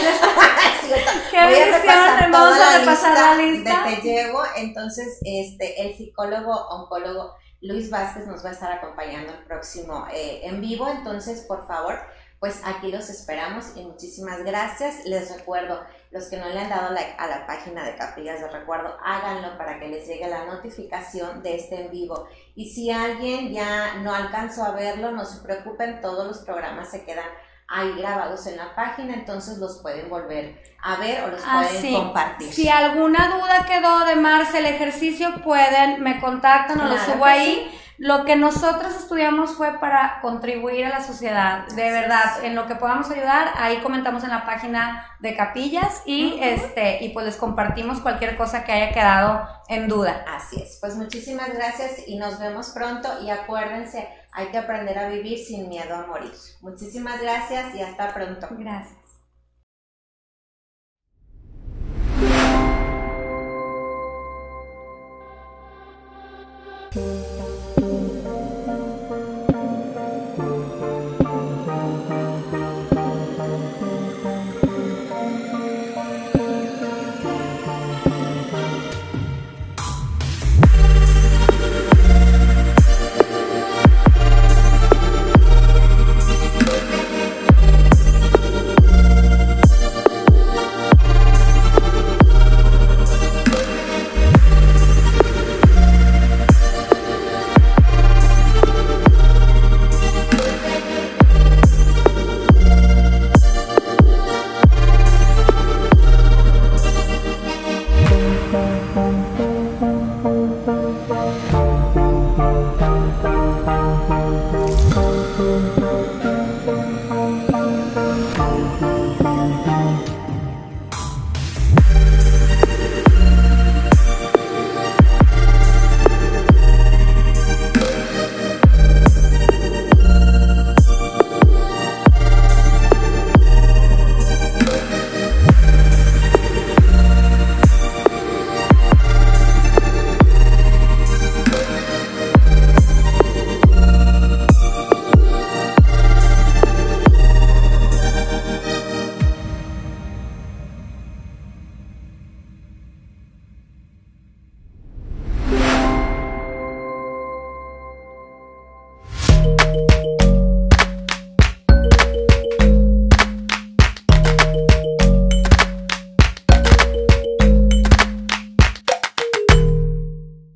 ¿Qué 1.32 1.44
voy 1.44 1.56
a 1.56 1.78
repasar 1.78 2.32
Vamos 2.32 2.60
a 2.60 2.80
repasar 2.80 3.14
la 3.14 3.36
lista, 3.42 3.86
de 3.86 3.96
Te 3.96 4.02
Llevo. 4.02 4.42
Entonces, 4.58 5.20
este, 5.24 5.82
el 5.82 5.96
psicólogo 5.96 6.54
oncólogo 6.68 7.36
Luis 7.62 7.90
Vázquez 7.90 8.26
nos 8.26 8.44
va 8.44 8.50
a 8.50 8.54
estar 8.54 8.72
acompañando 8.72 9.34
el 9.34 9.40
próximo 9.40 10.08
eh, 10.14 10.42
en 10.44 10.62
vivo. 10.62 10.88
Entonces, 10.88 11.42
por 11.42 11.68
favor, 11.68 12.00
pues 12.40 12.62
aquí 12.64 12.90
los 12.90 13.10
esperamos 13.10 13.76
y 13.76 13.84
muchísimas 13.84 14.44
gracias. 14.46 15.06
Les 15.06 15.36
recuerdo, 15.36 15.84
los 16.12 16.28
que 16.28 16.38
no 16.38 16.48
le 16.48 16.60
han 16.60 16.70
dado 16.70 16.94
like 16.94 17.16
a 17.18 17.28
la 17.28 17.46
página 17.46 17.84
de 17.84 17.96
Capillas 17.96 18.40
de 18.40 18.48
Recuerdo, 18.48 18.96
háganlo 19.04 19.58
para 19.58 19.78
que 19.78 19.90
les 19.90 20.08
llegue 20.08 20.28
la 20.28 20.46
notificación 20.46 21.44
de 21.44 21.56
este 21.56 21.86
en 21.86 21.92
vivo. 21.92 22.28
Y 22.56 22.70
si 22.70 22.92
alguien 22.92 23.52
ya 23.52 23.96
no 23.96 24.14
alcanzó 24.14 24.64
a 24.64 24.72
verlo, 24.72 25.12
no 25.12 25.26
se 25.26 25.42
preocupen, 25.42 26.00
todos 26.00 26.26
los 26.26 26.40
programas 26.40 26.90
se 26.90 27.04
quedan 27.04 27.28
ahí 27.70 27.94
grabados 27.98 28.48
en 28.48 28.58
la 28.58 28.74
página, 28.76 29.14
entonces 29.14 29.60
los 29.60 29.78
pueden 29.78 30.10
volver 30.10 30.62
a 30.82 30.96
ver 30.96 31.24
o 31.24 31.28
los 31.28 31.42
ah, 31.46 31.64
pueden 31.64 31.94
compartir. 31.94 32.52
Si 32.52 32.68
alguna 32.68 33.28
duda 33.28 33.66
quedó 33.68 34.06
de 34.06 34.16
Marce 34.16 34.58
el 34.58 34.66
ejercicio, 34.66 35.42
pueden, 35.44 36.02
me 36.02 36.20
contactan 36.20 36.80
o 36.82 36.86
lo 36.86 36.98
subo 36.98 37.26
ahí. 37.26 37.76
Lo 38.00 38.24
que 38.24 38.38
nosotros 38.38 38.96
estudiamos 38.96 39.52
fue 39.52 39.78
para 39.78 40.22
contribuir 40.22 40.86
a 40.86 40.90
la 40.90 41.04
sociedad, 41.04 41.68
de 41.68 41.92
verdad, 41.92 42.46
en 42.46 42.56
lo 42.56 42.66
que 42.66 42.76
podamos 42.76 43.12
ayudar, 43.12 43.50
ahí 43.58 43.80
comentamos 43.80 44.24
en 44.24 44.30
la 44.30 44.46
página 44.46 45.06
de 45.20 45.36
Capillas 45.36 46.02
y 46.06 46.40
este 46.42 47.04
y 47.04 47.10
pues 47.10 47.26
les 47.26 47.36
compartimos 47.36 48.00
cualquier 48.00 48.38
cosa 48.38 48.64
que 48.64 48.72
haya 48.72 48.94
quedado 48.94 49.46
en 49.68 49.90
duda. 49.90 50.24
Así 50.34 50.62
es. 50.62 50.78
Pues 50.80 50.96
muchísimas 50.96 51.54
gracias 51.54 52.08
y 52.08 52.18
nos 52.18 52.40
vemos 52.40 52.70
pronto 52.70 53.10
y 53.22 53.32
acuérdense, 53.32 54.08
hay 54.32 54.48
que 54.48 54.58
aprender 54.58 54.98
a 54.98 55.10
vivir 55.10 55.38
sin 55.40 55.70
miedo 55.70 55.96
a 55.96 56.08
morir. 56.08 56.32
Muchísimas 56.62 57.22
gracias 57.22 57.76
y 57.76 57.82
hasta 57.82 58.14
pronto. 58.14 58.48
Gracias. 58.52 59.00